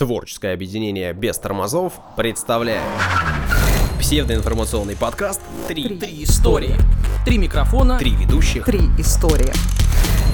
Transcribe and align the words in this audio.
Творческое 0.00 0.54
объединение 0.54 1.12
без 1.12 1.38
тормозов 1.38 1.92
представляет 2.16 2.80
псевдоинформационный 3.98 4.96
подкаст 4.96 5.42
«Три, 5.68 5.98
Три 5.98 6.24
истории. 6.24 6.74
Три 7.26 7.36
микрофона. 7.36 7.98
Три 7.98 8.12
ведущих». 8.12 8.64
Три 8.64 8.80
истории. 8.96 9.52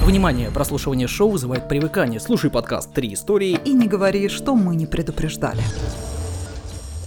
Внимание, 0.05 0.51
прослушивание 0.51 1.09
шоу 1.09 1.31
вызывает 1.31 1.67
привыкание. 1.67 2.21
Слушай 2.21 2.49
подкаст 2.49 2.93
«Три 2.93 3.13
истории». 3.13 3.59
И 3.65 3.73
не 3.73 3.89
говори, 3.89 4.29
что 4.29 4.55
мы 4.55 4.73
не 4.77 4.85
предупреждали. 4.85 5.61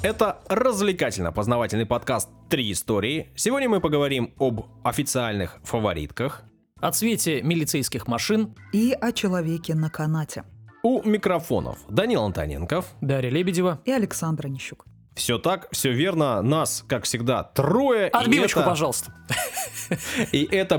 Это 0.03 0.41
развлекательно-познавательный 0.51 1.87
подкаст 1.87 2.29
«Три 2.51 2.73
истории». 2.73 3.31
Сегодня 3.37 3.71
мы 3.71 3.81
поговорим 3.81 4.35
об 4.39 4.67
официальных 4.85 5.57
фаворитках. 5.65 6.43
О 6.79 6.93
цвете 6.93 7.41
милицейских 7.41 8.07
машин. 8.07 8.55
И 8.75 8.95
о 9.01 9.13
человеке 9.13 9.75
на 9.75 9.89
канате. 9.89 10.45
У 10.83 11.03
микрофонов 11.03 11.79
Данил 11.89 12.25
Антоненков. 12.25 12.87
Дарья 13.01 13.31
Лебедева. 13.31 13.81
И 13.85 13.93
Александра 13.93 14.49
Нищук. 14.49 14.87
Все 15.15 15.39
так, 15.39 15.69
все 15.73 15.93
верно. 15.93 16.41
Нас, 16.41 16.83
как 16.89 17.05
всегда, 17.05 17.43
трое. 17.43 18.09
и 18.09 18.11
Отбивочку, 18.11 18.61
это- 18.61 18.69
пожалуйста. 18.71 19.13
И 20.33 20.45
это 20.51 20.79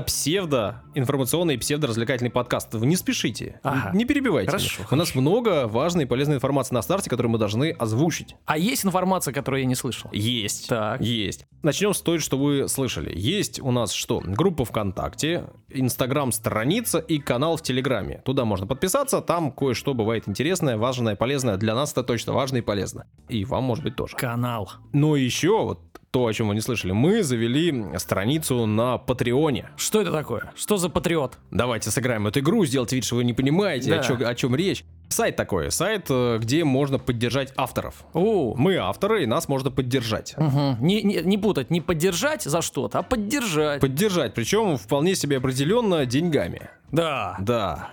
псевдо-информационный, 0.92 1.58
псевдо-развлекательный 1.58 2.30
подкаст. 2.30 2.74
Вы 2.74 2.86
не 2.86 2.96
спешите, 2.96 3.60
Ага. 3.62 3.90
не 3.96 4.04
перебивайте. 4.04 4.50
Хорошо, 4.50 4.82
У 4.90 4.96
нас 4.96 5.14
много 5.14 5.66
важной 5.66 6.04
и 6.04 6.06
полезной 6.06 6.36
информации 6.36 6.74
на 6.74 6.82
старте, 6.82 7.08
которую 7.10 7.32
мы 7.32 7.38
должны 7.38 7.70
озвучить. 7.72 8.36
А 8.46 8.58
есть 8.58 8.84
информация, 8.84 9.32
которую 9.32 9.60
я 9.62 9.66
не 9.66 9.74
слышал? 9.74 10.10
Есть. 10.12 10.68
Так. 10.68 11.00
Есть. 11.00 11.46
Начнем 11.62 11.94
с 11.94 12.00
той, 12.00 12.18
что 12.18 12.36
вы 12.38 12.68
слышали. 12.68 13.12
Есть 13.14 13.60
у 13.60 13.70
нас 13.70 13.92
что? 13.92 14.20
Группа 14.24 14.64
ВКонтакте, 14.64 15.44
Инстаграм-страница 15.70 16.98
и 16.98 17.18
канал 17.18 17.56
в 17.56 17.62
Телеграме. 17.62 18.20
Туда 18.24 18.44
можно 18.44 18.66
подписаться, 18.66 19.20
там 19.20 19.50
кое-что 19.52 19.94
бывает 19.94 20.28
интересное, 20.28 20.76
важное, 20.76 21.16
полезное. 21.16 21.56
Для 21.56 21.74
нас 21.74 21.92
это 21.92 22.02
точно 22.02 22.32
важно 22.32 22.58
и 22.58 22.60
полезно. 22.60 23.06
И 23.28 23.44
вам, 23.44 23.64
может 23.64 23.84
быть, 23.84 23.96
тоже. 23.96 24.16
Канал. 24.16 24.70
Но 24.92 25.16
еще 25.16 25.62
вот 25.62 25.80
то, 26.12 26.26
о 26.26 26.32
чем 26.32 26.48
вы 26.48 26.54
не 26.54 26.60
слышали, 26.60 26.92
мы 26.92 27.22
завели 27.22 27.98
страницу 27.98 28.66
на 28.66 28.98
Патреоне. 28.98 29.70
Что 29.76 30.02
это 30.02 30.12
такое? 30.12 30.52
Что 30.54 30.76
за 30.76 30.90
патриот? 30.90 31.38
Давайте 31.50 31.90
сыграем 31.90 32.26
эту 32.26 32.40
игру, 32.40 32.64
сделайте 32.66 32.96
вид, 32.96 33.04
что 33.06 33.16
вы 33.16 33.24
не 33.24 33.32
понимаете, 33.32 33.90
Да. 33.90 34.00
о, 34.00 34.02
чё- 34.02 34.28
о 34.28 34.34
чем 34.34 34.54
речь. 34.54 34.84
Сайт 35.08 35.36
такой, 35.36 35.70
сайт, 35.70 36.06
э, 36.10 36.38
где 36.38 36.64
можно 36.64 36.98
поддержать 36.98 37.52
авторов. 37.56 38.04
О, 38.12 38.54
Мы 38.56 38.76
авторы, 38.76 39.22
и 39.22 39.26
нас 39.26 39.48
можно 39.48 39.70
поддержать. 39.70 40.34
Мгм. 40.36 40.76
Не, 40.80 41.02
не, 41.02 41.20
не 41.22 41.38
путать, 41.38 41.70
не 41.70 41.80
поддержать 41.80 42.42
за 42.42 42.60
что-то, 42.62 42.98
а 42.98 43.02
поддержать. 43.02 43.80
Поддержать, 43.80 44.34
причем 44.34 44.76
вполне 44.76 45.14
себе 45.14 45.38
определенно 45.38 46.04
деньгами. 46.06 46.68
Да. 46.90 47.36
Да. 47.40 47.88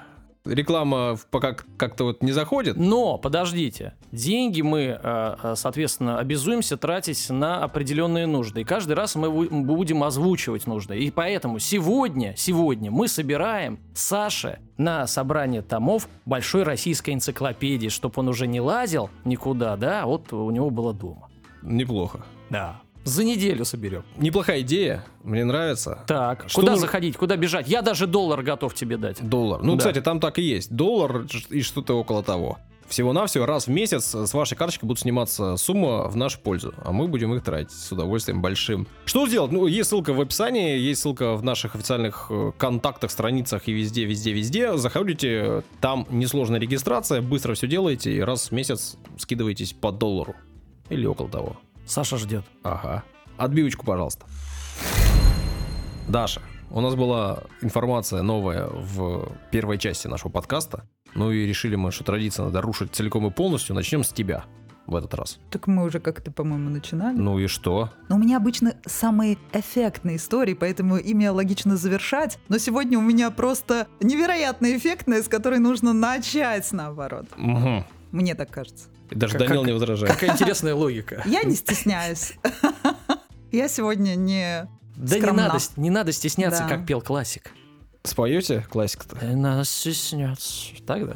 Реклама 0.46 1.18
пока 1.32 1.56
как-то 1.78 2.06
вот 2.06 2.24
не 2.24 2.32
заходит. 2.32 2.78
Но, 2.78 3.18
подождите, 3.18 3.94
деньги 4.12 4.62
мы, 4.62 5.00
э, 5.02 5.36
э, 5.44 5.54
соответственно, 5.56 6.18
обязуемся 6.18 6.78
тратить 6.78 7.30
на 7.30 7.64
определенные 7.64 8.26
нужды. 8.26 8.62
И 8.62 8.64
каждый 8.64 8.94
раз 8.94 9.16
мы 9.16 9.30
будем 9.30 10.04
озвучивать 10.04 10.66
нужды. 10.66 10.98
И 10.98 11.12
поэтому 11.12 11.60
сегодня, 11.60 12.36
сегодня 12.38 12.90
мы 12.90 13.08
собираем 13.08 13.80
Саше 13.94 14.60
на 14.78 15.08
собрание 15.08 15.62
томов 15.62 16.08
большой 16.26 16.64
российской 16.64 17.12
энциклопедии, 17.12 17.90
чтобы 17.90 18.14
он 18.18 18.30
уже 18.30 18.48
не 18.48 18.62
лазил 18.62 19.10
никуда, 19.26 19.76
да, 19.76 20.04
а 20.04 20.06
вот 20.06 20.32
у 20.32 20.50
него 20.52 20.70
было 20.70 20.94
дома. 20.94 21.30
Неплохо. 21.62 22.26
Да. 22.50 22.82
За 23.06 23.24
неделю 23.24 23.66
соберем. 23.66 24.04
Неплохая 24.18 24.62
идея, 24.62 25.04
мне 25.24 25.44
нравится. 25.44 26.04
Так, 26.08 26.46
Что 26.48 26.62
куда 26.62 26.72
нужно- 26.74 26.86
заходить, 26.88 27.18
куда 27.18 27.38
бежать? 27.38 27.68
Я 27.68 27.82
даже 27.82 28.06
доллар 28.08 28.44
готов 28.44 28.74
тебе 28.76 28.98
дать. 28.98 29.18
Доллар. 29.28 29.64
Ну, 29.64 29.74
Да. 29.74 29.78
кстати, 29.80 30.02
там 30.02 30.20
так 30.20 30.38
и 30.38 30.42
есть. 30.44 30.72
Доллар 30.76 31.26
и 31.50 31.62
что-то 31.62 31.98
около 31.98 32.22
того. 32.24 32.60
Всего-навсего 32.88 33.46
раз 33.46 33.68
в 33.68 33.70
месяц 33.70 34.16
с 34.16 34.34
вашей 34.34 34.56
карточки 34.58 34.84
будут 34.84 35.00
сниматься 35.00 35.58
сумма 35.58 36.08
в 36.10 36.16
нашу 36.16 36.40
пользу, 36.40 36.74
а 36.84 36.92
мы 36.92 37.08
будем 37.08 37.32
их 37.36 37.44
тратить 37.44 37.72
с 37.72 37.92
удовольствием 37.92 38.42
большим. 38.42 38.88
Что 39.06 39.28
сделать? 39.28 39.52
Ну, 39.52 39.68
есть 39.68 39.90
ссылка 39.90 40.12
в 40.12 40.20
описании, 40.20 40.78
есть 40.80 41.02
ссылка 41.02 41.36
в 41.36 41.44
наших 41.44 41.76
официальных 41.76 42.28
э, 42.32 42.52
контактах, 42.58 43.12
страницах 43.12 43.68
и 43.68 43.74
везде, 43.74 44.06
везде, 44.06 44.34
везде. 44.34 44.76
Заходите, 44.78 45.64
там 45.82 46.08
несложная 46.10 46.60
регистрация, 46.60 47.22
быстро 47.22 47.54
все 47.54 47.68
делаете 47.68 48.12
и 48.12 48.22
раз 48.22 48.50
в 48.50 48.54
месяц 48.54 48.98
скидываетесь 49.18 49.74
по 49.74 49.92
доллару. 49.92 50.36
Или 50.90 51.06
около 51.06 51.30
того. 51.30 51.58
Саша 51.90 52.18
ждет. 52.18 52.46
Ага. 52.62 53.04
Отбивочку, 53.36 53.84
пожалуйста. 53.84 54.28
Даша, 56.08 56.40
у 56.70 56.82
нас 56.82 56.94
была 56.94 57.40
информация 57.62 58.22
новая 58.22 58.68
в 58.68 59.32
первой 59.50 59.80
части 59.80 60.06
нашего 60.08 60.30
подкаста. 60.30 60.88
Ну 61.16 61.32
и 61.32 61.48
решили 61.48 61.76
мы, 61.76 61.92
что 61.92 62.04
традиция 62.04 62.46
надо 62.46 62.62
рушить 62.62 62.94
целиком 62.94 63.26
и 63.26 63.32
полностью. 63.32 63.74
Начнем 63.74 64.04
с 64.04 64.10
тебя 64.10 64.46
в 64.86 64.96
этот 64.96 65.16
раз. 65.16 65.40
Так 65.50 65.66
мы 65.66 65.84
уже 65.84 66.00
как-то, 66.00 66.32
по-моему, 66.32 66.70
начинали. 66.70 67.18
Ну 67.18 67.40
и 67.40 67.48
что? 67.48 67.90
Но 68.08 68.18
у 68.18 68.20
меня 68.20 68.38
обычно 68.38 68.76
самые 68.86 69.40
эффектные 69.52 70.18
истории, 70.18 70.54
поэтому 70.54 70.98
ими 70.98 71.26
логично 71.26 71.76
завершать. 71.76 72.38
Но 72.50 72.60
сегодня 72.60 73.00
у 73.00 73.02
меня 73.02 73.32
просто 73.32 73.88
невероятно 74.00 74.78
эффектная, 74.78 75.24
с 75.24 75.28
которой 75.28 75.58
нужно 75.58 75.94
начать 75.94 76.72
наоборот. 76.72 77.26
Мгм. 77.36 77.84
Мне 78.12 78.36
так 78.36 78.52
кажется. 78.52 78.90
И 79.10 79.16
даже 79.16 79.38
Как- 79.38 79.48
Данил 79.48 79.62
как- 79.62 79.68
не 79.68 79.74
возражает. 79.74 80.14
Какая 80.14 80.32
интересная 80.32 80.76
логика. 80.76 81.24
Я 81.26 81.44
не 81.44 81.56
стесняюсь. 81.56 82.34
Я 83.52 83.68
сегодня 83.68 84.16
не... 84.16 84.68
Да 84.96 85.18
не 85.18 85.32
надо, 85.32 85.58
не 85.78 85.90
надо 85.90 86.12
стесняться, 86.12 86.66
как 86.68 86.86
пел 86.86 87.02
классик. 87.02 87.52
Споете 88.04 88.66
классика-то? 88.70 89.26
Не 89.26 89.36
надо 89.36 89.66
стесняться. 89.66 90.74
Так, 90.86 91.08
да? 91.08 91.16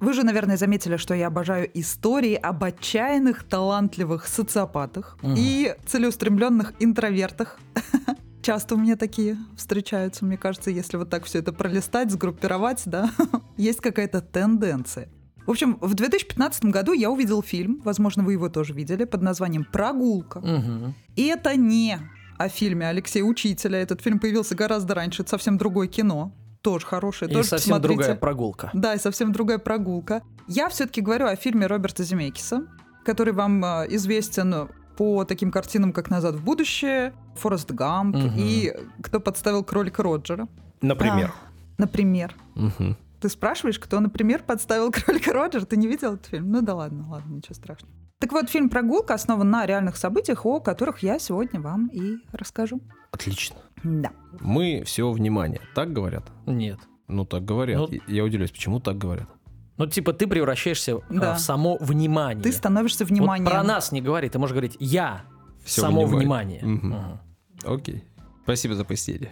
Вы 0.00 0.12
же, 0.12 0.22
наверное, 0.22 0.56
заметили, 0.56 0.96
что 0.96 1.14
я 1.14 1.26
обожаю 1.26 1.68
истории 1.78 2.34
об 2.34 2.62
отчаянных, 2.64 3.44
талантливых 3.44 4.26
социопатах 4.26 5.18
и 5.22 5.74
целеустремленных 5.86 6.72
интровертах. 6.78 7.58
Часто 8.42 8.76
у 8.76 8.78
меня 8.78 8.96
такие 8.96 9.36
встречаются, 9.56 10.24
мне 10.24 10.38
кажется, 10.38 10.70
если 10.70 10.96
вот 10.96 11.10
так 11.10 11.24
все 11.24 11.40
это 11.40 11.52
пролистать, 11.52 12.10
сгруппировать, 12.10 12.82
да, 12.86 13.10
есть 13.56 13.80
какая-то 13.80 14.22
тенденция. 14.22 15.08
В 15.48 15.50
общем, 15.50 15.78
в 15.80 15.94
2015 15.94 16.66
году 16.66 16.92
я 16.92 17.10
увидел 17.10 17.42
фильм, 17.42 17.80
возможно, 17.82 18.22
вы 18.22 18.34
его 18.34 18.50
тоже 18.50 18.74
видели, 18.74 19.04
под 19.04 19.22
названием 19.22 19.64
«Прогулка». 19.64 20.40
Мгм. 20.40 20.94
И 21.16 21.22
это 21.24 21.56
не 21.56 21.98
о 22.36 22.48
фильме 22.50 22.86
Алексея 22.86 23.24
Учителя. 23.24 23.78
Этот 23.80 24.02
фильм 24.02 24.18
появился 24.18 24.54
гораздо 24.54 24.94
раньше, 24.94 25.22
это 25.22 25.30
совсем 25.30 25.56
другое 25.56 25.88
кино. 25.88 26.32
Тоже 26.60 26.84
хорошее, 26.84 27.30
И 27.30 27.34
тоже 27.34 27.48
совсем 27.48 27.72
посмотрите. 27.72 27.94
другая 27.96 28.16
прогулка. 28.16 28.70
Да, 28.74 28.92
и 28.94 28.98
совсем 28.98 29.32
другая 29.32 29.56
прогулка. 29.56 30.20
Я 30.48 30.68
все-таки 30.68 31.00
говорю 31.00 31.24
о 31.26 31.34
фильме 31.34 31.66
Роберта 31.66 32.04
Земекиса, 32.04 32.66
который 33.06 33.32
вам 33.32 33.64
э, 33.64 33.86
известен 33.88 34.68
по 34.98 35.24
таким 35.24 35.50
картинам, 35.50 35.94
как 35.94 36.10
«Назад 36.10 36.34
в 36.34 36.44
будущее», 36.44 37.14
«Форест 37.36 37.70
Гамп» 37.70 38.16
Мгм. 38.16 38.34
и 38.36 38.74
«Кто 39.02 39.18
подставил 39.18 39.64
кролика 39.64 40.02
Роджера». 40.02 40.46
Например. 40.82 41.32
А, 41.34 41.50
например. 41.78 42.34
Мгм. 42.54 42.98
Ты 43.20 43.28
спрашиваешь, 43.28 43.78
кто, 43.78 44.00
например, 44.00 44.42
подставил 44.44 44.90
кролика 44.92 45.32
Роджера? 45.32 45.64
Ты 45.64 45.76
не 45.76 45.86
видел 45.88 46.14
этот 46.14 46.26
фильм? 46.26 46.50
Ну 46.50 46.62
да 46.62 46.74
ладно, 46.74 47.08
ладно, 47.08 47.34
ничего 47.34 47.54
страшного. 47.54 47.92
Так 48.20 48.32
вот, 48.32 48.50
фильм 48.50 48.68
«Прогулка» 48.68 49.14
основан 49.14 49.48
на 49.48 49.64
реальных 49.66 49.96
событиях, 49.96 50.44
о 50.44 50.58
которых 50.60 51.04
я 51.04 51.18
сегодня 51.20 51.60
вам 51.60 51.86
и 51.86 52.16
расскажу. 52.32 52.80
Отлично. 53.12 53.56
Да. 53.84 54.10
Мы 54.40 54.82
все 54.84 55.10
внимание. 55.12 55.60
Так 55.76 55.92
говорят? 55.92 56.24
Нет. 56.46 56.78
Ну, 57.06 57.24
так 57.24 57.44
говорят. 57.44 57.78
Ну- 57.78 57.98
Я 58.08 58.24
удивляюсь, 58.24 58.50
почему 58.50 58.80
так 58.80 58.98
говорят? 58.98 59.28
Ну, 59.76 59.86
типа, 59.86 60.12
ты 60.12 60.26
превращаешься 60.26 60.96
а, 60.96 61.00
Да. 61.08 61.34
в 61.34 61.38
само 61.40 61.76
внимание. 61.80 62.42
Ты 62.42 62.50
становишься 62.50 63.04
Вот 63.04 63.10
вниманием. 63.10 63.48
про 63.48 63.62
нас 63.62 63.92
не 63.92 64.00
говори, 64.00 64.28
ты 64.28 64.40
можешь 64.40 64.52
говорить 64.52 64.76
«я» 64.80 65.22
Всё 65.64 65.82
само 65.82 66.04
внимание. 66.04 66.60
внимание. 66.60 66.64
Мгм. 66.64 66.88
Мгм. 66.88 67.20
Окей. 67.64 68.04
Спасибо 68.42 68.74
за 68.74 68.84
пояснение. 68.84 69.30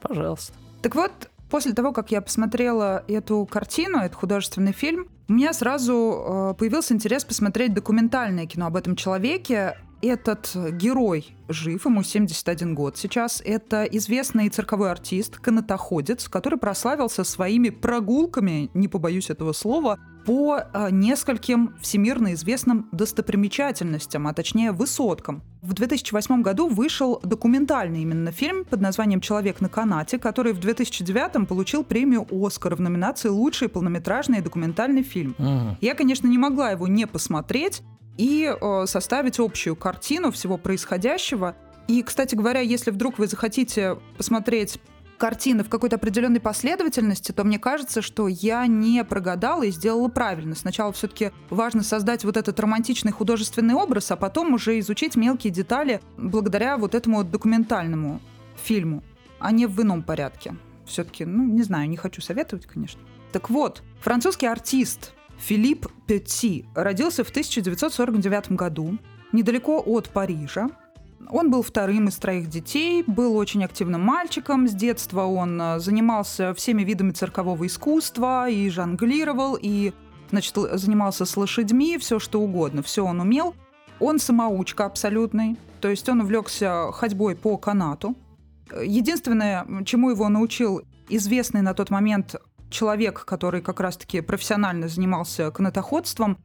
Пожалуйста. 0.00 0.54
Так 0.80 0.94
вот, 0.94 1.12
после 1.50 1.72
того, 1.72 1.92
как 1.92 2.10
я 2.10 2.20
посмотрела 2.20 3.04
эту 3.08 3.46
картину, 3.46 3.98
этот 3.98 4.14
художественный 4.14 4.72
фильм, 4.72 5.08
у 5.28 5.32
меня 5.32 5.52
сразу 5.52 5.94
э, 5.94 6.54
появился 6.58 6.94
интерес 6.94 7.24
посмотреть 7.24 7.74
документальное 7.74 8.46
кино 8.46 8.66
об 8.66 8.76
этом 8.76 8.96
человеке. 8.96 9.76
Этот 10.00 10.54
герой 10.72 11.34
жив, 11.48 11.84
ему 11.84 12.02
71 12.02 12.74
год 12.74 12.96
сейчас. 12.96 13.42
Это 13.44 13.84
известный 13.84 14.48
цирковой 14.48 14.90
артист, 14.90 15.38
канатоходец, 15.38 16.28
который 16.28 16.58
прославился 16.58 17.24
своими 17.24 17.70
прогулками, 17.70 18.70
не 18.74 18.86
побоюсь 18.86 19.30
этого 19.30 19.52
слова, 19.52 19.98
по 20.24 20.58
э, 20.60 20.88
нескольким 20.90 21.74
всемирно 21.80 22.34
известным 22.34 22.88
достопримечательностям, 22.92 24.26
а 24.26 24.34
точнее 24.34 24.72
высоткам. 24.72 25.42
В 25.62 25.72
2008 25.72 26.42
году 26.42 26.68
вышел 26.68 27.18
документальный 27.24 28.02
именно 28.02 28.30
фильм 28.30 28.66
под 28.66 28.82
названием 28.82 29.22
«Человек 29.22 29.62
на 29.62 29.70
канате», 29.70 30.18
который 30.18 30.52
в 30.52 30.60
2009 30.60 31.48
получил 31.48 31.82
премию 31.82 32.26
«Оскар» 32.30 32.74
в 32.76 32.80
номинации 32.80 33.30
«Лучший 33.30 33.68
полнометражный 33.68 34.42
документальный 34.42 35.02
фильм». 35.02 35.34
Мгм. 35.38 35.78
Я, 35.80 35.94
конечно, 35.94 36.28
не 36.28 36.36
могла 36.36 36.72
его 36.72 36.86
не 36.86 37.06
посмотреть 37.06 37.82
и 38.18 38.52
э, 38.52 38.84
составить 38.86 39.38
общую 39.38 39.76
картину 39.76 40.30
всего 40.30 40.58
происходящего. 40.58 41.56
И, 41.86 42.02
кстати 42.02 42.34
говоря, 42.34 42.60
если 42.60 42.90
вдруг 42.90 43.18
вы 43.18 43.28
захотите 43.28 43.96
посмотреть 44.18 44.78
картины 45.16 45.64
в 45.64 45.68
какой-то 45.68 45.96
определенной 45.96 46.40
последовательности, 46.40 47.32
то 47.32 47.44
мне 47.44 47.58
кажется, 47.58 48.02
что 48.02 48.28
я 48.28 48.66
не 48.66 49.04
прогадала 49.04 49.64
и 49.64 49.70
сделала 49.70 50.08
правильно. 50.08 50.54
Сначала 50.54 50.92
все-таки 50.92 51.32
важно 51.50 51.82
создать 51.82 52.24
вот 52.24 52.36
этот 52.36 52.58
романтичный 52.60 53.12
художественный 53.12 53.74
образ, 53.74 54.10
а 54.10 54.16
потом 54.16 54.54
уже 54.54 54.78
изучить 54.78 55.16
мелкие 55.16 55.52
детали 55.52 56.00
благодаря 56.16 56.76
вот 56.76 56.94
этому 56.94 57.24
документальному 57.24 58.20
фильму, 58.62 59.02
а 59.38 59.50
не 59.52 59.66
в 59.66 59.80
ином 59.82 60.02
порядке. 60.02 60.56
Все-таки, 60.86 61.24
ну, 61.24 61.44
не 61.44 61.62
знаю, 61.62 61.88
не 61.88 61.96
хочу 61.96 62.22
советовать, 62.22 62.66
конечно. 62.66 63.00
Так 63.32 63.50
вот, 63.50 63.82
французский 64.00 64.46
артист 64.46 65.12
Филипп 65.38 65.86
Петти 66.06 66.66
родился 66.74 67.24
в 67.24 67.30
1949 67.30 68.52
году 68.52 68.98
недалеко 69.32 69.82
от 69.84 70.10
Парижа. 70.10 70.68
Он 71.30 71.50
был 71.50 71.62
вторым 71.62 72.08
из 72.08 72.16
троих 72.16 72.48
детей, 72.48 73.04
был 73.06 73.36
очень 73.36 73.64
активным 73.64 74.00
мальчиком. 74.00 74.66
С 74.66 74.72
детства 74.72 75.24
он 75.24 75.60
э, 75.60 75.78
занимался 75.78 76.54
всеми 76.54 76.82
видами 76.82 77.10
циркового 77.10 77.66
искусства 77.66 78.48
и 78.48 78.70
жонглировал, 78.70 79.58
и 79.60 79.92
значит, 80.30 80.54
занимался 80.56 81.24
с 81.24 81.36
лошадьми, 81.36 81.98
все 81.98 82.18
что 82.18 82.40
угодно, 82.40 82.82
все 82.82 83.04
он 83.04 83.20
умел. 83.20 83.54
Он 84.00 84.18
самоучка 84.18 84.86
абсолютный, 84.86 85.56
то 85.80 85.88
есть 85.88 86.08
он 86.08 86.20
увлекся 86.20 86.90
ходьбой 86.92 87.36
по 87.36 87.56
канату. 87.58 88.14
Единственное, 88.82 89.66
чему 89.84 90.10
его 90.10 90.28
научил 90.28 90.82
известный 91.08 91.62
на 91.62 91.74
тот 91.74 91.90
момент 91.90 92.36
человек, 92.70 93.24
который 93.24 93.60
как 93.60 93.80
раз-таки 93.80 94.20
профессионально 94.20 94.88
занимался 94.88 95.50
канатоходством, 95.50 96.38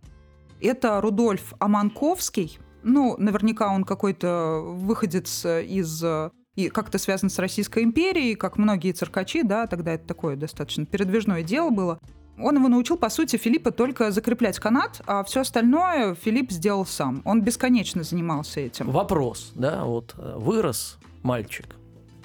это 0.62 1.02
Рудольф 1.02 1.54
Аманковский. 1.60 2.60
Ну, 2.84 3.16
наверняка 3.18 3.74
он 3.74 3.84
какой-то 3.84 4.62
выходец 4.64 5.46
из 5.46 6.04
и 6.56 6.70
как-то 6.70 6.98
связан 6.98 7.30
с 7.30 7.40
Российской 7.40 7.84
империей, 7.84 8.36
как 8.36 8.58
многие 8.58 8.92
циркачи, 8.92 9.42
да, 9.44 9.68
тогда 9.68 9.94
это 9.94 10.06
такое 10.06 10.36
достаточно 10.36 10.86
передвижное 10.86 11.44
дело 11.44 11.70
было. 11.70 12.00
Он 12.38 12.56
его 12.56 12.68
научил, 12.68 12.98
по 12.98 13.10
сути, 13.10 13.38
Филиппа 13.38 13.72
только 13.72 14.12
закреплять 14.12 14.60
канат, 14.60 15.02
а 15.06 15.24
все 15.24 15.42
остальное 15.42 16.16
Филипп 16.16 16.52
сделал 16.52 16.86
сам. 16.86 17.22
Он 17.26 17.42
бесконечно 17.42 18.04
занимался 18.04 18.60
этим. 18.60 18.90
Вопрос, 18.90 19.52
да, 19.56 19.86
вот 19.86 20.16
э, 20.18 20.36
вырос 20.38 20.98
мальчик 21.22 21.76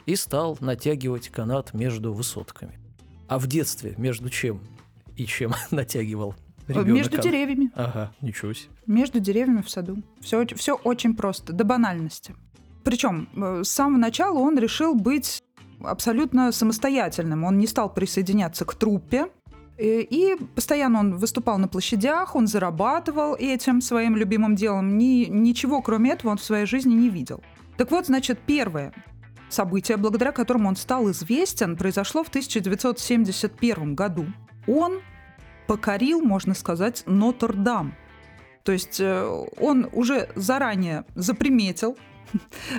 и 0.07 0.17
стал 0.17 0.57
натягивать 0.61 1.29
канат 1.29 1.75
между 1.75 2.15
высотками. 2.15 2.78
А 3.29 3.39
в 3.39 3.47
детстве 3.47 3.95
между 3.99 4.31
чем 4.31 4.61
и 5.17 5.27
чем 5.27 5.53
натягивал 5.71 6.35
ребенок? 6.67 6.89
Между 6.89 7.21
деревьями. 7.21 7.71
Ага, 7.75 8.13
ничего 8.23 8.53
себе. 8.55 8.71
Между 8.87 9.21
деревьями 9.21 9.63
в 9.63 9.71
саду. 9.71 10.03
Все, 10.21 10.47
все 10.57 10.75
очень 10.75 11.15
просто, 11.15 11.53
до 11.53 11.65
банальности. 11.65 12.35
Причем 12.85 13.29
э, 13.37 13.65
с 13.65 13.69
самого 13.69 13.99
начала 13.99 14.39
он 14.39 14.59
решил 14.59 14.95
быть 14.95 15.43
абсолютно 15.81 16.53
самостоятельным. 16.53 17.45
Он 17.45 17.59
не 17.59 17.67
стал 17.67 17.93
присоединяться 17.93 18.65
к 18.65 18.75
труппе, 18.75 19.27
э, 19.77 20.01
и 20.01 20.37
постоянно 20.55 21.01
он 21.01 21.17
выступал 21.17 21.59
на 21.59 21.69
площадях, 21.69 22.35
он 22.35 22.47
зарабатывал 22.47 23.35
этим 23.35 23.83
своим 23.83 24.17
любимым 24.17 24.55
делом. 24.55 24.97
Ни, 24.97 25.27
ничего, 25.29 25.83
кроме 25.83 26.13
этого, 26.13 26.31
он 26.31 26.39
в 26.39 26.43
своей 26.45 26.65
жизни 26.65 26.95
не 26.95 27.11
видел. 27.11 27.43
Так 27.77 27.91
вот, 27.91 28.07
значит, 28.07 28.39
первое 28.47 28.95
событие, 29.49 29.97
благодаря 29.97 30.33
которому 30.33 30.69
он 30.69 30.77
стал 30.77 31.11
известен, 31.11 31.77
произошло 31.77 32.25
в 32.25 32.29
1971 32.29 33.95
году. 33.95 34.27
Он 34.67 35.01
покорил, 35.67 36.21
можно 36.23 36.55
сказать, 36.55 37.03
Нотр-Дам. 37.07 37.95
То 38.65 38.73
есть 38.73 39.01
э, 39.01 39.47
он 39.59 39.89
уже 39.93 40.29
заранее 40.35 41.05
заприметил, 41.15 41.97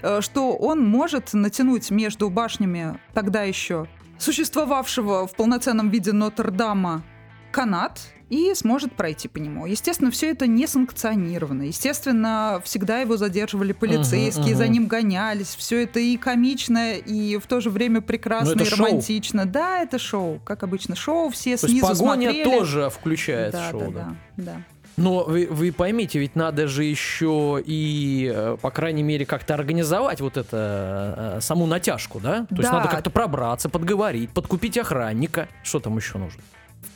э, 0.02 0.22
что 0.22 0.56
он 0.56 0.86
может 0.86 1.34
натянуть 1.34 1.90
между 1.92 2.30
башнями 2.30 3.00
тогда 3.14 3.44
еще 3.44 3.88
существовавшего 4.20 5.26
в 5.26 5.36
полноценном 5.36 5.90
виде 5.90 6.12
Нотр-Дама 6.12 7.04
канат 7.52 8.02
и 8.30 8.54
сможет 8.54 8.94
пройти 8.94 9.28
по 9.28 9.38
нему. 9.38 9.66
Естественно, 9.66 10.12
все 10.12 10.32
это 10.32 10.48
не 10.48 10.68
санкционировано. 10.68 11.64
Естественно, 11.64 12.62
всегда 12.64 13.00
его 13.00 13.18
задерживали 13.18 13.74
полицейские, 13.74 14.46
uh-huh, 14.46 14.52
uh-huh. 14.52 14.56
за 14.56 14.68
ним 14.68 14.88
гонялись. 14.88 15.56
Все 15.56 15.84
это 15.84 16.00
и 16.00 16.18
комично, 16.18 16.94
и 16.94 17.38
в 17.38 17.48
то 17.48 17.60
же 17.60 17.70
время 17.70 18.02
прекрасно 18.02 18.56
Но 18.56 18.64
и 18.64 18.70
романтично. 18.70 19.44
Шоу. 19.44 19.52
Да, 19.52 19.80
это 19.82 20.00
шоу. 20.00 20.40
Как 20.44 20.64
обычно, 20.64 20.96
шоу 20.96 21.30
все 21.30 21.58
то 21.58 21.68
снизу 21.68 21.88
есть 21.88 22.00
погоня 22.00 22.30
смотрели. 22.30 22.58
тоже 22.58 22.90
включает 22.90 23.54
да, 23.54 23.72
шоу, 23.72 23.80
да, 23.80 23.88
да? 23.88 24.16
Да, 24.38 24.44
да. 24.44 24.64
Но 24.98 25.24
вы, 25.24 25.48
вы 25.50 25.72
поймите, 25.72 26.20
ведь 26.20 26.36
надо 26.36 26.68
же 26.68 26.84
еще 26.84 27.64
и, 27.66 28.30
э, 28.34 28.58
по 28.62 28.70
крайней 28.70 29.02
мере, 29.02 29.26
как-то 29.26 29.54
организовать 29.54 30.20
вот 30.20 30.36
это, 30.36 31.38
э, 31.38 31.42
саму 31.42 31.68
натяжку, 31.68 32.20
да? 32.20 32.46
То 32.50 32.56
да. 32.56 32.58
есть 32.58 32.72
надо 32.72 32.90
как-то 32.90 33.10
пробраться, 33.10 33.70
подговорить, 33.70 34.32
подкупить 34.32 34.78
охранника. 34.78 35.48
Что 35.64 35.80
там 35.80 35.96
еще 35.96 36.18
нужно? 36.18 36.42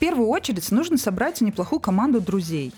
В 0.04 0.06
первую 0.06 0.28
очередь 0.28 0.70
нужно 0.70 0.98
собрать 0.98 1.40
неплохую 1.40 1.80
команду 1.80 2.20
друзей. 2.20 2.74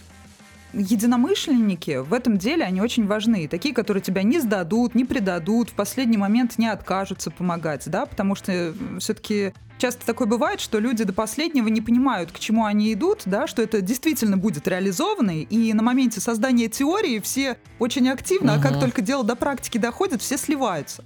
Единомышленники 0.74 1.98
в 1.98 2.14
этом 2.14 2.38
деле, 2.38 2.64
они 2.64 2.82
очень 2.82 3.08
важны. 3.08 3.48
Такие, 3.48 3.74
которые 3.74 4.04
тебя 4.04 4.22
не 4.22 4.40
сдадут, 4.40 4.94
не 4.94 5.06
предадут, 5.06 5.72
в 5.72 5.74
последний 5.74 6.18
момент 6.18 6.60
не 6.60 6.68
откажутся 6.68 7.32
помогать, 7.32 7.90
да, 7.90 8.06
потому 8.06 8.36
что 8.36 8.76
все-таки 9.00 9.54
часто 9.80 10.06
такое 10.06 10.28
бывает, 10.28 10.60
что 10.60 10.78
люди 10.78 11.04
до 11.04 11.14
последнего 11.14 11.68
не 11.68 11.82
понимают, 11.82 12.32
к 12.32 12.38
чему 12.38 12.64
они 12.64 12.94
идут, 12.94 13.24
да, 13.26 13.48
что 13.48 13.64
это 13.64 13.82
действительно 13.82 14.38
будет 14.38 14.68
реализовано, 14.68 15.42
и 15.42 15.74
на 15.74 15.82
моменте 15.82 16.22
создания 16.22 16.68
теории 16.68 17.20
все 17.22 17.58
очень 17.80 18.08
активно, 18.08 18.54
угу. 18.54 18.60
а 18.60 18.62
как 18.62 18.80
только 18.80 19.02
дело 19.02 19.24
до 19.24 19.36
практики 19.36 19.80
доходит, 19.80 20.22
все 20.22 20.38
сливаются. 20.38 21.04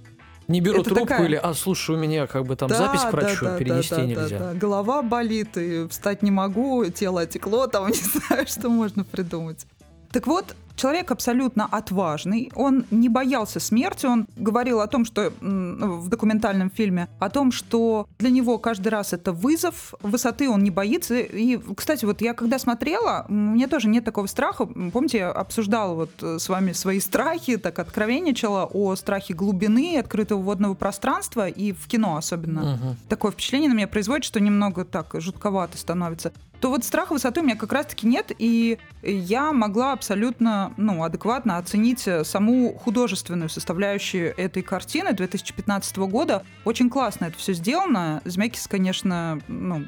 Не 0.50 0.60
берут 0.60 0.80
Это 0.86 0.90
трубку 0.96 1.06
такая- 1.08 1.26
или, 1.26 1.36
а, 1.36 1.54
слушай, 1.54 1.94
у 1.94 1.98
меня 1.98 2.26
как 2.26 2.44
бы 2.44 2.56
там 2.56 2.68
Да, 2.68 2.76
запись 2.76 3.00
к 3.02 3.04
да, 3.04 3.10
врачу 3.10 3.44
да, 3.44 3.56
перенести 3.58 3.90
да, 3.90 3.96
да, 3.96 4.04
нельзя. 4.06 4.38
да, 4.38 4.52
да. 4.52 4.54
Голова 4.54 5.02
болит, 5.02 5.56
и 5.56 5.86
встать 5.88 6.22
не 6.22 6.30
могу, 6.30 6.84
тело 6.86 7.20
отекло, 7.22 7.66
там 7.68 7.86
не 7.88 7.94
знаю, 7.94 8.46
что 8.46 8.68
можно 8.68 9.04
придумать. 9.04 9.64
Так 10.12 10.26
вот, 10.26 10.56
человек 10.80 11.10
абсолютно 11.10 11.66
отважный, 11.70 12.50
он 12.54 12.84
не 12.90 13.08
боялся 13.08 13.60
смерти, 13.60 14.06
он 14.06 14.26
говорил 14.36 14.80
о 14.80 14.86
том, 14.86 15.04
что 15.04 15.30
в 15.40 16.08
документальном 16.08 16.70
фильме, 16.70 17.08
о 17.18 17.28
том, 17.28 17.52
что 17.52 18.06
для 18.18 18.30
него 18.30 18.58
каждый 18.58 18.88
раз 18.88 19.12
это 19.12 19.32
вызов, 19.32 19.94
высоты 20.02 20.48
он 20.48 20.62
не 20.64 20.70
боится. 20.70 21.18
И, 21.18 21.58
кстати, 21.76 22.04
вот 22.06 22.22
я 22.22 22.32
когда 22.34 22.58
смотрела, 22.58 23.26
м, 23.28 23.52
мне 23.52 23.66
тоже 23.66 23.88
нет 23.88 24.04
такого 24.04 24.26
страха. 24.26 24.66
Помните, 24.66 25.18
я 25.18 25.30
обсуждала 25.30 25.94
вот 25.94 26.10
э, 26.22 26.38
с 26.38 26.48
вами 26.48 26.72
свои 26.72 27.00
страхи, 27.00 27.56
так 27.58 27.78
откровенничала 27.78 28.64
о 28.64 28.94
страхе 28.96 29.34
глубины, 29.34 29.98
открытого 29.98 30.40
водного 30.40 30.74
пространства 30.74 31.46
и 31.48 31.72
в 31.72 31.86
кино 31.88 32.16
особенно 32.16 32.60
Мгм. 32.62 32.96
такое 33.08 33.32
впечатление 33.32 33.68
на 33.68 33.74
меня 33.74 33.88
производит, 33.88 34.24
что 34.24 34.40
немного 34.40 34.84
так 34.84 35.08
жутковато 35.14 35.76
становится, 35.76 36.32
то 36.60 36.68
вот 36.70 36.84
страха 36.84 37.12
высоты 37.12 37.40
у 37.40 37.42
меня 37.42 37.56
как 37.56 37.72
раз-таки 37.72 38.06
нет, 38.06 38.32
и 38.38 38.78
я 39.02 39.52
могла 39.52 39.92
абсолютно, 39.92 40.72
ну, 40.76 41.02
адекватно 41.02 41.56
оценить 41.56 42.06
саму 42.24 42.74
художественную 42.74 43.48
составляющую 43.48 44.34
этой 44.38 44.62
картины 44.62 45.12
2015 45.12 45.96
года. 45.98 46.44
Очень 46.64 46.90
классно 46.90 47.26
это 47.26 47.38
все 47.38 47.54
сделано. 47.54 48.20
Змякис, 48.24 48.68
конечно, 48.68 49.40
ну, 49.48 49.84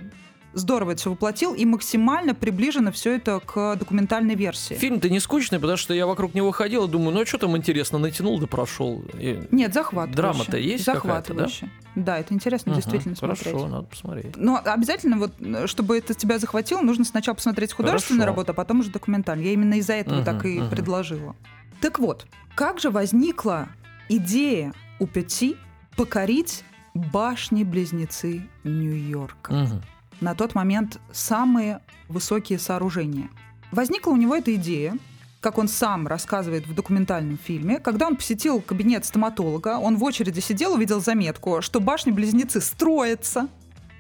здорово 0.55 0.93
это 0.93 1.01
все 1.01 1.11
воплотил, 1.11 1.55
и 1.55 1.65
максимально 1.65 2.35
приближено 2.35 2.93
все 2.93 3.17
это 3.17 3.41
к 3.41 3.77
документальной 3.77 4.35
версии. 4.35 4.75
Фильм-то 4.75 5.09
не 5.09 5.21
скучный, 5.21 5.59
потому 5.59 5.77
что 5.77 5.95
я 5.95 6.07
вокруг 6.07 6.35
него 6.35 6.51
ходил 6.53 6.87
и 6.87 6.89
думаю, 6.91 7.15
ну 7.15 7.23
а 7.23 7.27
что 7.27 7.39
там 7.39 7.57
интересно, 7.57 7.99
натянул 7.99 8.39
да 8.39 8.47
прошел. 8.47 9.03
И- 9.15 9.43
Нет, 9.51 9.73
захватывающе. 9.75 10.17
Драма-то 10.17 10.57
есть 10.59 10.85
какая-то, 10.85 11.05
да? 11.09 11.15
Захватывающе. 11.49 11.71
Да, 11.95 12.19
это 12.19 12.33
интересно 12.35 12.71
Мгм, 12.71 12.81
действительно 12.81 13.17
смотреть. 13.17 13.45
Хорошо, 13.45 13.69
надо 13.69 13.87
посмотреть. 13.87 14.37
Но 14.37 14.61
обязательно, 14.65 15.19
вот, 15.19 15.33
чтобы 15.69 15.99
это 15.99 16.15
тебя 16.15 16.39
захватило, 16.39 16.81
нужно 16.81 17.05
сначала 17.05 17.35
посмотреть 17.35 17.73
художественную 17.73 18.23
Хорошо. 18.23 18.33
работу, 18.35 18.53
а 18.53 18.55
потом 18.55 18.81
уже 18.81 18.91
документальную. 18.91 19.47
Я 19.49 19.53
именно 19.53 19.75
из-за 19.75 19.95
этого 19.95 20.17
Мгм, 20.17 20.25
так 20.25 20.45
и 20.47 20.61
мгм. 20.61 20.71
предложила. 20.71 21.37
Так 21.81 21.99
вот, 21.99 22.27
как 22.55 22.81
же 22.81 22.91
возникла 22.91 23.69
идея 24.09 24.73
у 25.01 25.07
Петти 25.07 25.57
покорить 25.97 26.65
башни-близнецы 26.95 28.43
Нью-Йорка? 28.65 29.53
Мгм. 29.53 29.83
На 30.23 30.37
тот 30.37 30.55
момент 30.55 31.01
самые 31.13 31.81
высокие 32.09 32.61
сооружения. 32.61 33.29
Возникла 33.73 34.13
у 34.13 34.17
него 34.17 34.37
эта 34.37 34.55
идея, 34.55 34.97
как 35.41 35.59
он 35.59 35.67
сам 35.67 36.07
рассказывает 36.07 36.65
в 36.69 36.75
документальном 36.75 37.37
фильме, 37.37 37.81
когда 37.81 38.07
он 38.07 38.15
посетил 38.15 38.61
кабинет 38.61 39.05
стоматолога, 39.05 39.79
он 39.79 39.97
в 39.97 40.05
очереди 40.05 40.39
сидел, 40.39 40.75
увидел 40.75 41.01
заметку, 41.01 41.61
что 41.61 41.81
башни-близнецы 41.81 42.61
строятся, 42.61 43.49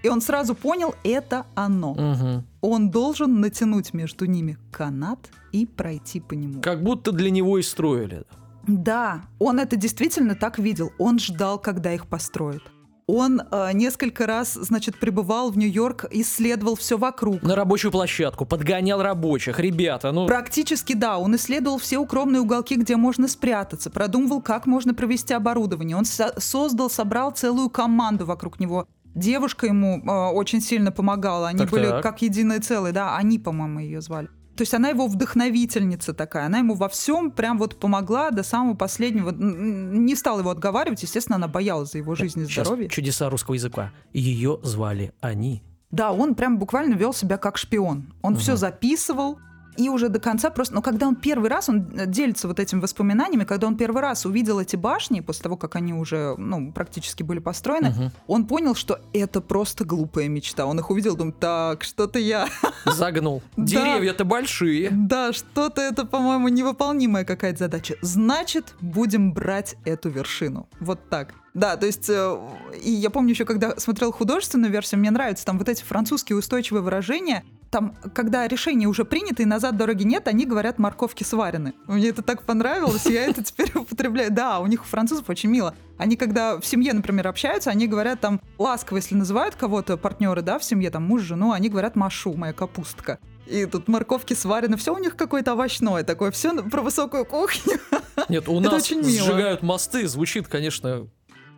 и 0.04 0.08
он 0.08 0.20
сразу 0.20 0.54
понял, 0.54 0.94
это 1.02 1.44
оно. 1.56 1.94
Мгм. 1.94 2.44
Он 2.60 2.90
должен 2.90 3.40
натянуть 3.40 3.92
между 3.92 4.26
ними 4.26 4.58
канат 4.70 5.18
и 5.50 5.66
пройти 5.66 6.20
по 6.20 6.34
нему. 6.34 6.60
Как 6.60 6.84
будто 6.84 7.10
для 7.10 7.30
него 7.30 7.58
и 7.58 7.62
строили. 7.62 8.22
Да, 8.68 9.22
он 9.40 9.58
это 9.58 9.74
действительно 9.74 10.36
так 10.36 10.60
видел. 10.60 10.92
Он 10.98 11.18
ждал, 11.18 11.58
когда 11.58 11.92
их 11.92 12.06
построят. 12.06 12.62
Он 13.06 13.42
э, 13.50 13.70
несколько 13.72 14.26
раз, 14.26 14.54
значит, 14.54 14.98
пребывал 14.98 15.50
в 15.50 15.58
Нью-Йорк, 15.58 16.06
исследовал 16.10 16.76
все 16.76 16.96
вокруг. 16.96 17.42
На 17.42 17.54
рабочую 17.54 17.90
площадку, 17.90 18.46
подгонял 18.46 19.02
рабочих. 19.02 19.58
Ребята, 19.58 20.12
ну... 20.12 20.26
Практически 20.26 20.94
да, 20.94 21.18
он 21.18 21.34
исследовал 21.36 21.78
все 21.78 21.98
укромные 21.98 22.40
уголки, 22.40 22.76
где 22.76 22.96
можно 22.96 23.28
спрятаться, 23.28 23.90
продумывал, 23.90 24.40
как 24.40 24.66
можно 24.66 24.94
провести 24.94 25.34
оборудование. 25.34 25.96
Он 25.96 26.04
со- 26.04 26.38
создал, 26.38 26.88
собрал 26.90 27.32
целую 27.32 27.70
команду 27.70 28.24
вокруг 28.24 28.60
него. 28.60 28.86
Девушка 29.14 29.66
ему 29.66 29.98
э, 29.98 30.32
очень 30.32 30.60
сильно 30.60 30.92
помогала. 30.92 31.48
Они 31.48 31.64
были 31.66 31.84
Так-так. 31.84 32.02
как 32.02 32.22
единое 32.22 32.60
целое, 32.60 32.92
да. 32.92 33.16
Они, 33.16 33.38
по-моему, 33.38 33.80
ее 33.80 34.00
звали. 34.00 34.28
То 34.56 34.62
есть 34.62 34.74
она 34.74 34.90
его 34.90 35.06
вдохновительница 35.06 36.12
такая, 36.12 36.46
она 36.46 36.58
ему 36.58 36.74
во 36.74 36.88
всем 36.88 37.30
прям 37.30 37.58
вот 37.58 37.80
помогла 37.80 38.30
до 38.30 38.42
самого 38.42 38.74
последнего. 38.74 39.30
Не 39.30 40.14
стала 40.14 40.40
его 40.40 40.50
отговаривать, 40.50 41.02
естественно, 41.02 41.36
она 41.36 41.48
боялась 41.48 41.92
за 41.92 41.98
его 41.98 42.14
жизнь 42.14 42.40
и 42.40 42.44
Сейчас 42.46 42.66
здоровье. 42.66 42.88
чудеса 42.88 43.30
русского 43.30 43.54
языка. 43.54 43.92
Ее 44.12 44.58
звали 44.62 45.12
они. 45.20 45.62
Да, 45.90 46.12
он 46.12 46.34
прям 46.34 46.58
буквально 46.58 46.94
вел 46.94 47.12
себя 47.12 47.38
как 47.38 47.56
шпион. 47.58 48.12
Он 48.22 48.36
все 48.36 48.56
записывал. 48.56 49.38
И 49.76 49.88
уже 49.88 50.08
до 50.08 50.20
конца 50.20 50.50
просто... 50.50 50.74
Но 50.74 50.82
когда 50.82 51.08
он 51.08 51.16
первый 51.16 51.48
раз, 51.48 51.68
он 51.68 51.86
э, 51.98 52.06
делится 52.06 52.46
вот 52.48 52.60
этими 52.60 52.80
воспоминаниями, 52.80 53.44
когда 53.44 53.66
он 53.66 53.76
первый 53.76 54.02
раз 54.02 54.26
увидел 54.26 54.60
эти 54.60 54.76
башни, 54.76 55.20
после 55.20 55.44
того, 55.44 55.56
как 55.56 55.76
они 55.76 55.94
уже, 55.94 56.34
ну, 56.36 56.72
практически 56.72 57.22
были 57.22 57.38
построены, 57.38 57.90
Мгм. 57.90 58.10
он 58.26 58.46
понял, 58.46 58.74
что 58.74 59.00
это 59.12 59.40
просто 59.40 59.84
глупая 59.84 60.28
мечта. 60.28 60.66
Он 60.66 60.78
их 60.78 60.90
увидел, 60.90 61.16
думает, 61.16 61.38
так, 61.38 61.84
что-то 61.84 62.18
я... 62.18 62.48
Загнул. 62.84 63.42
Деревья-то 63.56 64.24
большие. 64.24 64.90
Да, 64.90 65.32
что-то 65.32 65.80
это, 65.80 66.04
по-моему, 66.04 66.48
невыполнимая 66.48 67.24
какая-то 67.24 67.58
задача. 67.60 67.96
Значит, 68.02 68.74
будем 68.80 69.32
брать 69.32 69.76
эту 69.84 70.10
вершину. 70.10 70.68
Вот 70.80 71.08
так. 71.08 71.34
Да, 71.54 71.76
то 71.76 71.86
есть, 71.86 72.08
э, 72.08 72.38
и 72.82 72.90
я 72.90 73.10
помню 73.10 73.30
еще, 73.30 73.44
когда 73.44 73.76
смотрел 73.76 74.10
художественную 74.12 74.72
версию, 74.72 75.00
мне 75.00 75.10
нравятся 75.10 75.44
там 75.44 75.58
вот 75.58 75.68
эти 75.68 75.82
французские 75.82 76.38
устойчивые 76.38 76.82
выражения. 76.82 77.44
Там, 77.72 77.96
когда 78.14 78.46
решение 78.46 78.86
уже 78.86 79.06
принято 79.06 79.42
и 79.42 79.46
назад 79.46 79.78
дороги 79.78 80.02
нет, 80.02 80.28
они 80.28 80.44
говорят 80.44 80.78
морковки 80.78 81.24
сварены. 81.24 81.72
Мне 81.86 82.10
это 82.10 82.20
так 82.20 82.42
понравилось, 82.42 83.06
я 83.06 83.24
это 83.24 83.42
теперь 83.42 83.72
употребляю. 83.74 84.30
Да, 84.30 84.60
у 84.60 84.66
них 84.66 84.82
у 84.82 84.84
французов 84.84 85.30
очень 85.30 85.48
мило. 85.48 85.74
Они, 85.96 86.16
когда 86.16 86.60
в 86.60 86.66
семье, 86.66 86.92
например, 86.92 87.28
общаются, 87.28 87.70
они 87.70 87.86
говорят 87.86 88.20
там 88.20 88.42
ласково, 88.58 88.98
если 88.98 89.14
называют 89.14 89.54
кого-то 89.54 89.96
партнеры, 89.96 90.42
да, 90.42 90.58
в 90.58 90.64
семье, 90.64 90.90
там 90.90 91.04
муж, 91.04 91.22
жену, 91.22 91.52
они 91.52 91.70
говорят 91.70 91.96
машу, 91.96 92.34
моя 92.34 92.52
капустка. 92.52 93.18
И 93.46 93.64
тут 93.64 93.88
морковки 93.88 94.34
сварены, 94.34 94.76
все 94.76 94.94
у 94.94 94.98
них 94.98 95.16
какое-то 95.16 95.54
овощное 95.54 96.04
такое, 96.04 96.30
все 96.30 96.54
про 96.62 96.82
высокую 96.82 97.24
кухню. 97.24 97.78
Нет, 98.28 98.48
у 98.48 98.60
нас 98.60 98.86
сжигают 98.86 99.62
мосты, 99.62 100.06
звучит, 100.08 100.46
конечно, 100.46 101.08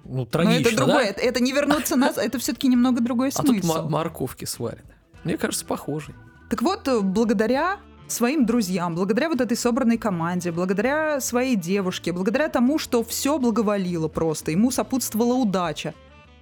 ну, 0.05 0.19
Но 0.19 0.27
трагично, 0.27 0.69
это 0.69 0.77
другое, 0.77 1.05
да? 1.07 1.11
это, 1.11 1.21
это 1.23 1.43
не 1.43 1.51
вернуться 1.51 1.97
нас, 1.97 2.19
это 2.19 2.39
все-таки 2.39 2.69
немного 2.69 3.01
другой 3.01 3.31
А 3.35 3.43
тут 3.43 3.49
смысл. 3.49 3.67
мо- 3.83 3.89
морковки 3.89 4.45
сварены. 4.45 4.94
Мне 5.25 5.37
кажется, 5.37 5.65
похожий. 5.65 6.15
Так 6.51 6.63
вот, 6.63 6.87
э, 6.89 7.01
благодаря 7.01 7.79
своим 8.07 8.47
друзьям, 8.47 8.95
благодаря 8.95 9.29
вот 9.29 9.41
этой 9.41 9.57
собранной 9.57 9.99
команде, 9.99 10.53
благодаря 10.53 11.21
своей 11.21 11.57
девушке, 11.57 12.13
благодаря 12.13 12.49
тому, 12.49 12.79
что 12.79 13.03
все 13.03 13.39
благоволило 13.39 14.09
просто, 14.09 14.51
ему 14.51 14.71
сопутствовала 14.71 15.35
удача. 15.35 15.95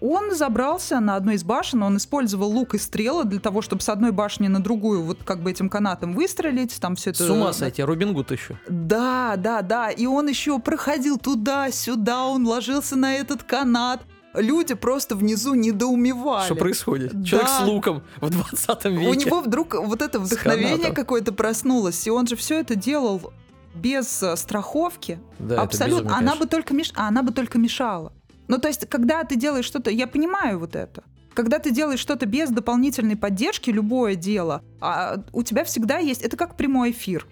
Он 0.05 0.35
забрался 0.35 0.99
на 0.99 1.15
одну 1.15 1.31
из 1.31 1.45
башен, 1.45 1.85
он 1.85 1.97
использовал 1.97 2.51
лук 2.51 2.75
и 2.75 2.79
стрелы 2.79 3.23
для 3.23 3.39
того, 3.39 3.63
чтобы 3.63 3.83
с 3.83 3.89
одной 3.89 4.11
башни 4.11 4.49
на 4.49 4.61
другую 4.61 5.05
вот 5.05 5.19
как 5.25 5.41
бы 5.41 5.53
этим 5.53 5.69
канатом 5.69 6.13
выстрелить, 6.15 6.77
там 6.81 6.97
все 6.97 7.11
это... 7.11 7.23
С 7.23 7.31
ума 7.31 7.53
сойти, 7.53 7.85
Робин 7.85 8.13
Гуд 8.13 8.33
еще. 8.33 8.59
Да, 8.69 9.37
да, 9.39 9.63
да. 9.63 9.91
И 9.91 10.07
он 10.07 10.27
еще 10.27 10.59
проходил 10.59 11.19
туда-сюда, 11.19 12.25
он 12.25 12.45
ложился 12.45 12.97
на 12.97 13.15
этот 13.15 13.45
канат. 13.45 14.03
Люди 14.35 14.75
просто 14.75 15.15
внизу 15.15 15.55
недоумевали. 15.55 16.47
Что 16.47 16.55
происходит? 16.55 17.13
Да. 17.13 17.25
Человек 17.25 17.49
с 17.49 17.61
луком 17.63 18.03
в 18.21 18.31
20 18.31 18.85
веке. 18.87 19.09
У 19.09 19.15
него 19.15 19.41
вдруг 19.41 19.75
вот 19.75 20.03
это 20.03 20.19
вдохновение 20.19 20.93
какое-то 20.93 21.33
проснулось, 21.33 22.07
и 22.07 22.11
он 22.11 22.27
же 22.27 22.37
все 22.37 22.61
это 22.61 22.75
делал 22.75 23.33
без 23.75 24.23
э, 24.23 24.37
страховки. 24.37 25.19
Да, 25.39 25.63
Абсолютно. 25.63 26.05
безумие, 26.05 26.19
она 26.19 26.37
бы 26.37 26.47
только 26.47 26.75
меш... 26.75 26.93
а 26.95 27.09
она 27.09 27.23
бы 27.23 27.33
только 27.33 27.59
мешала. 27.59 28.13
Ну, 28.49 28.59
то 28.59 28.69
есть, 28.69 28.87
когда 28.89 29.25
ты 29.25 29.37
делаешь 29.37 29.65
что-то, 29.65 29.91
я 29.91 30.07
понимаю 30.07 30.59
вот 30.59 30.77
это. 30.77 31.05
Когда 31.35 31.59
ты 31.59 31.71
делаешь 31.71 32.01
что-то 32.01 32.27
без 32.27 32.51
дополнительной 32.51 33.17
поддержки, 33.17 33.71
любое 33.71 34.15
дело, 34.15 34.63
а 34.81 35.23
у 35.33 35.43
тебя 35.43 35.65
всегда 35.65 35.99
есть. 35.99 36.23
Это 36.23 36.37
как 36.37 36.57
прямой 36.57 36.91
эфир. 36.91 37.27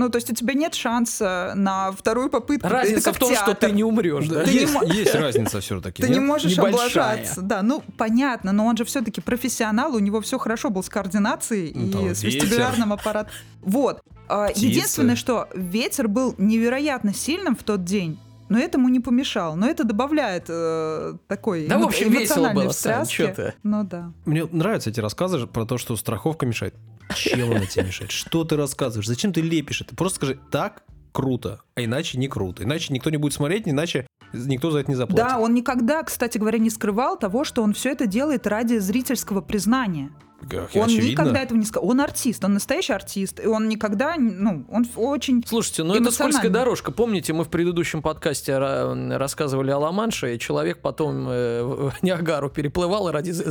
Ну, 0.00 0.08
то 0.08 0.16
есть 0.16 0.30
у 0.30 0.34
тебя 0.34 0.54
нет 0.54 0.74
шанса 0.74 1.52
на 1.54 1.92
вторую 1.92 2.30
попытку. 2.30 2.66
Разница 2.68 3.12
в 3.12 3.18
том, 3.18 3.34
что 3.34 3.46
театр. 3.52 3.68
ты 3.68 3.74
не 3.76 3.84
умрешь, 3.84 4.28
да? 4.28 4.44
Ты 4.44 4.50
не 4.52 4.60
есть, 4.60 4.72
мо- 4.74 4.84
есть 4.84 5.14
разница 5.14 5.60
все-таки. 5.60 6.02
Ты 6.02 6.08
не 6.08 6.20
можешь 6.20 6.56
Небольшая. 6.56 6.86
облажаться. 7.12 7.42
Да, 7.42 7.60
ну 7.62 7.82
понятно, 7.98 8.52
но 8.52 8.64
он 8.66 8.76
же 8.78 8.84
все-таки 8.86 9.20
профессионал, 9.20 9.94
у 9.94 9.98
него 9.98 10.20
все 10.22 10.38
хорошо 10.38 10.70
был 10.70 10.82
с 10.82 10.88
координацией 10.88 11.72
Ну, 11.74 12.10
и 12.10 12.14
с 12.14 12.22
вестибулярным 12.22 12.92
аппаратом. 12.94 13.30
Вот. 13.60 14.00
А, 14.28 14.48
Птицы. 14.48 14.64
Единственное, 14.66 15.16
что 15.16 15.48
ветер 15.54 16.08
был 16.08 16.34
невероятно 16.38 17.12
сильным 17.12 17.54
в 17.54 17.62
тот 17.62 17.84
день. 17.84 18.18
Но 18.48 18.58
этому 18.58 18.88
не 18.88 18.98
помешал. 19.00 19.54
Но 19.54 19.68
это 19.68 19.84
добавляет 19.84 20.46
э, 20.48 21.14
такой 21.28 21.68
Да, 21.68 21.78
в 21.78 21.82
эмо- 21.82 21.86
общем, 21.86 22.10
весело 22.10 22.20
эмоциональной 22.46 22.64
было, 22.64 22.72
Сань, 22.72 23.04
встряски. 23.04 23.34
ты? 23.36 23.54
Ну 23.62 23.84
да. 23.84 24.12
Мне 24.24 24.44
нравятся 24.50 24.90
эти 24.90 24.98
рассказы 25.00 25.46
про 25.46 25.64
то, 25.66 25.78
что 25.78 25.94
страховка 25.96 26.46
мешает. 26.46 26.74
Чем 27.14 27.50
она 27.52 27.66
тебе 27.66 27.86
мешает? 27.86 28.10
Что 28.10 28.44
ты 28.44 28.56
рассказываешь? 28.56 29.06
Зачем 29.06 29.32
ты 29.32 29.40
лепишь 29.40 29.80
это? 29.82 29.94
Просто 29.94 30.16
скажи, 30.16 30.38
так 30.50 30.82
круто, 31.12 31.60
а 31.74 31.82
иначе 31.84 32.18
не 32.18 32.28
круто. 32.28 32.62
Иначе 32.64 32.92
никто 32.92 33.10
не 33.10 33.16
будет 33.16 33.32
смотреть, 33.32 33.64
иначе 33.66 34.06
никто 34.32 34.70
за 34.70 34.78
это 34.80 34.90
не 34.90 34.96
заплатит. 34.96 35.26
Да, 35.26 35.38
он 35.38 35.54
никогда, 35.54 36.02
кстати 36.04 36.38
говоря, 36.38 36.58
не 36.58 36.70
скрывал 36.70 37.18
того, 37.18 37.44
что 37.44 37.62
он 37.62 37.72
все 37.74 37.90
это 37.90 38.06
делает 38.06 38.46
ради 38.46 38.78
зрительского 38.78 39.40
признания. 39.40 40.10
Как 40.48 40.70
Он 40.74 40.84
очевидно. 40.84 41.10
никогда 41.10 41.42
этого 41.42 41.58
не 41.58 41.66
сказал. 41.66 41.90
Он 41.90 42.00
артист, 42.00 42.42
он 42.44 42.54
настоящий 42.54 42.94
артист. 42.94 43.40
И 43.40 43.46
он 43.46 43.68
никогда, 43.68 44.14
ну, 44.16 44.64
он 44.70 44.86
очень 44.96 45.44
Слушайте, 45.46 45.82
ну 45.82 45.94
это 45.94 46.10
скользкая 46.10 46.50
дорожка. 46.50 46.92
Помните, 46.92 47.34
мы 47.34 47.44
в 47.44 47.48
предыдущем 47.50 48.00
подкасте 48.00 48.52
ра- 48.52 49.16
рассказывали 49.18 49.70
о 49.70 49.78
Ла-Манше, 49.78 50.36
и 50.36 50.38
человек 50.38 50.80
потом 50.80 51.28
э, 51.28 51.62
в 51.62 51.92
Ниагару 52.02 52.48
переплывал 52.48 53.10
ради 53.10 53.32
з- 53.32 53.50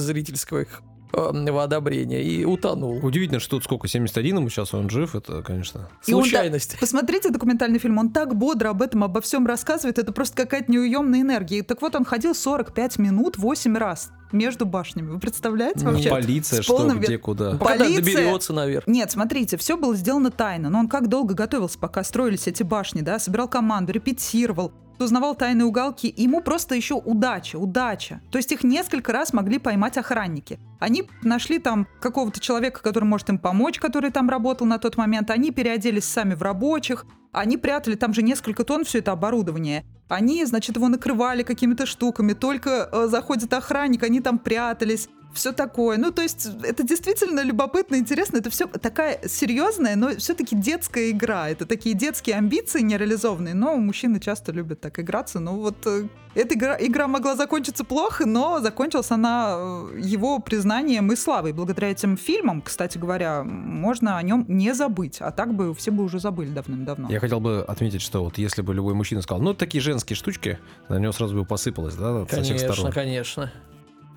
зрительского 1.11 1.31
их, 1.31 1.47
э, 1.47 1.59
одобрения 1.59 2.23
и 2.23 2.45
утонул. 2.45 2.99
Удивительно, 3.03 3.39
что 3.39 3.51
тут 3.51 3.63
сколько, 3.63 3.87
71 3.87 4.37
ему 4.37 4.49
сейчас, 4.49 4.73
он 4.73 4.89
жив, 4.89 5.15
это, 5.15 5.41
конечно... 5.41 5.89
И 6.05 6.13
он 6.13 6.23
Случайность. 6.23 6.77
Посмотрите 6.79 7.29
документальный 7.29 7.79
фильм, 7.79 7.97
он 7.97 8.11
так 8.11 8.35
бодро 8.35 8.69
об 8.69 8.81
этом, 8.81 9.03
обо 9.03 9.21
всем 9.21 9.45
рассказывает, 9.47 9.99
это 9.99 10.11
просто 10.11 10.35
какая-то 10.35 10.71
неуемная 10.71 11.21
энергия. 11.21 11.63
Так 11.63 11.81
вот, 11.81 11.95
он 11.95 12.05
ходил 12.05 12.35
45 12.35 12.99
минут 12.99 13.37
8 13.37 13.77
раз 13.77 14.11
между 14.31 14.65
башнями. 14.65 15.09
Вы 15.11 15.19
представляете 15.19 15.79
Нет. 15.85 15.93
вообще? 15.93 16.09
Полиция, 16.09 16.61
что, 16.61 16.77
полным 16.77 16.99
где, 16.99 17.17
куда. 17.17 17.53
Ну, 17.53 17.59
Когда 17.59 17.85
полиция- 17.85 18.01
доберется 18.01 18.53
наверх. 18.53 18.87
Нет, 18.87 19.11
смотрите, 19.11 19.57
все 19.57 19.77
было 19.77 19.95
сделано 19.95 20.31
тайно. 20.31 20.69
Но 20.69 20.79
он 20.79 20.87
как 20.87 21.07
долго 21.07 21.33
готовился, 21.33 21.79
пока 21.79 22.03
строились 22.03 22.47
эти 22.47 22.63
башни, 22.63 23.01
да, 23.01 23.19
собирал 23.19 23.47
команду, 23.47 23.91
репетировал, 23.91 24.71
узнавал 24.99 25.35
тайные 25.35 25.65
уголки. 25.65 26.07
И 26.07 26.23
ему 26.23 26.41
просто 26.41 26.75
еще 26.75 26.95
удача, 26.95 27.57
удача. 27.57 28.21
То 28.31 28.37
есть 28.37 28.51
их 28.51 28.63
несколько 28.63 29.11
раз 29.13 29.33
могли 29.33 29.57
поймать 29.59 29.97
охранники. 29.97 30.59
Они 30.79 31.03
нашли 31.23 31.59
там 31.59 31.87
какого-то 32.01 32.39
человека, 32.39 32.81
который 32.81 33.05
может 33.05 33.29
им 33.29 33.37
помочь, 33.39 33.79
который 33.79 34.11
там 34.11 34.29
работал 34.29 34.67
на 34.67 34.77
тот 34.77 34.97
момент. 34.97 35.29
Они 35.31 35.51
переоделись 35.51 36.05
сами 36.05 36.33
в 36.35 36.41
рабочих. 36.41 37.05
Они 37.31 37.57
прятали 37.57 37.95
там 37.95 38.13
же 38.13 38.23
несколько 38.23 38.63
тонн 38.63 38.83
все 38.83 38.99
это 38.99 39.11
оборудование. 39.11 39.85
Они, 40.09 40.43
значит, 40.43 40.75
его 40.75 40.87
накрывали 40.87 41.43
какими-то 41.43 41.85
штуками. 41.85 42.33
Только 42.33 42.89
э, 42.91 43.07
заходит 43.07 43.53
охранник, 43.53 44.03
они 44.03 44.19
там 44.19 44.39
прятались. 44.39 45.07
Все 45.33 45.51
такое. 45.51 45.97
Ну, 45.97 46.11
то 46.11 46.21
есть, 46.21 46.47
это 46.63 46.83
действительно 46.83 47.41
любопытно, 47.41 47.95
интересно. 47.95 48.37
Это 48.37 48.49
все 48.49 48.67
такая 48.67 49.27
серьезная, 49.27 49.95
но 49.95 50.15
все-таки 50.15 50.55
детская 50.55 51.11
игра. 51.11 51.49
Это 51.49 51.65
такие 51.65 51.95
детские 51.95 52.35
амбиции 52.35 52.81
нереализованные, 52.81 53.53
но 53.53 53.75
мужчины 53.77 54.19
часто 54.19 54.51
любят 54.51 54.81
так 54.81 54.99
играться. 54.99 55.39
Ну, 55.39 55.57
вот 55.57 55.75
э, 55.85 56.07
эта 56.33 56.55
игра, 56.55 56.77
игра 56.79 57.07
могла 57.07 57.35
закончиться 57.35 57.83
плохо, 57.83 58.25
но 58.25 58.59
закончилась 58.59 59.11
она 59.11 59.55
э, 59.57 59.99
его 59.99 60.39
признанием 60.39 61.11
и 61.11 61.15
славой. 61.15 61.53
Благодаря 61.53 61.91
этим 61.91 62.17
фильмам, 62.17 62.61
кстати 62.61 62.97
говоря, 62.97 63.43
можно 63.43 64.17
о 64.17 64.23
нем 64.23 64.45
не 64.47 64.73
забыть. 64.73 65.17
А 65.21 65.31
так 65.31 65.53
бы 65.53 65.75
все 65.75 65.91
бы 65.91 66.03
уже 66.03 66.19
забыли 66.19 66.49
давным-давно. 66.49 67.09
Я 67.09 67.19
хотел 67.19 67.39
бы 67.39 67.63
отметить, 67.67 68.01
что 68.01 68.23
вот 68.23 68.37
если 68.37 68.63
бы 68.63 68.73
любой 68.73 68.95
мужчина 68.95 69.21
сказал, 69.21 69.41
ну, 69.41 69.53
такие 69.53 69.81
женские 69.81 70.17
штучки, 70.17 70.59
на 70.87 70.97
него 70.97 71.11
сразу 71.11 71.35
бы 71.35 71.45
посыпалось, 71.45 71.95
да, 71.95 72.25
со 72.25 72.41
всех 72.41 72.57
Конечно, 72.57 72.73
сторон. 72.73 72.91
конечно. 72.91 73.51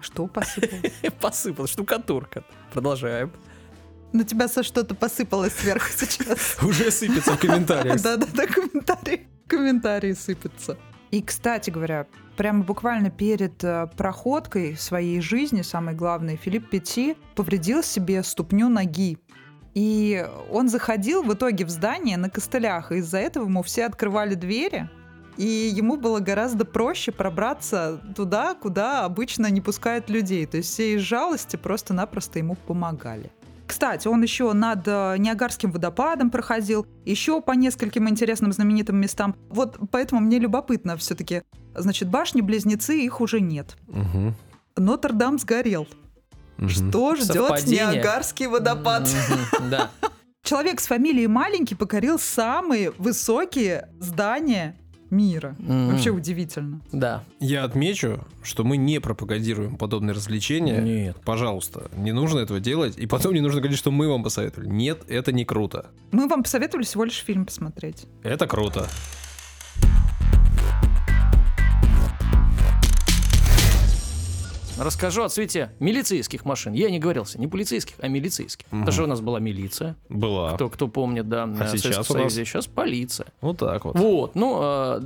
Что 0.02 0.26
посыпалось? 0.26 0.92
Посыпал, 1.20 1.66
штукатурка. 1.66 2.44
Продолжаем. 2.72 3.32
На 4.12 4.24
тебя 4.24 4.48
со 4.48 4.62
что-то 4.62 4.94
посыпалось 4.94 5.54
сверху 5.54 5.88
сейчас. 5.96 6.58
Уже 6.62 6.90
сыпется 6.90 7.32
в 7.32 7.38
комментариях. 7.38 8.02
Да-да-да, 8.02 8.46
комментарии, 8.46 9.26
комментарии 9.46 10.12
сыпятся. 10.12 10.76
И, 11.12 11.22
кстати 11.22 11.70
говоря, 11.70 12.06
прямо 12.36 12.64
буквально 12.64 13.10
перед 13.10 13.62
э, 13.62 13.86
проходкой 13.96 14.76
своей 14.76 15.20
жизни, 15.20 15.62
самое 15.62 15.96
главное, 15.96 16.36
Филипп 16.36 16.68
Петти 16.70 17.16
повредил 17.34 17.82
себе 17.82 18.22
ступню 18.22 18.68
ноги. 18.68 19.18
И 19.74 20.26
он 20.50 20.68
заходил 20.68 21.22
в 21.22 21.32
итоге 21.32 21.64
в 21.64 21.70
здание 21.70 22.16
на 22.16 22.28
костылях, 22.28 22.92
и 22.92 22.96
из-за 22.96 23.18
этого 23.18 23.44
ему 23.44 23.62
все 23.62 23.86
открывали 23.86 24.34
двери, 24.34 24.90
и 25.36 25.72
ему 25.74 25.96
было 25.96 26.20
гораздо 26.20 26.64
проще 26.64 27.12
пробраться 27.12 28.00
туда, 28.16 28.54
куда 28.54 29.04
обычно 29.04 29.50
не 29.50 29.60
пускают 29.60 30.10
людей. 30.10 30.46
То 30.46 30.58
есть 30.58 30.70
все 30.70 30.94
из 30.94 31.00
жалости 31.02 31.56
просто-напросто 31.56 32.38
ему 32.38 32.54
помогали. 32.54 33.30
Кстати, 33.66 34.06
он 34.06 34.22
еще 34.22 34.52
над 34.52 34.86
э, 34.86 35.16
Ниагарским 35.18 35.72
водопадом 35.72 36.30
проходил, 36.30 36.86
еще 37.06 37.40
по 37.40 37.52
нескольким 37.52 38.06
интересным 38.08 38.52
знаменитым 38.52 38.96
местам. 38.96 39.34
Вот 39.48 39.78
поэтому 39.90 40.20
мне 40.20 40.38
любопытно 40.38 40.96
все-таки. 40.98 41.42
Значит, 41.74 42.08
башни-близнецы, 42.08 43.00
их 43.00 43.22
уже 43.22 43.40
нет. 43.40 43.76
Мгм. 43.88 44.34
Нотр-Дам 44.76 45.38
сгорел. 45.38 45.88
Мгм. 46.58 46.68
Что 46.68 47.16
ждет 47.16 47.48
Совпадение? 47.48 47.94
Ниагарский 47.94 48.46
водопад? 48.46 49.08
Да. 49.70 49.90
Человек 50.42 50.80
с 50.80 50.86
фамилией 50.86 51.28
Маленький 51.28 51.74
покорил 51.74 52.18
самые 52.18 52.90
высокие 52.98 53.88
здания 54.00 54.76
мира. 55.12 55.54
М. 55.60 55.90
Вообще 55.90 56.10
удивительно. 56.10 56.80
Да. 56.90 57.22
Я 57.38 57.64
отмечу, 57.64 58.24
что 58.42 58.64
мы 58.64 58.76
не 58.76 58.98
пропагандируем 59.00 59.76
подобные 59.76 60.14
развлечения. 60.14 60.80
Нет. 60.80 61.16
Пожалуйста, 61.24 61.90
не 61.96 62.12
нужно 62.12 62.40
этого 62.40 62.58
делать. 62.58 62.98
И 62.98 63.06
потом 63.06 63.34
не 63.34 63.40
нужно 63.40 63.60
говорить, 63.60 63.78
что 63.78 63.90
мы 63.92 64.08
вам 64.08 64.24
посоветовали. 64.24 64.68
Нет, 64.68 65.02
это 65.08 65.30
не 65.30 65.44
круто. 65.44 65.90
Мы 66.10 66.26
вам 66.26 66.42
посоветовали 66.42 66.84
всего 66.84 67.04
лишь 67.04 67.22
фильм 67.22 67.46
посмотреть. 67.46 68.06
Это 68.22 68.46
круто. 68.46 68.88
Расскажу 74.78 75.22
о 75.22 75.28
цвете 75.28 75.70
милицейских 75.80 76.44
машин. 76.44 76.72
Я 76.72 76.90
не 76.90 76.98
говорился, 76.98 77.38
не 77.38 77.46
полицейских, 77.46 77.94
а 78.00 78.08
милицейских. 78.08 78.66
Это 78.70 78.90
же 78.90 79.04
у 79.04 79.06
нас 79.06 79.20
была 79.20 79.38
милиция. 79.38 79.96
Была. 80.08 80.54
Кто, 80.54 80.70
кто 80.70 80.88
помнит, 80.88 81.28
да. 81.28 81.46
в 81.46 81.76
сейчас 81.76 82.10
у 82.10 82.18
нас? 82.18 82.32
Сейчас 82.32 82.66
полиция. 82.66 83.26
Вот 83.40 83.58
так 83.58 83.84
вот. 83.84 83.98
Вот, 83.98 84.34
ну, 84.34 84.58
э, 84.62 85.02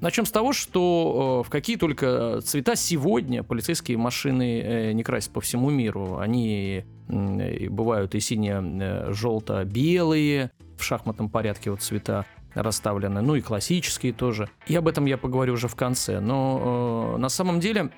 начнем 0.00 0.24
с 0.24 0.30
того, 0.30 0.52
что 0.52 1.42
э, 1.42 1.46
в 1.46 1.50
какие 1.50 1.76
только 1.76 2.40
цвета 2.42 2.76
сегодня 2.76 3.42
полицейские 3.42 3.98
машины 3.98 4.60
э, 4.60 4.92
не 4.92 5.02
красят 5.02 5.32
по 5.32 5.40
всему 5.40 5.70
миру. 5.70 6.18
Они 6.18 6.84
и 7.08 7.68
бывают 7.68 8.14
и 8.14 8.20
сине-желто-белые, 8.20 10.52
в 10.76 10.84
шахматном 10.84 11.30
порядке 11.30 11.70
вот 11.70 11.80
цвета 11.82 12.26
расставлены, 12.54 13.20
ну 13.20 13.34
и 13.34 13.40
классические 13.40 14.12
тоже. 14.12 14.48
И 14.66 14.76
об 14.76 14.86
этом 14.88 15.06
я 15.06 15.18
поговорю 15.18 15.54
уже 15.54 15.66
в 15.68 15.74
конце. 15.74 16.20
Но 16.20 17.14
э, 17.14 17.18
на 17.18 17.28
самом 17.28 17.60
деле 17.60 17.82
э, 17.82 17.88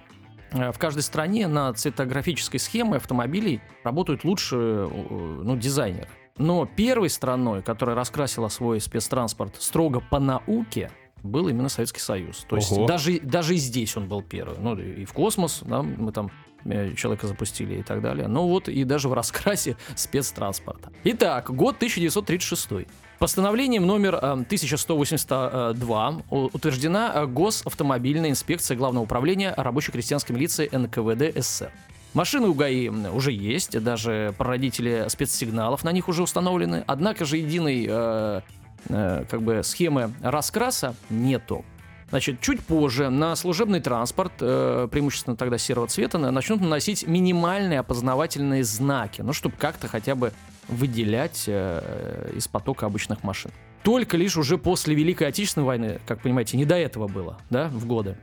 в 0.52 0.78
каждой 0.78 1.02
стране 1.02 1.46
на 1.46 1.72
цветографической 1.72 2.60
схеме 2.60 2.96
автомобилей 2.96 3.60
работают 3.84 4.24
лучше 4.24 4.56
э, 4.56 4.88
ну, 4.88 5.56
дизайнеры. 5.56 6.08
Но 6.38 6.64
первой 6.64 7.10
страной, 7.10 7.62
которая 7.62 7.94
раскрасила 7.94 8.48
свой 8.48 8.80
спецтранспорт 8.80 9.56
строго 9.58 10.00
по 10.00 10.18
науке, 10.18 10.90
был 11.22 11.48
именно 11.48 11.68
Советский 11.68 12.00
Союз. 12.00 12.46
То 12.48 12.56
есть 12.56 12.72
Ого. 12.72 12.86
даже, 12.86 13.20
даже 13.20 13.54
и 13.54 13.58
здесь 13.58 13.96
он 13.96 14.08
был 14.08 14.22
первый. 14.22 14.56
Ну 14.58 14.76
и 14.78 15.04
в 15.04 15.12
космос, 15.12 15.60
да, 15.62 15.82
мы 15.82 16.12
там 16.12 16.30
э, 16.64 16.94
человека 16.94 17.26
запустили 17.26 17.80
и 17.80 17.82
так 17.82 18.00
далее. 18.00 18.26
Ну 18.26 18.48
вот 18.48 18.68
и 18.68 18.84
даже 18.84 19.08
в 19.08 19.12
раскрасе 19.12 19.76
спецтранспорта. 19.96 20.90
Итак, 21.04 21.50
год 21.50 21.76
1936. 21.76 22.88
Постановлением 23.20 23.86
номер 23.86 24.14
э, 24.14 24.18
1182 24.32 26.22
у- 26.30 26.36
утверждена 26.54 27.12
э, 27.14 27.26
Госавтомобильная 27.26 28.30
инспекция 28.30 28.78
Главного 28.78 29.04
управления 29.04 29.52
рабоче-крестьянской 29.58 30.34
милиции 30.34 30.66
НКВД 30.74 31.36
СССР. 31.38 31.70
Машины 32.14 32.48
у 32.48 32.54
ГАИ 32.54 32.88
уже 32.88 33.30
есть, 33.32 33.78
даже 33.84 34.34
прародители 34.38 35.04
спецсигналов 35.08 35.84
на 35.84 35.92
них 35.92 36.08
уже 36.08 36.22
установлены. 36.22 36.82
Однако 36.86 37.26
же 37.26 37.36
единой 37.36 37.86
э, 37.86 38.40
э, 38.88 39.24
как 39.30 39.42
бы 39.42 39.60
схемы 39.64 40.14
раскраса 40.22 40.94
нету. 41.10 41.62
Значит, 42.08 42.40
чуть 42.40 42.60
позже 42.60 43.10
на 43.10 43.36
служебный 43.36 43.80
транспорт, 43.80 44.32
э, 44.40 44.88
преимущественно 44.90 45.36
тогда 45.36 45.58
серого 45.58 45.88
цвета, 45.88 46.16
на- 46.16 46.30
начнут 46.30 46.62
наносить 46.62 47.06
минимальные 47.06 47.80
опознавательные 47.80 48.64
знаки, 48.64 49.20
ну, 49.20 49.34
чтобы 49.34 49.56
как-то 49.58 49.88
хотя 49.88 50.14
бы 50.14 50.32
выделять 50.70 51.44
э, 51.46 52.32
из 52.36 52.48
потока 52.48 52.86
обычных 52.86 53.22
машин. 53.22 53.50
Только 53.82 54.16
лишь 54.16 54.36
уже 54.36 54.58
после 54.58 54.94
Великой 54.94 55.28
Отечественной 55.28 55.66
войны, 55.66 56.00
как 56.06 56.20
понимаете, 56.20 56.56
не 56.56 56.64
до 56.64 56.76
этого 56.76 57.08
было, 57.08 57.38
да, 57.48 57.68
в 57.68 57.86
годы. 57.86 58.16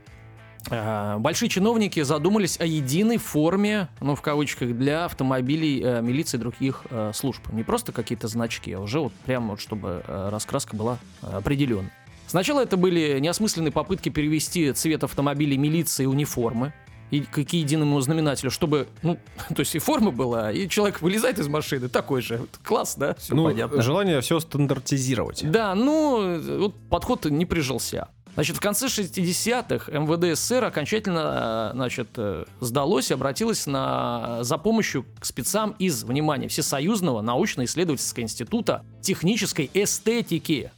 э, 0.70 1.16
Большие 1.18 1.48
чиновники 1.48 2.02
задумались 2.02 2.60
о 2.60 2.64
единой 2.64 3.16
форме, 3.18 3.88
ну, 4.00 4.14
в 4.14 4.22
кавычках, 4.22 4.76
для 4.76 5.04
автомобилей 5.06 5.82
э, 5.82 6.00
милиции 6.00 6.36
и 6.36 6.40
других 6.40 6.84
э, 6.90 7.12
служб. 7.14 7.42
Не 7.52 7.64
просто 7.64 7.92
какие-то 7.92 8.28
значки, 8.28 8.72
а 8.72 8.80
уже 8.80 9.00
вот 9.00 9.12
прямо 9.24 9.50
вот, 9.50 9.60
чтобы 9.60 10.02
раскраска 10.06 10.76
была 10.76 10.98
определенной. 11.20 11.90
Сначала 12.28 12.60
это 12.60 12.76
были 12.76 13.18
неосмысленные 13.20 13.72
попытки 13.72 14.10
перевести 14.10 14.72
цвет 14.72 15.02
автомобилей 15.02 15.56
милиции 15.56 16.02
и 16.02 16.06
униформы 16.06 16.74
и 17.10 17.20
к, 17.20 17.38
единому 17.38 18.00
знаменателю, 18.00 18.50
чтобы, 18.50 18.88
ну, 19.02 19.18
то 19.48 19.60
есть 19.60 19.74
и 19.74 19.78
форма 19.78 20.10
была, 20.10 20.52
и 20.52 20.68
человек 20.68 21.00
вылезает 21.00 21.38
из 21.38 21.48
машины, 21.48 21.88
такой 21.88 22.22
же. 22.22 22.46
Класс, 22.64 22.96
да? 22.96 23.14
Все 23.14 23.34
ну, 23.34 23.44
понятно. 23.44 23.82
желание 23.82 24.20
все 24.20 24.40
стандартизировать. 24.40 25.50
Да, 25.50 25.74
ну, 25.74 26.38
вот 26.58 26.74
подход 26.88 27.24
не 27.26 27.46
прижился. 27.46 28.08
Значит, 28.38 28.56
в 28.56 28.60
конце 28.60 28.86
60-х 28.86 29.90
МВД 29.90 30.38
СССР 30.38 30.64
окончательно, 30.66 31.70
э, 31.72 31.74
значит, 31.74 32.10
э, 32.18 32.44
сдалось 32.60 33.10
и 33.10 33.14
обратилось 33.14 33.66
на, 33.66 34.44
за 34.44 34.58
помощью 34.58 35.06
к 35.18 35.24
спецам 35.24 35.74
из, 35.80 36.04
внимания, 36.04 36.46
Всесоюзного 36.46 37.20
научно-исследовательского 37.20 38.22
института 38.22 38.84
технической 39.02 39.68
эстетики. 39.74 40.70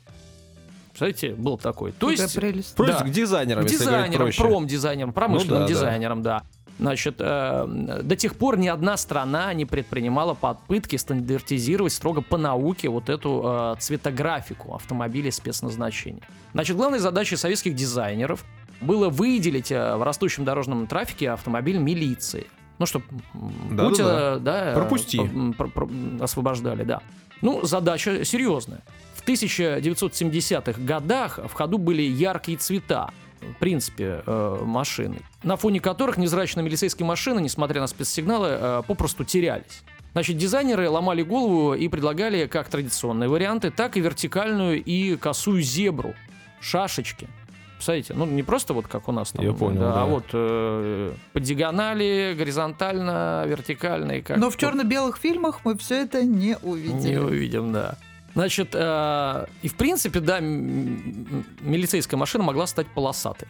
Представляете, 1.01 1.41
был 1.43 1.57
такой. 1.59 1.93
То 1.93 2.11
есть, 2.11 2.35
прелесть. 2.35 2.75
Просто 2.77 2.99
Да. 3.05 3.05
к 3.05 3.11
дизайнерам, 3.11 3.65
к 3.65 3.69
дизайнерам, 3.69 4.23
проще. 4.27 4.43
промдизайнерам, 4.43 5.13
промышленным 5.13 5.63
Ну 5.63 5.67
да, 5.67 5.67
да. 5.67 5.73
дизайнерам, 5.73 6.23
да. 6.23 6.43
Значит, 6.79 7.17
э, 7.19 8.01
до 8.03 8.17
тех 8.17 8.37
пор 8.37 8.59
ни 8.59 8.69
одна 8.69 8.97
страна 8.97 9.53
не 9.55 9.65
предпринимала 9.67 10.35
попытки 10.35 10.97
стандартизировать 10.97 11.93
строго 11.93 12.21
по 12.23 12.37
науке 12.39 12.89
вот 12.89 13.09
эту 13.09 13.43
э, 13.45 13.77
цветографику 13.81 14.75
автомобилей 14.75 15.31
спецназначения. 15.31 16.23
Значит, 16.53 16.77
главной 16.77 16.99
задачей 16.99 17.37
советских 17.37 17.75
дизайнеров 17.75 18.45
было 18.81 19.09
выделить 19.11 19.71
э, 19.73 19.97
в 19.97 20.03
растущем 20.03 20.45
дорожном 20.45 20.87
трафике 20.87 21.31
автомобиль 21.31 21.79
милиции. 21.79 22.47
Ну, 22.79 22.87
чтобы 22.87 23.05
Да-да-да. 23.71 23.89
путя, 23.89 24.39
да, 24.41 24.71
э, 24.71 24.75
Пропусти. 24.75 25.19
по- 25.19 25.23
м, 25.25 25.53
про- 25.53 25.69
про- 25.69 25.87
м, 25.87 26.19
освобождали, 26.23 26.83
да. 26.85 27.01
Ну, 27.43 27.63
задача 27.65 28.25
серьезная. 28.25 28.81
В 29.21 29.29
1970-х 29.29 30.81
годах 30.81 31.39
в 31.45 31.53
ходу 31.53 31.77
были 31.77 32.01
яркие 32.01 32.57
цвета, 32.57 33.11
в 33.41 33.59
принципе, 33.59 34.23
э, 34.27 34.63
машины, 34.65 35.19
на 35.43 35.57
фоне 35.57 35.79
которых 35.81 36.17
незрачные 36.17 36.65
милицейские 36.65 37.07
машины, 37.07 37.41
несмотря 37.41 37.83
на 37.83 37.87
спецсигналы, 37.87 38.49
э, 38.49 38.83
попросту 38.87 39.25
терялись. 39.25 39.83
Значит, 40.13 40.39
дизайнеры 40.39 40.89
ломали 40.89 41.23
голову 41.23 41.75
и 41.75 41.87
предлагали 41.89 42.47
как 42.47 42.69
традиционные 42.69 43.29
варианты, 43.29 43.71
так 43.71 43.99
и 43.99 44.01
вертикальную 44.01 44.83
и 44.83 45.17
косую 45.17 45.61
зебру, 45.61 46.15
шашечки. 46.61 47.29
Представляете, 47.75 48.15
ну 48.15 48.27
не 48.27 48.43
просто 48.43 48.73
вот 48.75 48.89
как 48.89 49.09
у 49.09 49.13
нас 49.13 49.33
там, 49.33 49.45
Я 49.45 49.53
понял, 49.53 49.81
да, 49.81 49.93
да. 49.93 50.03
а 50.03 50.07
вот 50.07 50.25
э, 50.33 51.13
по 51.33 51.41
диагонали, 51.41 52.35
горизонтально, 52.37 53.45
вертикально 53.47 54.13
и 54.13 54.23
как. 54.23 54.39
Но 54.39 54.51
в 54.51 54.57
черно-белых 54.57 55.19
фильмах 55.19 55.61
мы 55.65 55.77
все 55.77 56.03
это 56.03 56.23
не 56.25 56.57
увидели. 56.63 57.13
не 57.13 57.19
увидим, 57.19 57.73
да. 57.73 57.97
Значит, 58.35 58.71
э, 58.75 59.47
и 59.63 59.69
в 59.69 59.75
принципе, 59.75 60.21
да, 60.21 60.41
милицейская 60.41 62.19
машина 62.19 62.45
могла 62.45 62.67
стать 62.67 62.87
полосатой. 62.89 63.49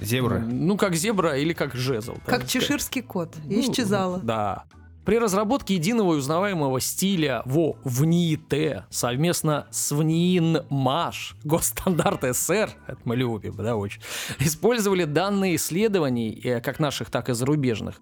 Зебры. 0.00 0.40
Ну, 0.40 0.76
как 0.76 0.94
зебра 0.94 1.36
или 1.36 1.52
как 1.52 1.74
жезл. 1.74 2.14
Как 2.24 2.42
сказать. 2.42 2.50
чеширский 2.50 3.02
кот. 3.02 3.36
Ну, 3.44 3.60
Исчезала. 3.60 4.18
Да. 4.18 4.64
При 5.04 5.18
разработке 5.18 5.74
единого 5.74 6.14
и 6.14 6.18
узнаваемого 6.18 6.80
стиля 6.80 7.42
во 7.44 7.76
ВНИИТ 7.82 8.84
совместно 8.88 9.66
с 9.72 9.90
ВНИИНМАШ, 9.90 11.36
госстандарт 11.42 12.22
СССР, 12.22 12.70
это 12.86 13.00
мы 13.04 13.16
любим, 13.16 13.56
да, 13.56 13.74
очень, 13.74 14.00
использовали 14.38 15.04
данные 15.04 15.56
исследований, 15.56 16.40
э, 16.44 16.60
как 16.60 16.78
наших, 16.78 17.10
так 17.10 17.28
и 17.30 17.34
зарубежных, 17.34 18.00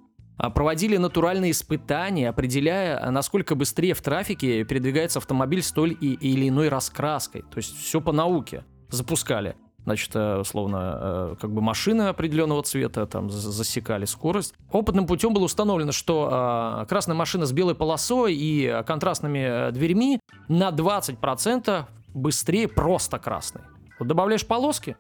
проводили 0.49 0.97
натуральные 0.97 1.51
испытания, 1.51 2.31
определяя, 2.31 3.11
насколько 3.11 3.55
быстрее 3.55 3.95
в 3.95 4.01
трафике 4.01 4.65
передвигается 4.65 5.19
автомобиль 5.19 5.63
с 5.63 5.71
той 5.73 5.91
или 5.91 6.49
иной 6.49 6.69
раскраской. 6.69 7.43
То 7.43 7.59
есть 7.59 7.77
все 7.77 8.01
по 8.01 8.13
науке 8.13 8.65
запускали. 8.89 9.57
Значит, 9.85 10.15
э, 10.15 10.37
условно, 10.39 10.99
э, 11.01 11.37
как 11.41 11.53
бы 11.53 11.63
машины 11.63 12.03
определенного 12.03 12.63
цвета 12.63 13.07
там 13.07 13.31
за- 13.31 13.51
засекали 13.51 14.05
скорость. 14.05 14.55
Опытным 14.71 15.07
путем 15.07 15.33
было 15.33 15.45
установлено, 15.45 15.93
что 15.93 16.83
э, 16.83 16.87
красная 16.87 17.17
машина 17.17 17.47
с 17.47 17.53
белой 17.53 17.75
полосой 17.75 18.35
и 18.35 18.83
контрастными 18.87 19.69
э, 19.69 19.73
дверьми 19.73 20.21
на 20.49 20.69
20% 20.71 21.87
быстрее 22.09 22.69
просто 22.69 23.19
красной. 23.19 23.63
Вот 23.99 24.07
добавляешь 24.07 24.47
полоски, 24.47 24.97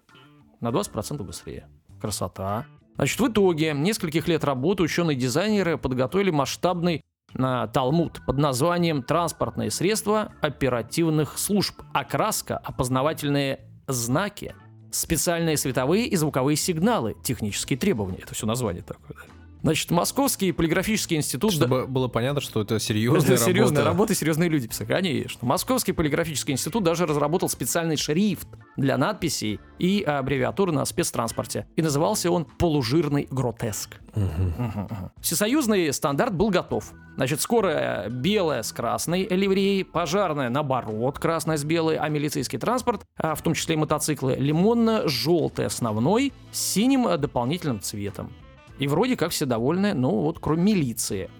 на 0.60 0.68
20% 0.68 1.22
быстрее. 1.22 1.68
Красота. 2.00 2.64
Значит, 3.00 3.18
в 3.18 3.28
итоге 3.28 3.72
нескольких 3.72 4.28
лет 4.28 4.44
работы 4.44 4.82
ученые-дизайнеры 4.82 5.78
подготовили 5.78 6.28
масштабный 6.28 7.00
на 7.32 7.66
Талмуд 7.68 8.20
под 8.26 8.36
названием 8.36 9.02
«Транспортные 9.02 9.70
средства 9.70 10.34
оперативных 10.42 11.38
служб. 11.38 11.80
Окраска, 11.94 12.58
опознавательные 12.58 13.60
знаки». 13.88 14.54
специальные 14.92 15.56
световые 15.56 16.08
и 16.08 16.16
звуковые 16.16 16.56
сигналы, 16.56 17.16
технические 17.24 17.78
требования. 17.78 18.18
Это 18.22 18.34
все 18.34 18.44
название 18.44 18.82
такое. 18.82 19.16
Значит, 19.62 19.90
Московский 19.90 20.52
полиграфический 20.52 21.16
институт... 21.16 21.52
Чтобы 21.52 21.86
было 21.86 22.08
понятно, 22.08 22.40
что 22.40 22.62
это 22.62 22.78
серьезная 22.78 23.34
это 23.34 23.44
серьезная 23.44 23.84
работа, 23.84 24.14
серьезные 24.14 24.48
люди 24.48 24.68
писали. 24.68 24.88
Конечно. 24.88 25.46
Московский 25.46 25.92
полиграфический 25.92 26.52
институт 26.52 26.82
даже 26.84 27.06
разработал 27.06 27.48
специальный 27.48 27.96
шрифт 27.96 28.48
для 28.76 28.96
надписей 28.96 29.60
и 29.78 30.02
аббревиатуры 30.02 30.72
на 30.72 30.84
спецтранспорте. 30.84 31.66
И 31.76 31.82
назывался 31.82 32.30
он 32.30 32.44
«Полужирный 32.44 33.28
гротеск». 33.30 34.00
Угу. 34.14 34.24
Угу, 34.24 34.80
угу. 34.80 35.10
Всесоюзный 35.20 35.92
стандарт 35.92 36.34
был 36.34 36.50
готов. 36.50 36.92
Значит, 37.16 37.40
скорая 37.42 38.08
белая 38.08 38.62
с 38.62 38.72
красной 38.72 39.26
ливреей, 39.28 39.84
пожарная 39.84 40.48
наоборот, 40.48 41.18
красная 41.18 41.58
с 41.58 41.64
белой, 41.64 41.96
а 41.96 42.08
милицейский 42.08 42.58
транспорт, 42.58 43.02
а 43.18 43.34
в 43.34 43.42
том 43.42 43.54
числе 43.54 43.74
и 43.74 43.78
мотоциклы, 43.78 44.36
лимонно-желтый 44.36 45.66
основной 45.66 46.32
с 46.50 46.58
синим 46.58 47.20
дополнительным 47.20 47.80
цветом. 47.80 48.32
И 48.80 48.88
вроде 48.88 49.16
как 49.16 49.30
все 49.30 49.46
довольны, 49.46 49.94
ну 49.94 50.10
вот 50.22 50.38
кроме 50.40 50.72
милиции. 50.72 51.30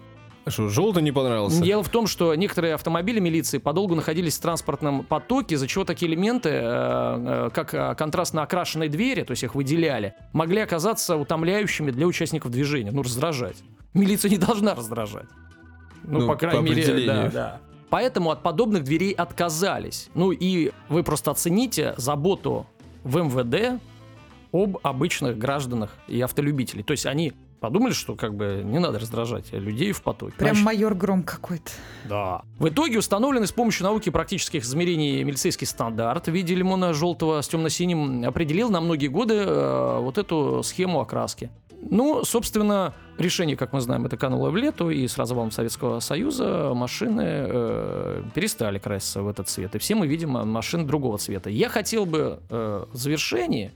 Что, 0.47 0.69
желтый 0.69 1.03
не 1.03 1.11
понравился? 1.11 1.61
Дело 1.61 1.83
в 1.83 1.89
том, 1.89 2.07
что 2.07 2.33
некоторые 2.35 2.75
автомобили 2.75 3.19
милиции 3.19 3.57
подолгу 3.57 3.95
находились 3.95 4.37
в 4.37 4.41
транспортном 4.41 5.03
потоке, 5.03 5.55
из-за 5.55 5.67
чего 5.67 5.83
такие 5.83 6.11
элементы, 6.11 6.49
э, 6.49 6.59
э, 6.61 7.49
как 7.53 7.73
э, 7.73 7.95
контрастно 7.95 8.41
окрашенные 8.43 8.89
двери, 8.89 9.23
то 9.23 9.31
есть 9.31 9.43
их 9.43 9.53
выделяли, 9.53 10.15
могли 10.33 10.61
оказаться 10.61 11.15
утомляющими 11.17 11.91
для 11.91 12.07
участников 12.07 12.51
движения, 12.51 12.91
ну, 12.91 13.03
раздражать. 13.03 13.57
Милиция 13.93 14.31
не 14.31 14.37
должна 14.37 14.73
раздражать. 14.73 15.27
Ну, 16.03 16.21
ну 16.21 16.27
по 16.27 16.35
крайней 16.35 16.59
по 16.59 16.63
мере, 16.63 17.05
да, 17.05 17.29
да. 17.29 17.59
Поэтому 17.89 18.31
от 18.31 18.41
подобных 18.41 18.83
дверей 18.83 19.11
отказались. 19.11 20.09
Ну 20.13 20.31
и 20.31 20.71
вы 20.89 21.03
просто 21.03 21.31
оцените 21.31 21.93
заботу 21.97 22.65
в 23.03 23.17
МВД 23.17 23.81
об 24.51 24.77
обычных 24.83 25.37
гражданах 25.37 25.91
и 26.07 26.19
автолюбителей. 26.21 26.83
То 26.83 26.91
есть 26.91 27.05
они 27.05 27.33
подумали, 27.61 27.93
что 27.93 28.15
как 28.15 28.35
бы 28.35 28.61
не 28.65 28.79
надо 28.79 28.99
раздражать 28.99 29.53
людей 29.53 29.91
в 29.93 30.01
потоке. 30.01 30.33
Прям 30.35 30.55
Значит, 30.55 30.65
майор 30.65 30.95
Гром 30.95 31.23
какой-то. 31.23 31.71
Да. 32.09 32.41
В 32.57 32.67
итоге 32.67 32.97
установленный 32.99 33.47
с 33.47 33.51
помощью 33.51 33.85
науки 33.85 34.09
практических 34.09 34.63
измерений 34.63 35.23
милицейский 35.23 35.67
стандарт 35.67 36.27
в 36.27 36.31
виде 36.31 36.55
лимона 36.55 36.93
желтого 36.93 37.39
с 37.39 37.47
темно-синим 37.47 38.27
определил 38.27 38.69
на 38.69 38.81
многие 38.81 39.07
годы 39.07 39.35
э, 39.35 39.99
вот 39.99 40.17
эту 40.17 40.63
схему 40.63 40.99
окраски. 40.99 41.51
Ну, 41.89 42.23
собственно, 42.23 42.93
решение, 43.17 43.57
как 43.57 43.73
мы 43.73 43.81
знаем, 43.81 44.05
это 44.05 44.15
кануло 44.15 44.49
в 44.49 44.57
лету, 44.57 44.89
и 44.89 45.07
с 45.07 45.17
развалом 45.17 45.51
Советского 45.51 45.99
Союза 45.99 46.73
машины 46.75 47.23
э, 47.25 48.23
перестали 48.35 48.77
краситься 48.79 49.21
в 49.21 49.27
этот 49.27 49.49
цвет. 49.49 49.75
И 49.75 49.79
все 49.79 49.95
мы 49.95 50.07
видим 50.07 50.31
машины 50.31 50.85
другого 50.85 51.17
цвета. 51.17 51.49
Я 51.49 51.69
хотел 51.69 52.05
бы 52.05 52.39
э, 52.49 52.85
в 52.91 52.95
завершении 52.95 53.71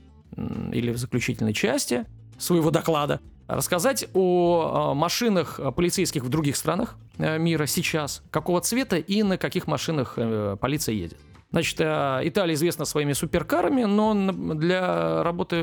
или 0.72 0.90
в 0.92 0.98
заключительной 0.98 1.52
части 1.52 2.04
своего 2.38 2.70
доклада 2.70 3.20
рассказать 3.48 4.08
о 4.12 4.94
машинах 4.94 5.60
полицейских 5.74 6.24
в 6.24 6.28
других 6.28 6.56
странах 6.56 6.96
э, 7.18 7.38
мира 7.38 7.66
сейчас, 7.66 8.22
какого 8.30 8.60
цвета 8.60 8.96
и 8.96 9.22
на 9.22 9.38
каких 9.38 9.66
машинах 9.66 10.14
э, 10.16 10.56
полиция 10.60 10.94
едет. 10.94 11.18
Значит, 11.52 11.80
э, 11.80 12.20
Италия 12.24 12.54
известна 12.54 12.84
своими 12.84 13.12
суперкарами, 13.12 13.84
но 13.84 14.32
для 14.54 15.22
работы 15.22 15.56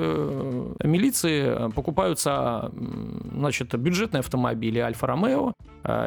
милиции 0.83 1.71
покупаются 1.71 2.71
значит, 3.31 3.75
бюджетные 3.75 4.19
автомобили 4.19 4.79
Альфа-Ромео, 4.79 5.53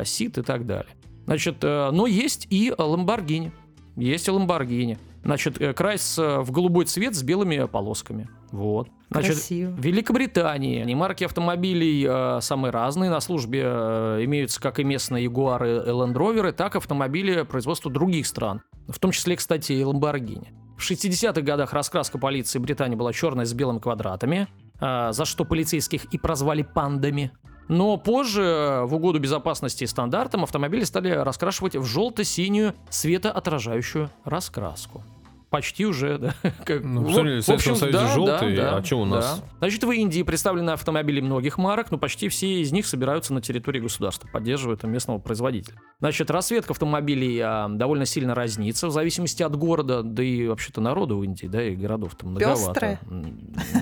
Сит 0.04 0.38
и 0.38 0.42
так 0.42 0.66
далее. 0.66 0.92
Значит, 1.26 1.62
но 1.62 2.06
есть 2.06 2.46
и 2.50 2.72
Ламборгини. 2.76 3.52
Есть 3.96 4.28
и 4.28 4.30
Ламборгини. 4.30 4.98
Значит, 5.26 5.58
красится 5.76 6.40
в 6.40 6.52
голубой 6.52 6.84
цвет 6.84 7.16
с 7.16 7.22
белыми 7.24 7.66
полосками. 7.66 8.28
Вот. 8.52 8.88
Значит, 9.10 9.32
Красиво. 9.32 9.70
В 9.72 9.80
Великобритании 9.80 10.80
они 10.80 10.94
марки 10.94 11.24
автомобилей 11.24 12.06
э, 12.08 12.40
самые 12.40 12.70
разные. 12.70 13.10
На 13.10 13.18
службе 13.18 13.62
э, 13.64 14.20
имеются 14.22 14.60
как 14.60 14.78
и 14.78 14.84
местные 14.84 15.24
Ягуары 15.24 15.78
и 15.78 15.90
Rover, 15.90 16.52
так 16.52 16.76
и 16.76 16.78
автомобили 16.78 17.42
производства 17.42 17.90
других 17.90 18.28
стран. 18.28 18.62
В 18.86 19.00
том 19.00 19.10
числе, 19.10 19.34
кстати, 19.34 19.72
и 19.72 19.82
Lamborghini. 19.82 20.46
В 20.78 20.88
60-х 20.88 21.40
годах 21.40 21.72
раскраска 21.72 22.18
полиции 22.18 22.60
Британии 22.60 22.94
была 22.94 23.12
черная 23.12 23.46
с 23.46 23.52
белыми 23.52 23.80
квадратами, 23.80 24.46
э, 24.80 25.08
за 25.10 25.24
что 25.24 25.44
полицейских 25.44 26.04
и 26.06 26.18
прозвали 26.18 26.62
пандами. 26.62 27.32
Но 27.66 27.96
позже, 27.96 28.82
в 28.84 28.94
угоду 28.94 29.18
безопасности 29.18 29.82
и 29.82 29.88
стандартам, 29.88 30.44
автомобили 30.44 30.84
стали 30.84 31.10
раскрашивать 31.10 31.74
в 31.74 31.84
желто-синюю 31.84 32.74
светоотражающую 32.90 34.08
раскраску 34.24 35.02
почти 35.56 35.86
уже, 35.86 36.18
да. 36.18 36.34
Как, 36.66 36.84
ну, 36.84 37.02
в, 37.02 37.06
в, 37.06 37.42
в 37.42 37.48
общем, 37.48 37.76
Союзе 37.76 37.98
да, 37.98 38.08
желтый, 38.08 38.56
да, 38.56 38.76
а 38.76 38.84
что 38.84 39.00
у 39.00 39.04
нас? 39.06 39.40
Да. 39.40 39.48
Значит, 39.60 39.84
в 39.84 39.90
Индии 39.90 40.22
представлены 40.22 40.70
автомобили 40.70 41.22
многих 41.22 41.56
марок, 41.56 41.90
но 41.90 41.96
почти 41.96 42.28
все 42.28 42.60
из 42.60 42.72
них 42.72 42.86
собираются 42.86 43.32
на 43.32 43.40
территории 43.40 43.80
государства, 43.80 44.28
поддерживают 44.28 44.82
местного 44.82 45.18
производителя. 45.18 45.80
Значит, 46.00 46.30
расцветка 46.30 46.74
автомобилей 46.74 47.40
а, 47.40 47.68
довольно 47.70 48.04
сильно 48.04 48.34
разнится 48.34 48.88
в 48.88 48.90
зависимости 48.90 49.42
от 49.42 49.56
города, 49.56 50.02
да 50.02 50.22
и 50.22 50.46
вообще-то 50.46 50.82
народа 50.82 51.14
в 51.14 51.22
Индии, 51.22 51.46
да, 51.46 51.62
и 51.62 51.74
городов 51.74 52.16
там 52.16 52.32
многовато. 52.32 52.66
Пестрые. 52.66 53.00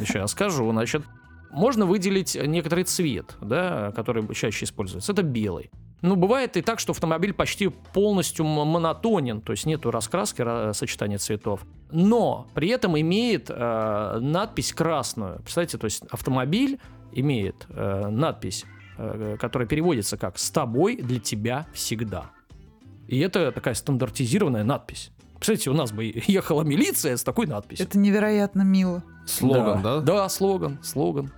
Сейчас 0.06 0.30
скажу, 0.30 0.70
значит, 0.70 1.02
можно 1.50 1.87
выделить 1.87 2.37
некоторый 2.40 2.84
цвет, 2.84 3.37
да, 3.40 3.90
который 3.96 4.32
чаще 4.32 4.64
используется. 4.64 5.10
Это 5.10 5.24
белый. 5.24 5.72
Ну, 6.04 6.16
бывает 6.16 6.58
и 6.58 6.60
так, 6.60 6.80
что 6.80 6.92
автомобиль 6.92 7.32
почти 7.32 7.68
полностью 7.68 8.44
монотонен, 8.44 9.40
то 9.40 9.52
есть 9.52 9.64
нету 9.64 9.90
раскраски, 9.90 10.74
сочетания 10.74 11.16
цветов. 11.16 11.62
Но 11.90 12.46
при 12.52 12.68
этом 12.68 13.00
имеет 13.00 13.48
э, 13.48 14.18
надпись 14.20 14.74
красную. 14.74 15.36
Представляете, 15.36 15.78
то 15.78 15.86
есть 15.86 16.02
автомобиль 16.10 16.78
имеет 17.12 17.66
э, 17.70 18.08
надпись, 18.10 18.66
э, 18.98 19.38
которая 19.40 19.66
переводится 19.66 20.18
как 20.18 20.38
«С 20.38 20.50
тобой 20.50 20.96
для 20.96 21.20
тебя 21.20 21.66
всегда». 21.72 22.26
И 23.08 23.18
это 23.20 23.50
такая 23.50 23.72
стандартизированная 23.72 24.62
надпись. 24.62 25.10
Кстати, 25.38 25.70
у 25.70 25.74
нас 25.74 25.90
бы 25.90 26.12
ехала 26.26 26.64
милиция 26.64 27.16
с 27.16 27.24
такой 27.24 27.46
надписью. 27.46 27.86
Это 27.86 27.96
невероятно 27.96 28.60
мило. 28.60 29.02
Слоган, 29.24 29.80
да? 29.80 30.00
Да, 30.00 30.16
да 30.16 30.28
слоган, 30.28 30.78
слоган. 30.82 31.32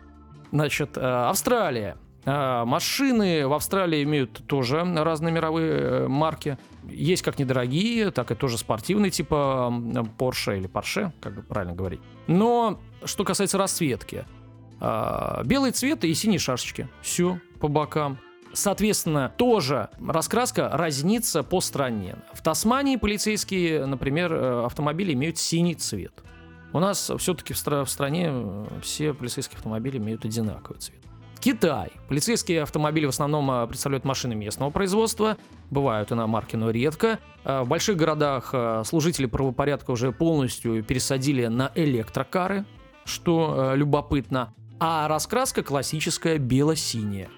Значит, 0.50 0.96
э, 0.96 1.00
Австралия. 1.00 1.98
А, 2.26 2.64
машины 2.64 3.46
в 3.46 3.52
Австралии 3.52 4.02
имеют 4.02 4.44
тоже 4.46 4.84
разные 4.84 5.32
мировые 5.32 5.72
э, 5.72 6.08
марки. 6.08 6.58
Есть 6.84 7.22
как 7.22 7.38
недорогие, 7.38 8.10
так 8.10 8.32
и 8.32 8.34
тоже 8.34 8.58
спортивные, 8.58 9.10
типа 9.10 9.72
Porsche 10.18 10.58
или 10.58 10.68
Porsche, 10.68 11.12
как 11.20 11.46
правильно 11.46 11.74
говорить. 11.74 12.00
Но 12.26 12.80
что 13.04 13.24
касается 13.24 13.58
расцветки, 13.58 14.26
а, 14.80 15.42
белый 15.44 15.70
цвет 15.70 16.04
и 16.04 16.12
синие 16.14 16.40
шашечки. 16.40 16.88
Все 17.00 17.40
по 17.60 17.68
бокам. 17.68 18.18
Соответственно, 18.52 19.32
тоже 19.36 19.90
раскраска 20.04 20.70
разнится 20.72 21.42
по 21.42 21.60
стране. 21.60 22.16
В 22.32 22.42
Тасмании 22.42 22.96
полицейские, 22.96 23.86
например, 23.86 24.32
э, 24.32 24.64
автомобили 24.64 25.12
имеют 25.12 25.38
синий 25.38 25.74
цвет. 25.74 26.22
У 26.72 26.80
нас 26.80 27.10
все-таки 27.18 27.52
в, 27.52 27.58
стране 27.58 28.30
э, 28.32 28.66
все 28.82 29.14
полицейские 29.14 29.58
автомобили 29.58 29.98
имеют 29.98 30.24
одинаковый 30.24 30.80
цвет. 30.80 31.05
Китай. 31.46 31.92
Полицейские 32.08 32.62
автомобили 32.62 33.06
в 33.06 33.10
основном 33.10 33.48
а, 33.52 33.68
представляют 33.68 34.04
машины 34.04 34.34
местного 34.34 34.70
производства, 34.70 35.36
бывают 35.70 36.10
иномарки, 36.10 36.56
но 36.56 36.70
редко. 36.70 37.20
А, 37.44 37.62
в 37.62 37.68
больших 37.68 37.96
городах 37.96 38.50
а, 38.52 38.82
служители 38.82 39.26
правопорядка 39.26 39.92
уже 39.92 40.10
полностью 40.10 40.82
пересадили 40.82 41.46
на 41.46 41.70
электрокары, 41.76 42.64
что 43.04 43.74
любопытно. 43.76 44.54
А 44.80 45.06
раскраска 45.06 45.62
классическая 45.62 46.38
бело-синяя. 46.38 47.28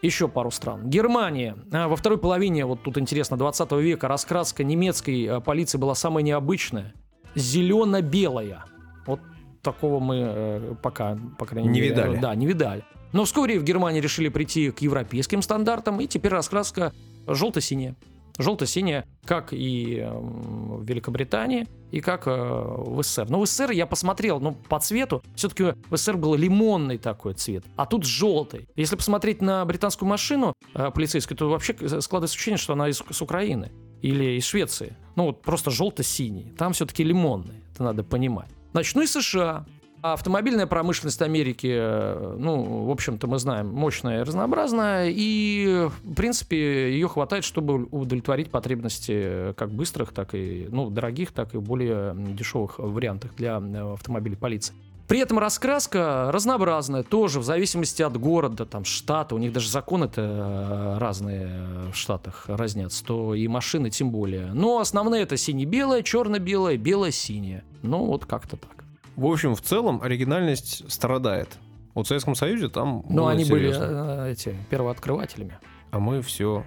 Еще 0.00 0.28
пару 0.28 0.52
стран. 0.52 0.88
Германия. 0.88 1.56
Во 1.68 1.96
второй 1.96 2.18
половине, 2.18 2.66
вот 2.66 2.84
тут 2.84 2.98
интересно, 2.98 3.36
20 3.36 3.72
века 3.72 4.06
раскраска 4.06 4.62
немецкой 4.62 5.40
полиции 5.40 5.76
была 5.76 5.96
самая 5.96 6.22
необычная. 6.22 6.94
Зелено-белая. 7.34 8.64
Вот 9.06 9.18
такого 9.62 9.98
мы 9.98 10.16
э, 10.18 10.74
пока, 10.80 11.18
по 11.36 11.46
крайней 11.46 11.68
не 11.68 11.80
мере, 11.80 11.90
видали. 11.90 12.16
Да, 12.18 12.32
не 12.36 12.46
видали. 12.46 12.84
Но 13.12 13.24
вскоре 13.24 13.58
в 13.58 13.64
Германии 13.64 14.00
решили 14.00 14.28
прийти 14.28 14.70
к 14.70 14.80
европейским 14.80 15.42
стандартам, 15.42 16.00
и 16.00 16.06
теперь 16.06 16.32
раскраска 16.32 16.92
желто-синяя. 17.26 17.96
Желто-синяя, 18.38 19.06
как 19.24 19.52
и 19.52 19.96
эм, 19.96 20.76
в 20.78 20.84
Великобритании, 20.84 21.66
и 21.90 22.00
как 22.00 22.26
э, 22.26 22.30
в 22.30 23.02
СССР. 23.02 23.26
Но 23.30 23.40
в 23.40 23.46
СССР 23.46 23.70
я 23.70 23.86
посмотрел, 23.86 24.40
ну, 24.40 24.52
по 24.52 24.78
цвету, 24.78 25.22
все-таки 25.34 25.74
в 25.88 25.96
СССР 25.96 26.18
был 26.18 26.34
лимонный 26.34 26.98
такой 26.98 27.32
цвет, 27.32 27.64
а 27.76 27.86
тут 27.86 28.04
желтый. 28.04 28.68
Если 28.76 28.94
посмотреть 28.96 29.40
на 29.40 29.64
британскую 29.64 30.08
машину 30.08 30.52
э, 30.74 30.90
полицейскую, 30.90 31.38
то 31.38 31.48
вообще 31.48 31.72
складывается 32.00 32.34
ощущение, 32.34 32.58
что 32.58 32.74
она 32.74 32.88
из, 32.88 33.02
с 33.08 33.22
Украины 33.22 33.72
или 34.02 34.36
из 34.36 34.44
Швеции. 34.44 34.94
Ну, 35.14 35.24
вот 35.24 35.40
просто 35.40 35.70
желто-синий. 35.70 36.52
Там 36.58 36.74
все-таки 36.74 37.02
лимонный, 37.04 37.64
это 37.72 37.84
надо 37.84 38.04
понимать. 38.04 38.50
Значит, 38.72 38.94
ну 38.96 39.06
США. 39.06 39.64
А 40.06 40.12
автомобильная 40.12 40.68
промышленность 40.68 41.20
Америки, 41.20 41.66
э, 41.68 42.36
ну, 42.38 42.84
в 42.84 42.90
общем-то, 42.92 43.26
мы 43.26 43.40
знаем, 43.40 43.74
мощная 43.74 44.20
и 44.20 44.22
разнообразная, 44.22 45.08
и, 45.10 45.88
в 46.04 46.14
принципе, 46.14 46.92
ее 46.92 47.08
хватает, 47.08 47.42
чтобы 47.42 47.88
удовлетворить 47.90 48.48
потребности 48.48 49.52
как 49.54 49.72
быстрых, 49.72 50.12
так 50.12 50.34
и, 50.34 50.68
ну, 50.70 50.90
дорогих, 50.90 51.32
так 51.32 51.56
и 51.56 51.58
более 51.58 52.14
дешевых 52.16 52.78
вариантах 52.78 53.34
для 53.34 53.60
э, 53.60 53.94
автомобилей 53.94 54.36
полиции. 54.36 54.76
При 55.08 55.18
этом 55.18 55.40
раскраска 55.40 56.30
разнообразная, 56.32 57.02
тоже 57.02 57.40
в 57.40 57.44
зависимости 57.44 58.02
от 58.02 58.16
города, 58.16 58.64
там, 58.64 58.84
штата. 58.84 59.34
У 59.34 59.38
них 59.38 59.52
даже 59.52 59.68
законы-то 59.68 60.20
э, 60.20 60.98
разные 60.98 61.48
э, 61.48 61.90
в 61.92 61.96
штатах 61.96 62.44
разнятся, 62.46 63.04
то 63.04 63.34
и 63.34 63.48
машины 63.48 63.90
тем 63.90 64.10
более. 64.10 64.52
Но 64.52 64.78
основные 64.78 65.22
это 65.22 65.36
сине-белое, 65.36 66.02
черно-белое, 66.02 66.76
белое-синее. 66.76 67.64
Ну, 67.82 68.04
вот 68.04 68.24
как-то 68.24 68.56
так. 68.56 68.75
В 69.16 69.24
общем, 69.26 69.54
в 69.54 69.62
целом 69.62 70.02
оригинальность 70.02 70.90
страдает. 70.92 71.56
Вот 71.94 72.04
в 72.04 72.08
Советском 72.08 72.34
Союзе 72.34 72.68
там 72.68 73.02
Но 73.08 73.22
было 73.22 73.30
они 73.30 73.44
серьезно. 73.44 73.86
были 73.86 74.28
э, 74.28 74.32
эти 74.32 74.54
первооткрывателями. 74.68 75.58
А 75.90 75.98
мы 75.98 76.20
все 76.20 76.64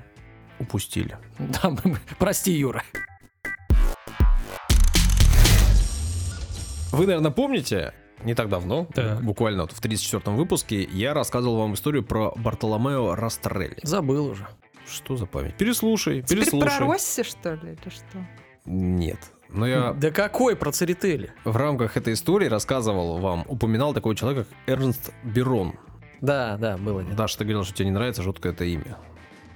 упустили. 0.59 1.17
Да, 1.37 1.69
мы- 1.69 1.79
мы- 1.83 1.97
прости, 2.17 2.51
Юра. 2.51 2.83
Вы, 6.91 7.05
наверное, 7.05 7.29
помните, 7.31 7.93
не 8.23 8.33
так 8.33 8.49
давно, 8.49 8.87
Так. 8.95 9.21
буквально 9.23 9.61
вот 9.63 9.71
в 9.73 9.79
34-м 9.81 10.35
выпуске, 10.35 10.81
я 10.91 11.13
рассказывал 11.13 11.57
вам 11.57 11.75
историю 11.75 12.03
про 12.03 12.31
Бартоломео 12.35 13.13
Растрелли. 13.15 13.77
Забыл 13.83 14.25
уже. 14.31 14.47
Что 14.87 15.15
за 15.15 15.27
память? 15.27 15.55
Переслушай, 15.55 16.23
Теперь 16.23 16.39
переслушай. 16.45 16.77
про 16.79 16.87
Росси, 16.87 17.23
что 17.23 17.53
ли, 17.53 17.73
или 17.73 17.89
что? 17.93 18.25
Нет. 18.65 19.19
Но 19.51 19.67
я 19.67 19.93
Да 19.93 20.11
какой 20.11 20.55
про 20.55 20.71
Церетели? 20.71 21.31
в 21.43 21.55
рамках 21.57 21.97
этой 21.97 22.13
истории 22.13 22.47
рассказывал 22.47 23.17
вам, 23.19 23.45
упоминал 23.47 23.93
такого 23.93 24.15
человека, 24.15 24.45
как 24.49 24.57
Эрнст 24.75 25.11
Берон. 25.23 25.73
Да, 26.21 26.57
да, 26.57 26.77
было 26.77 27.03
дело. 27.03 27.15
Даша, 27.15 27.37
ты 27.39 27.43
говорил, 27.45 27.63
что 27.63 27.73
тебе 27.73 27.85
не 27.85 27.91
нравится 27.93 28.21
жуткое 28.21 28.51
это 28.51 28.65
имя. 28.65 28.97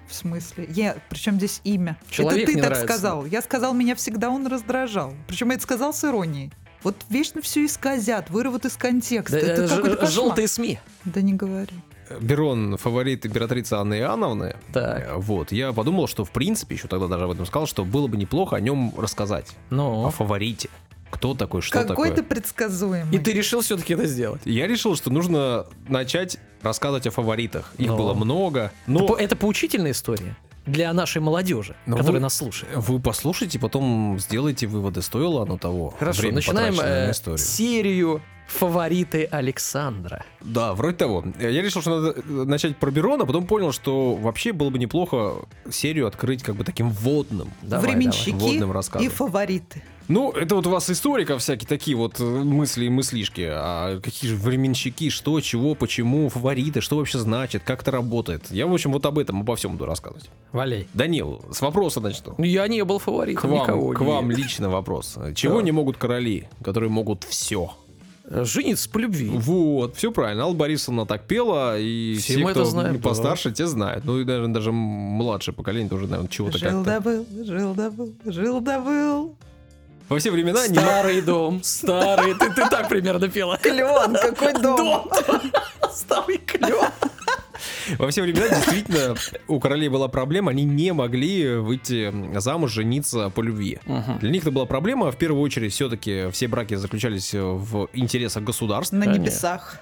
В 0.08 0.14
смысле? 0.14 0.66
Я, 0.70 0.98
причем 1.10 1.36
здесь 1.36 1.62
имя? 1.64 1.98
Человек 2.10 2.44
это 2.44 2.52
ты 2.52 2.56
не 2.56 2.62
так 2.62 2.72
нравится. 2.72 2.94
сказал. 2.94 3.26
Я 3.26 3.42
сказал, 3.42 3.74
меня 3.74 3.96
всегда 3.96 4.30
он 4.30 4.48
раздражал. 4.48 5.14
Причем 5.28 5.50
я 5.50 5.56
это 5.56 5.64
сказал 5.64 5.94
с 5.94 6.04
иронией. 6.04 6.52
Вот 6.84 6.96
вечно 7.10 7.42
все 7.42 7.66
исказят, 7.66 8.30
вырвут 8.30 8.66
из 8.66 8.76
контекста. 8.76 9.40
Да, 9.40 9.46
это 9.48 9.64
э, 9.64 9.68
какой-то 9.68 9.90
ж- 9.96 10.00
кошмар. 10.00 10.12
желтые 10.12 10.48
СМИ. 10.48 10.80
Да 11.06 11.22
не 11.22 11.34
говори. 11.34 11.76
Берон 12.22 12.78
фаворит 12.78 13.26
императрицы 13.26 13.74
Анны 13.74 13.96
Иоанновны. 14.00 14.56
Так. 14.74 15.08
Э, 15.08 15.14
Вот, 15.18 15.52
я 15.52 15.74
подумал, 15.74 16.08
что 16.08 16.26
в 16.26 16.32
принципе, 16.32 16.76
еще 16.76 16.88
тогда 16.88 17.08
даже 17.08 17.26
об 17.26 17.32
этом 17.32 17.46
сказал, 17.46 17.68
что 17.68 17.84
было 17.86 18.08
бы 18.08 18.18
неплохо 18.18 18.56
о 18.56 18.60
нем 18.60 18.94
рассказать. 18.98 19.48
О 19.72 19.76
Ну. 19.76 20.10
фаворите. 20.12 20.70
Кто 21.10 21.36
такой, 21.36 21.62
что 21.62 21.74
Какой 21.80 21.88
такое. 22.10 22.12
ты 22.12 22.24
предсказуемый. 22.24 23.16
И 23.16 23.20
ты 23.20 23.34
решил 23.34 23.62
все-таки 23.62 23.94
это 23.94 24.08
сделать? 24.08 24.42
Я 24.46 24.66
решил, 24.68 24.96
что 24.96 25.12
нужно 25.12 25.66
начать 25.88 26.38
рассказывать 26.64 27.06
о 27.06 27.12
фаворитах. 27.12 27.72
Их 27.78 27.88
Ну. 27.90 27.98
было 27.98 28.14
много. 28.16 28.60
Это, 28.60 28.72
Но 28.88 29.08
по- 29.08 29.16
это 29.16 29.36
поучительная 29.36 29.92
история 29.92 30.36
для 30.66 30.92
нашей 30.94 31.22
молодежи, 31.22 31.76
Но 31.86 31.98
которая 31.98 32.20
вы- 32.20 32.24
нас 32.24 32.34
слушает. 32.36 32.74
вы 32.76 33.00
послушайте, 33.00 33.60
потом 33.60 34.18
сделайте 34.20 34.66
выводы, 34.66 35.02
стоило 35.04 35.44
оно 35.44 35.58
того. 35.60 35.94
Хорошо, 36.00 36.22
Время, 36.22 36.36
начинаем 36.38 36.76
на 36.78 36.82
э, 37.08 37.12
историю. 37.12 37.38
серию 37.38 38.22
фавориты 38.54 39.26
Александра. 39.26 40.24
Да, 40.42 40.74
вроде 40.74 40.98
того. 40.98 41.24
Я 41.40 41.62
решил, 41.62 41.82
что 41.82 42.00
надо 42.00 42.20
э, 42.20 42.22
начать 42.46 42.78
про 42.78 42.92
Берона, 42.92 43.26
потом 43.26 43.46
понял, 43.48 43.72
что 43.72 44.16
вообще 44.16 44.54
было 44.54 44.70
бы 44.70 44.78
неплохо 44.80 45.36
серию 45.72 46.08
открыть 46.08 46.44
как 46.44 46.56
бы 46.56 46.64
таким 46.64 46.90
вводным. 46.90 47.52
Давай, 47.62 47.92
Временщики 47.92 48.32
Водным 48.36 48.72
рассказом. 48.72 49.06
и 49.08 49.10
фавориты. 49.10 49.84
Ну, 50.10 50.32
это 50.32 50.56
вот 50.56 50.68
у 50.68 50.70
вас 50.70 50.90
историков 50.90 51.42
всякие 51.42 51.66
такие 51.66 51.96
вот 51.96 52.20
э, 52.20 52.24
мысли 52.24 52.86
и 52.86 52.90
мыслишки. 52.90 53.48
А 53.50 54.02
какие 54.02 54.32
же 54.32 54.36
временщики, 54.36 55.10
что, 55.10 55.40
чего, 55.40 55.76
почему, 55.76 56.28
фавориты, 56.28 56.82
что 56.82 56.98
вообще 56.98 57.20
значит, 57.20 57.64
как 57.64 57.84
это 57.84 57.92
работает. 57.92 58.52
Я, 58.52 58.68
в 58.68 58.74
общем, 58.74 58.92
вот 58.92 59.06
об 59.06 59.18
этом, 59.18 59.40
обо 59.40 59.56
всем 59.56 59.72
буду 59.74 59.86
рассказывать. 59.86 60.30
Валяй. 60.52 60.88
Данил, 60.94 61.42
с 61.54 61.62
вопроса 61.62 62.02
начну. 62.02 62.36
Ну, 62.38 62.44
Я 62.44 62.68
не 62.68 62.84
был 62.84 63.00
фаворитом 63.00 63.50
К 63.50 63.54
никого. 63.54 63.86
вам, 63.88 63.96
к 63.96 64.02
не- 64.02 64.08
вам 64.08 64.32
лично 64.32 64.70
вопрос. 64.70 65.18
Чего 65.36 65.60
Да. 65.60 65.64
не 65.64 65.72
могут 65.72 65.96
короли, 65.98 66.50
которые 66.62 66.90
могут 66.90 67.24
все? 67.24 67.72
Э, 68.34 68.44
Жениться 68.46 68.90
по 68.90 68.98
любви. 68.98 69.30
Вот, 69.32 69.96
все 69.96 70.12
правильно. 70.12 70.44
Алла 70.44 70.56
Борисовна 70.56 71.06
так 71.06 71.26
пела, 71.26 71.78
и 71.78 72.16
Все 72.16 72.34
все, 72.34 72.44
мы 72.44 72.52
кто 72.52 72.62
это 72.62 72.70
знаем, 72.70 73.00
постарше, 73.02 73.52
те 73.52 73.68
знают. 73.68 74.06
Ну 74.06 74.20
и 74.20 74.24
даже, 74.26 74.48
даже 74.48 74.72
младшее 74.72 75.54
поколение 75.54 75.88
тоже, 75.90 76.08
наверное, 76.08 76.30
чего-то 76.30 76.58
Жил 76.58 76.84
как-то. 76.84 76.84
да 76.84 77.00
был, 77.00 77.26
жил 77.46 77.74
да 77.76 77.92
был, 77.92 78.14
жил 78.26 78.60
да 78.60 78.80
был. 78.80 79.36
Во 80.10 80.18
все 80.18 80.32
времена 80.32 80.68
не 80.68 80.76
Старый 80.76 81.22
дом, 81.22 81.62
старый. 81.64 82.34
Ты, 82.34 82.50
ты 82.52 82.68
так 82.70 82.90
примерно 82.90 83.30
пела. 83.30 83.58
Клен, 83.62 84.16
какой 84.16 84.54
дом. 84.62 85.10
Старый 85.94 86.38
клен. 86.40 86.74
Во 87.98 88.10
все 88.10 88.22
времена 88.22 88.50
действительно 88.50 89.16
у 89.48 89.60
королей 89.60 89.90
была 89.90 90.08
проблема, 90.08 90.52
они 90.52 90.64
не 90.64 90.94
могли 90.94 91.56
выйти 91.56 92.14
замуж, 92.40 92.72
жениться 92.72 93.30
по 93.30 93.42
любви. 93.42 93.80
Для 94.20 94.30
них 94.30 94.44
это 94.44 94.52
была 94.52 94.66
проблема, 94.66 95.12
в 95.12 95.18
первую 95.18 95.42
очередь 95.42 95.74
все-таки 95.74 96.30
все 96.32 96.48
браки 96.48 96.76
заключались 96.76 97.34
в 97.34 97.90
интересах 97.94 98.44
государств. 98.44 98.94
На 98.94 99.06
небесах. 99.06 99.80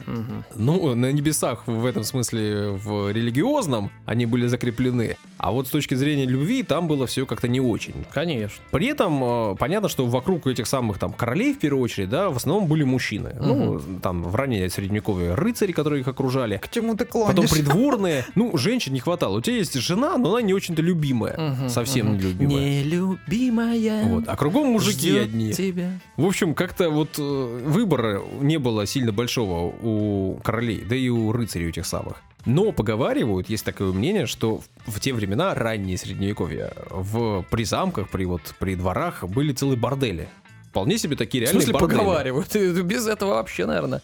Ну, 0.56 0.96
на 0.96 1.12
небесах 1.12 1.64
в 1.68 1.86
этом 1.86 2.04
смысле, 2.04 2.72
в 2.72 3.12
религиозном, 3.12 3.92
они 4.06 4.26
были 4.26 4.48
закреплены. 4.48 5.18
А 5.38 5.52
вот 5.52 5.68
с 5.68 5.70
точки 5.72 5.96
зрения 5.96 6.26
любви, 6.26 6.62
там 6.62 6.88
было 6.88 7.08
все 7.08 7.26
как-то 7.26 7.48
не 7.48 7.60
очень. 7.60 8.06
Конечно. 8.12 8.64
При 8.70 8.88
этом 8.88 9.24
э, 9.24 9.56
понятно, 9.58 9.90
что 9.90 10.06
вокруг 10.06 10.46
этих 10.46 10.68
самых 10.68 11.00
там 11.00 11.14
королей 11.14 11.54
в 11.54 11.60
первую 11.60 11.84
очередь, 11.84 12.10
да, 12.10 12.30
в 12.30 12.38
основном 12.38 12.68
были 12.68 12.84
мужчины. 12.84 13.36
Ну, 13.40 13.82
там 14.04 14.24
в 14.24 14.36
раннее 14.36 14.70
средневековье 14.70 15.34
рыцари, 15.34 15.72
которые 15.72 16.02
их 16.02 16.08
окружали. 16.08 16.58
К 16.58 16.70
чему 16.70 16.96
ты 16.96 17.06
Потом 17.06 17.34
клонишь? 17.34 17.50
Придворные. 17.92 18.26
Ну, 18.36 18.58
женщин 18.58 18.94
не 18.94 19.00
хватало. 19.00 19.38
У 19.38 19.42
тебя 19.42 19.58
есть 19.58 19.74
жена, 19.80 20.18
но 20.18 20.32
она 20.36 20.42
не 20.42 20.54
очень-то 20.54 20.82
любимая. 20.82 21.70
Совсем 21.70 22.14
не 22.14 22.20
любимая. 22.20 22.84
Нелюбимая. 22.84 24.04
Вот. 24.06 24.24
А 24.28 24.36
кругом 24.36 24.68
мужики 24.68 25.18
одни. 25.18 25.54
Тебя. 25.54 26.00
В 26.18 26.26
общем, 26.26 26.54
как-то 26.54 26.90
вот 26.90 27.18
э, 27.18 27.22
выбора 27.66 28.22
не 28.42 28.58
было 28.58 28.86
сильно 28.86 29.12
большого 29.12 29.74
у 29.82 30.40
королей, 30.44 30.84
да 30.88 30.96
и 30.96 31.10
у 31.10 31.32
рыцарей 31.32 31.70
этих 31.70 31.86
самых. 31.86 32.22
Но 32.46 32.72
поговаривают, 32.72 33.50
есть 33.50 33.64
такое 33.64 33.92
мнение, 33.92 34.26
что 34.26 34.62
в, 34.88 34.92
в 34.92 35.00
те 35.00 35.14
времена, 35.14 35.54
ранние 35.54 35.98
средневековья, 35.98 36.74
в, 36.90 37.46
при 37.52 37.64
замках, 37.66 38.10
при, 38.10 38.26
вот, 38.26 38.42
при 38.58 38.74
дворах 38.76 39.24
были 39.26 39.54
целые 39.54 39.78
бордели. 39.78 40.28
Вполне 40.70 40.98
себе 40.98 41.16
такие 41.16 41.42
В 41.42 41.44
реальные 41.44 41.62
смысле 41.62 41.80
бордели. 41.80 42.00
поговаривают? 42.00 42.56
Без 42.86 43.06
этого 43.06 43.36
вообще, 43.36 43.68
наверное, 43.68 44.02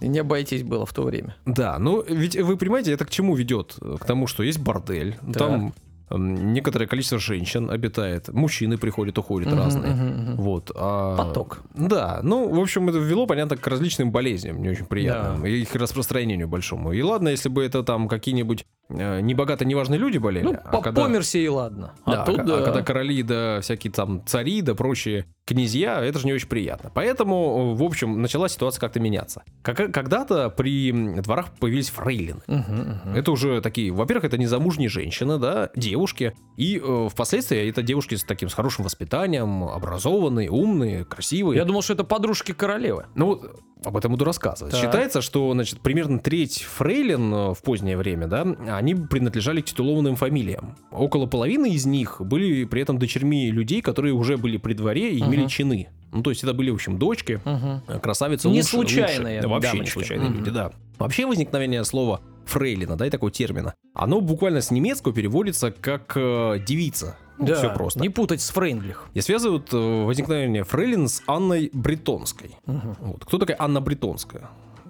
не 0.00 0.18
обойтись 0.18 0.62
было 0.62 0.84
в 0.86 0.92
то 0.92 1.02
время. 1.02 1.36
Да, 1.46 1.78
ну 1.78 2.02
ведь 2.08 2.36
вы 2.36 2.56
понимаете, 2.56 2.92
это 2.92 3.04
к 3.04 3.10
чему 3.10 3.34
ведет? 3.34 3.76
К 4.00 4.04
тому, 4.04 4.26
что 4.26 4.42
есть 4.42 4.58
бордель, 4.60 5.16
Да. 5.22 5.38
там 5.38 5.74
некоторое 6.10 6.86
количество 6.86 7.18
женщин 7.18 7.70
обитает, 7.70 8.28
мужчины 8.32 8.78
приходят, 8.78 9.18
уходят 9.18 9.50
Мгм, 9.52 9.58
разные. 9.58 9.92
мгм, 9.92 10.06
мгм. 10.06 10.36
Вот. 10.36 10.70
а- 10.74 11.16
Поток. 11.18 11.60
Да, 11.74 12.20
ну, 12.22 12.48
в 12.48 12.58
общем, 12.58 12.88
это 12.88 12.96
ввело, 12.98 13.26
понятно, 13.26 13.58
к 13.58 13.66
различным 13.66 14.10
болезням, 14.10 14.62
не 14.62 14.70
очень 14.70 14.86
приятным, 14.86 15.44
и 15.44 15.50
их 15.50 15.74
распространению 15.74 16.48
большому. 16.48 16.92
И 16.92 17.02
ладно, 17.02 17.28
если 17.28 17.50
бы 17.50 17.62
это 17.62 17.82
там 17.82 18.08
какие-нибудь 18.08 18.64
э, 18.90 19.20
небогато 19.20 19.66
неважные 19.66 19.98
люди 19.98 20.16
болели, 20.16 20.44
Ну, 20.44 20.54
а 20.64 20.70
по 20.70 20.80
когда- 20.80 21.02
и 21.34 21.48
ладно. 21.48 21.92
да, 22.06 22.22
а 22.22 22.24
тут 22.24 22.38
а 22.38 22.44
да. 22.44 22.62
когда 22.62 22.82
короли, 22.82 23.22
да, 23.22 23.60
всякие 23.60 23.92
там 23.92 24.22
цари, 24.24 24.62
да 24.62 24.74
прочие 24.74 25.26
князья, 25.48 26.00
это 26.04 26.18
же 26.18 26.26
не 26.26 26.32
очень 26.32 26.48
приятно. 26.48 26.90
Поэтому, 26.94 27.74
в 27.74 27.82
общем, 27.82 28.20
начала 28.22 28.48
ситуация 28.48 28.80
как-то 28.80 29.00
меняться. 29.00 29.42
Как- 29.62 29.92
Когда-то 29.92 30.50
при 30.50 30.92
дворах 31.20 31.50
появились 31.58 31.88
фрейлины. 31.90 32.40
Мгм, 32.46 33.00
мгм. 33.04 33.14
Это 33.16 33.32
уже 33.32 33.60
такие, 33.60 33.90
во-первых, 33.90 34.24
это 34.26 34.38
незамужние 34.38 34.88
женщины, 34.88 35.38
да, 35.38 35.70
девушки. 35.74 36.34
И 36.56 36.80
э, 36.82 37.08
впоследствии 37.10 37.68
это 37.68 37.82
девушки 37.82 38.14
с 38.14 38.24
таким, 38.24 38.48
с 38.48 38.54
хорошим 38.54 38.84
воспитанием, 38.84 39.64
образованные, 39.64 40.50
умные, 40.50 41.04
красивые. 41.04 41.56
Я 41.58 41.64
думал, 41.64 41.82
что 41.82 41.94
это 41.94 42.04
подружки 42.04 42.52
королевы. 42.52 43.06
Ну 43.14 43.40
об 43.84 43.96
этом 43.96 44.12
буду 44.12 44.24
рассказывать. 44.24 44.72
Так. 44.72 44.80
Считается, 44.82 45.20
что, 45.22 45.52
значит, 45.52 45.80
примерно 45.80 46.18
треть 46.18 46.62
фрейлин 46.62 47.32
э, 47.32 47.54
в 47.54 47.62
позднее 47.62 47.96
время, 47.96 48.26
да, 48.26 48.42
они 48.76 48.94
принадлежали 48.94 49.60
к 49.60 49.66
титулованным 49.66 50.16
фамилиям. 50.16 50.76
Около 50.90 51.26
половины 51.26 51.70
из 51.70 51.86
них 51.86 52.20
были 52.20 52.64
при 52.64 52.82
этом 52.82 52.98
дочерьми 52.98 53.50
людей, 53.50 53.80
которые 53.82 54.14
уже 54.14 54.36
были 54.36 54.56
при 54.56 54.72
дворе 54.74 55.12
и 55.14 55.20
имели 55.20 55.40
Мгм. 55.42 55.48
чины. 55.48 55.88
Ну, 56.12 56.22
то 56.22 56.30
есть 56.30 56.42
это 56.42 56.54
были, 56.54 56.70
в 56.70 56.74
общем, 56.74 56.98
дочки, 56.98 57.40
Мгм. 57.44 57.82
э, 57.86 57.98
красавицы 58.00 58.48
Не 58.48 58.58
лучше- 58.58 58.68
случайные 58.70 59.36
лучше. 59.36 59.42
Да, 59.42 59.48
вообще 59.48 59.78
не 59.80 59.86
случайные 59.86 60.30
Мгм. 60.30 60.38
люди, 60.38 60.50
да. 60.50 60.72
Вообще 60.98 61.26
возникновение 61.26 61.84
слова 61.84 62.20
фрейлина, 62.46 62.96
да, 62.96 63.06
и 63.06 63.10
такого 63.10 63.30
термина, 63.30 63.74
оно 63.94 64.20
буквально 64.20 64.60
с 64.62 64.70
немецкого 64.70 65.14
переводится 65.14 65.70
как 65.70 66.12
э, 66.16 66.58
девица. 66.66 67.16
Ну, 67.38 67.46
Да, 67.46 67.54
все 67.54 67.72
просто. 67.72 68.00
Не 68.00 68.08
путать 68.08 68.40
с 68.40 68.50
Фрейндлих. 68.50 69.04
И 69.14 69.20
связывают 69.20 69.72
э, 69.72 70.04
возникновение 70.04 70.64
фрейлин 70.64 71.08
с 71.08 71.22
Анной 71.26 71.70
Бретонской. 71.72 72.50
Мгм. 72.66 72.96
Вот. 73.00 73.24
Кто 73.24 73.38
такая 73.38 73.56
Анна 73.60 73.80
Бретонская? 73.80 74.48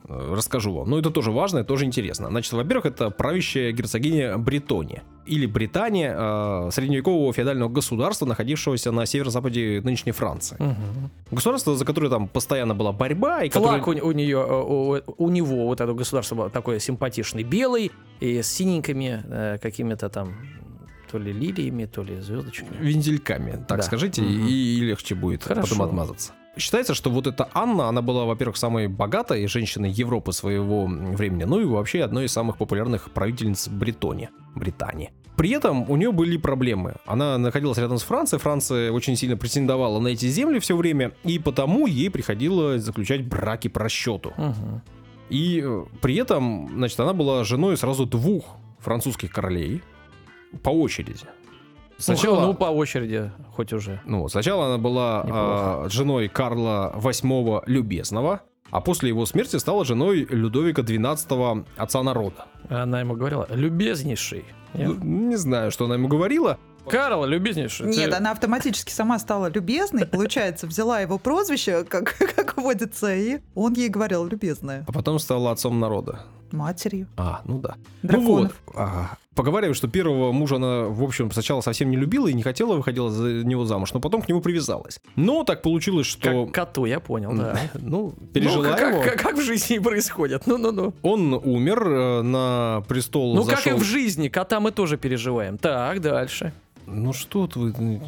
Э, 0.08 0.34
Расскажу 0.34 0.72
вам. 0.72 0.90
Но 0.90 0.98
это 0.98 1.11
тоже 1.11 1.30
важно, 1.30 1.58
это 1.58 1.68
тоже 1.68 1.84
интересно. 1.84 2.28
Значит, 2.28 2.52
во-первых, 2.52 2.87
это 2.87 3.11
правящая 3.11 3.72
герцогиня 3.72 4.38
Бретония. 4.38 5.02
Или 5.26 5.44
Британия, 5.44 6.14
э, 6.16 6.70
средневекового 6.72 7.32
феодального 7.34 7.68
государства, 7.68 8.24
находившегося 8.24 8.92
на 8.92 9.04
северо-западе 9.04 9.82
нынешней 9.84 10.12
Франции. 10.12 10.56
Мгм. 10.58 11.11
Государство, 11.30 11.76
за 11.76 11.84
которое 11.84 12.08
там 12.08 12.28
постоянно 12.28 12.74
была 12.74 12.92
борьба. 12.92 13.42
И 13.42 13.50
Флаг 13.50 13.80
которое... 13.80 14.02
у, 14.02 14.06
у 14.08 14.12
нее, 14.12 14.38
у, 14.38 14.98
у 15.18 15.28
него, 15.28 15.66
вот 15.66 15.82
это 15.82 15.92
государство 15.92 16.34
было 16.34 16.50
такое 16.50 16.78
симпатичный, 16.78 17.42
белый 17.42 17.92
и 18.20 18.40
с 18.40 18.50
синенькими 18.50 19.22
э, 19.28 19.58
какими-то 19.61 20.08
там 20.08 20.34
то 21.10 21.18
ли 21.18 21.32
лилиями, 21.32 21.86
то 21.86 22.02
ли 22.02 22.20
звездочками. 22.20 22.76
Вензельками, 22.80 23.52
так 23.68 23.78
Да. 23.78 23.82
скажите, 23.82 24.22
Мгм. 24.22 24.46
и, 24.46 24.52
и 24.52 24.80
легче 24.80 25.14
будет 25.14 25.42
Хорошо. 25.44 25.62
потом 25.68 25.82
отмазаться. 25.82 26.32
Считается, 26.56 26.94
что 26.94 27.10
вот 27.10 27.26
эта 27.26 27.48
Анна, 27.54 27.88
она 27.88 28.02
была, 28.02 28.24
во-первых, 28.24 28.56
самой 28.56 28.88
богатой 28.88 29.46
женщиной 29.46 29.90
Европы 29.90 30.32
своего 30.32 30.86
времени, 30.86 31.44
ну 31.44 31.60
и 31.60 31.64
вообще 31.64 32.02
одной 32.02 32.24
из 32.24 32.32
самых 32.32 32.56
популярных 32.58 33.10
правительниц 33.12 33.68
Бретони, 33.68 34.28
Британии. 34.56 35.10
При 35.36 35.50
этом 35.50 35.88
у 35.88 35.94
нее 35.96 36.10
были 36.10 36.36
проблемы. 36.36 36.96
Она 37.06 37.38
находилась 37.38 37.78
рядом 37.78 37.98
с 37.98 38.02
Францией, 38.02 38.40
Франция 38.40 38.90
очень 38.90 39.14
сильно 39.14 39.36
претендовала 39.36 40.00
на 40.00 40.08
эти 40.08 40.26
земли 40.26 40.58
все 40.58 40.76
время, 40.76 41.12
и 41.22 41.38
потому 41.38 41.86
ей 41.86 42.10
приходилось 42.10 42.82
заключать 42.82 43.24
браки 43.24 43.68
по 43.68 43.78
расчету. 43.80 44.32
Мгм. 44.36 44.82
И 45.30 45.62
э, 45.64 45.84
при 46.00 46.16
этом, 46.16 46.68
значит, 46.74 46.98
она 46.98 47.12
была 47.12 47.44
женой 47.44 47.76
сразу 47.76 48.04
двух 48.04 48.56
французских 48.80 49.30
королей 49.30 49.80
по 50.62 50.70
очереди. 50.70 51.26
Сначала... 51.98 52.42
Ну, 52.46 52.54
по 52.54 52.66
очереди, 52.66 53.32
хоть 53.56 53.72
уже. 53.72 54.00
Ну, 54.04 54.28
сначала 54.28 54.66
она 54.66 54.78
была 54.78 55.22
Неплохо. 55.24 55.84
а, 55.84 55.88
женой 55.88 56.28
Карла 56.28 56.92
VIII 56.96 57.64
Любезного, 57.66 58.42
а 58.70 58.80
после 58.80 59.08
его 59.08 59.26
смерти 59.26 59.56
стала 59.56 59.84
женой 59.84 60.26
Людовика 60.30 60.82
XII 60.82 61.66
отца 61.76 62.02
народа. 62.02 62.46
Она 62.68 63.00
ему 63.00 63.14
говорила, 63.14 63.46
любезнейший. 63.50 64.44
Ну, 64.74 64.94
не 64.94 65.37
знаю, 65.37 65.70
что 65.70 65.87
она 65.87 65.94
ему 65.94 66.06
говорила. 66.08 66.58
Карл, 66.88 67.26
любезнейший. 67.26 67.87
Нет, 67.88 68.11
ты- 68.11 68.16
она 68.16 68.30
автоматически 68.30 68.90
сама 68.92 69.18
стала 69.18 69.50
любезной, 69.50 70.06
получается, 70.06 70.66
взяла 70.66 71.00
его 71.00 71.18
прозвище, 71.18 71.84
как, 71.84 72.16
как 72.37 72.56
водится, 72.56 73.14
и 73.14 73.40
он 73.54 73.74
ей 73.74 73.88
говорил 73.88 74.24
любезная. 74.24 74.84
А 74.87 74.92
потом 74.92 75.18
стала 75.18 75.50
отцом 75.50 75.80
народа. 75.80 76.20
Матерью. 76.52 77.06
А, 77.16 77.42
ну 77.44 77.58
да. 77.61 77.76
Драконов. 78.02 78.52
Ну 78.66 78.72
вот. 78.72 78.76
а, 78.76 79.16
поговаривают, 79.34 79.76
что 79.76 79.88
первого 79.88 80.32
мужа 80.32 80.56
она, 80.56 80.84
в 80.84 81.02
общем, 81.02 81.30
сначала 81.30 81.61
совсем 81.61 81.90
не 81.90 81.96
любила 81.96 82.28
и 82.28 82.32
не 82.34 82.42
хотела, 82.42 82.74
выходила 82.74 83.11
за 83.11 83.44
него 83.44 83.64
замуж, 83.64 83.92
но 83.92 84.00
потом 84.00 84.22
к 84.22 84.28
нему 84.28 84.40
привязалась. 84.40 85.00
Но 85.16 85.44
так 85.44 85.62
получилось, 85.62 86.06
что... 86.06 86.46
Как 86.46 86.54
коту, 86.54 86.84
я 86.87 87.00
понял, 87.00 87.32
да. 87.34 87.58
Ну, 87.74 88.14
пережила 88.32 88.68
Ну, 88.70 88.76
как, 88.76 88.92
его. 88.94 89.02
как- 89.02 89.20
как 89.20 89.37
в 89.37 89.42
жизни 89.42 89.78
происходит? 89.78 90.46
Ну-ну-ну. 90.46 90.92
Он 91.02 91.34
умер 91.34 91.82
э, 91.88 92.22
на 92.22 92.82
престол. 92.88 93.34
Ну, 93.34 93.44
как 93.44 93.66
и 93.66 93.72
в 93.72 93.82
жизни, 93.84 94.28
кота 94.28 94.61
мы 94.61 94.70
тоже 94.72 94.96
переживаем. 94.96 95.58
Так, 95.58 96.00
дальше. 96.00 96.52
Ну 96.90 97.12
что 97.12 97.46
тут 97.46 97.77
вы... 97.77 98.01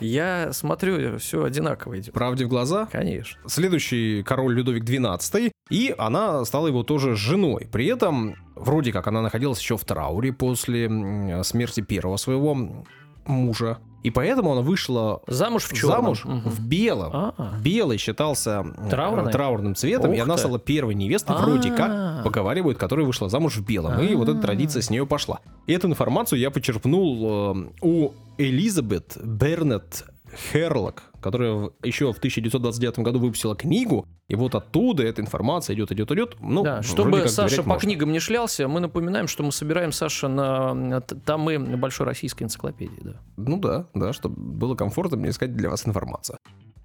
Я 0.00 0.52
смотрю, 0.52 1.18
все 1.18 1.44
одинаково 1.44 1.98
идет. 1.98 2.12
Правде 2.12 2.44
в 2.44 2.48
глаза? 2.48 2.86
Конечно. 2.92 3.40
Следующий 3.46 4.22
король 4.22 4.54
Людовик 4.54 4.84
XII, 4.84 5.50
и 5.70 5.94
она 5.96 6.44
стала 6.44 6.66
его 6.66 6.82
тоже 6.82 7.16
женой. 7.16 7.66
При 7.72 7.86
этом, 7.86 8.36
вроде 8.54 8.92
как, 8.92 9.06
она 9.06 9.22
находилась 9.22 9.60
еще 9.60 9.78
в 9.78 9.84
трауре 9.84 10.32
после 10.32 11.42
смерти 11.42 11.80
первого 11.80 12.16
своего 12.18 12.84
мужа. 13.28 13.78
И 14.04 14.10
поэтому 14.10 14.52
она 14.52 14.60
вышла 14.62 15.22
Замуж 15.26 15.64
в 15.64 15.72
черном. 15.74 16.14
замуж 16.14 16.24
Мгм. 16.24 16.40
в 16.50 16.60
белом. 16.60 17.10
А, 17.12 17.34
Белый 17.62 17.98
считался 17.98 18.64
Траурной? 18.88 19.32
траурным 19.32 19.74
цветом, 19.74 20.12
и 20.12 20.18
Ух 20.18 20.22
она 20.24 20.34
ты. 20.34 20.40
стала 20.40 20.58
первой 20.60 20.94
невестой, 20.94 21.36
вроде 21.36 21.70
А. 21.72 21.74
как, 21.74 22.24
поговаривают, 22.24 22.78
которая 22.78 23.04
вышла 23.04 23.28
замуж 23.28 23.56
в 23.56 23.64
белом. 23.66 24.00
И 24.00 24.14
вот 24.14 24.28
эта 24.28 24.38
А. 24.38 24.42
традиция 24.42 24.82
с 24.82 24.90
нее 24.90 25.04
пошла. 25.04 25.40
И 25.66 25.72
эту 25.72 25.88
информацию 25.88 26.38
я 26.38 26.50
почерпнул 26.52 27.54
э, 27.56 27.70
у 27.82 28.12
Элизабет 28.38 29.18
Бернет 29.22 30.04
Херлок, 30.52 31.02
которая 31.20 31.70
еще 31.82 32.12
в 32.12 32.18
1929 32.18 32.98
году 33.00 33.18
выпустила 33.18 33.56
книгу, 33.56 34.06
и 34.28 34.34
вот 34.34 34.54
оттуда 34.54 35.02
эта 35.02 35.22
информация 35.22 35.74
идет, 35.74 35.90
идет, 35.92 36.10
идет. 36.12 36.36
Ну, 36.40 36.62
да, 36.62 36.82
чтобы 36.82 37.20
как 37.20 37.30
Саша 37.30 37.62
по 37.62 37.70
можно. 37.70 37.80
книгам 37.80 38.12
не 38.12 38.20
шлялся, 38.20 38.68
мы 38.68 38.80
напоминаем, 38.80 39.26
что 39.28 39.42
мы 39.42 39.52
собираем 39.52 39.92
Саша 39.92 40.28
на 40.28 41.00
т- 41.00 41.16
томы 41.16 41.58
Большой 41.58 42.06
российской 42.06 42.42
энциклопедии. 42.44 43.00
Да. 43.00 43.20
Ну 43.36 43.58
да, 43.58 43.86
да, 43.94 44.12
чтобы 44.12 44.36
было 44.40 44.74
комфортно 44.74 45.16
мне 45.16 45.30
искать 45.30 45.54
для 45.56 45.70
вас 45.70 45.86
информацию. 45.86 46.38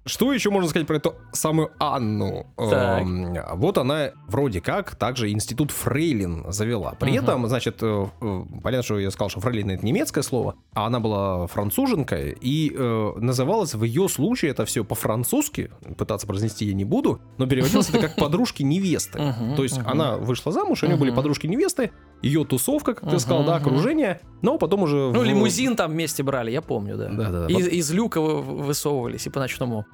Что 0.06 0.32
еще 0.34 0.50
можно 0.50 0.68
сказать 0.68 0.86
про 0.86 0.96
эту 0.96 1.14
самую 1.32 1.70
Анну? 1.78 2.46
Эм, 2.58 3.36
вот 3.54 3.78
она 3.78 4.10
вроде 4.28 4.60
как 4.60 4.96
также 4.96 5.30
институт 5.30 5.70
Фрейлин 5.70 6.44
завела. 6.52 6.92
При 7.00 7.12
Мгм. 7.12 7.24
этом, 7.24 7.48
значит, 7.48 7.78
э, 7.80 8.06
э, 8.20 8.42
понятно, 8.62 8.82
что 8.82 8.98
я 8.98 9.10
сказал, 9.10 9.30
что 9.30 9.40
Фрейлин 9.40 9.70
это 9.70 9.84
немецкое 9.86 10.22
слово, 10.22 10.56
а 10.74 10.86
она 10.86 11.00
была 11.00 11.46
француженкой, 11.46 12.36
и 12.38 12.70
э, 12.76 13.12
называлось 13.16 13.74
в 13.74 13.82
ее 13.82 14.08
случае 14.10 14.50
это 14.50 14.66
все 14.66 14.84
по-французски, 14.84 15.70
пытаться 15.96 16.26
произнести 16.26 16.66
я 16.66 16.74
не 16.74 16.84
буду, 16.84 17.20
но 17.38 17.46
переводилось 17.46 17.88
это 17.88 17.98
как 18.00 18.16
подружки 18.16 18.62
невесты. 18.62 19.18
То 19.56 19.62
есть 19.62 19.78
она 19.86 20.18
вышла 20.18 20.52
замуж, 20.52 20.82
у 20.82 20.86
нее 20.86 20.96
были 20.96 21.12
подружки 21.12 21.46
невесты, 21.46 21.92
ее 22.20 22.44
тусовка, 22.44 22.94
как 22.94 23.08
ты 23.10 23.18
сказал, 23.18 23.44
да, 23.44 23.56
окружение, 23.56 24.20
но 24.42 24.58
потом 24.58 24.82
уже... 24.82 24.96
Ну, 24.96 25.22
лимузин 25.22 25.76
там 25.76 25.92
вместе 25.92 26.22
брали, 26.22 26.50
я 26.50 26.60
помню, 26.62 26.96
да. 26.96 27.08
Да-да-да. 27.08 27.46
Из, 27.54 27.66
из 27.68 27.90
люка 27.92 28.20
вы- 28.20 28.40
высовывались 28.42 29.26
и 29.26 29.30
по 29.30 29.40
ночному 29.40 29.84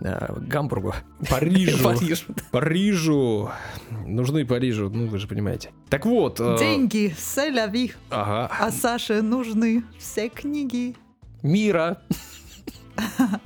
Гамбургу. 0.00 0.94
Парижу. 1.30 1.78
Парижу. 1.84 2.24
Парижу. 2.50 3.50
Нужны 4.06 4.44
Парижу, 4.46 4.90
ну 4.90 5.06
вы 5.06 5.18
же 5.18 5.26
понимаете. 5.26 5.70
Так 5.88 6.04
вот. 6.06 6.38
э, 6.40 6.56
Деньги, 6.58 7.14
селяви, 7.18 7.92
Ага. 8.10 8.50
а 8.60 8.70
Саше 8.70 9.22
нужны 9.22 9.82
все 9.98 10.28
книги. 10.28 10.94
Мира. 11.42 11.98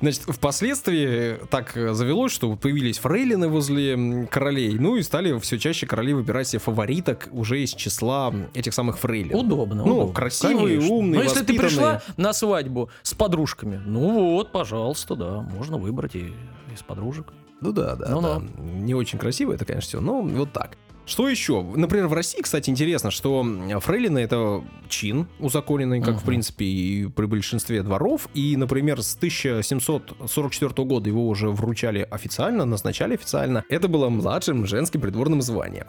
Значит, 0.01 0.21
впоследствии 0.27 1.37
так 1.49 1.75
э, 1.75 1.93
завелось, 1.93 2.31
что 2.31 2.55
появились 2.55 2.97
фрейлины 2.99 3.47
возле 3.47 4.27
королей, 4.29 4.77
ну 4.79 4.95
и 4.95 5.01
стали 5.03 5.37
все 5.39 5.57
чаще 5.59 5.85
короли 5.87 6.13
выбирать 6.13 6.47
себе 6.47 6.59
фавориток 6.59 7.29
уже 7.31 7.61
из 7.61 7.73
числа 7.73 8.33
этих 8.53 8.73
самых 8.73 8.97
фрейлин. 8.99 9.35
Удобно. 9.35 9.83
Ну, 9.85 9.95
удобно. 9.95 10.13
красивые, 10.13 10.77
Конечно. 10.77 10.95
умные, 10.95 11.19
Ну, 11.19 11.23
если 11.23 11.43
ты 11.43 11.57
пришла 11.57 12.01
на 12.17 12.33
свадьбу 12.33 12.89
с 13.03 13.13
подружками, 13.13 13.81
ну 13.85 14.31
вот, 14.33 14.51
пожалуйста, 14.51 15.15
да, 15.15 15.41
можно 15.41 15.77
выбрать 15.77 16.15
и 16.15 16.33
из 16.73 16.81
подружек. 16.85 17.27
Ну 17.59 17.71
да, 17.71 17.95
да, 17.95 18.09
Ну-ну. 18.09 18.39
да. 18.39 18.41
Не 18.79 18.95
очень 18.95 19.19
красиво 19.19 19.53
это, 19.53 19.65
конечно, 19.65 19.87
все, 19.87 20.01
но 20.01 20.21
вот 20.21 20.51
так. 20.51 20.77
Что 21.05 21.27
еще? 21.27 21.61
Например, 21.61 22.07
в 22.07 22.13
России, 22.13 22.41
кстати, 22.41 22.69
интересно, 22.69 23.11
что 23.11 23.41
м, 23.41 23.79
фрейлины 23.81 24.19
это 24.19 24.63
чин 24.87 25.27
узаконенный, 25.39 25.99
как 26.01 26.15
в 26.15 26.17
Мгм. 26.19 26.25
принципе 26.25 26.65
и 26.65 27.07
при 27.07 27.25
большинстве 27.25 27.81
дворов. 27.83 28.29
И, 28.33 28.55
например, 28.55 29.01
с 29.01 29.15
1744 29.15 30.85
года 30.85 31.09
его 31.09 31.27
уже 31.27 31.49
вручали 31.49 32.07
официально, 32.09 32.65
назначали 32.65 33.15
официально. 33.15 33.63
Это 33.69 33.87
было 33.87 34.09
младшим 34.09 34.65
женским 34.65 35.01
придворным 35.01 35.41
званием. 35.41 35.87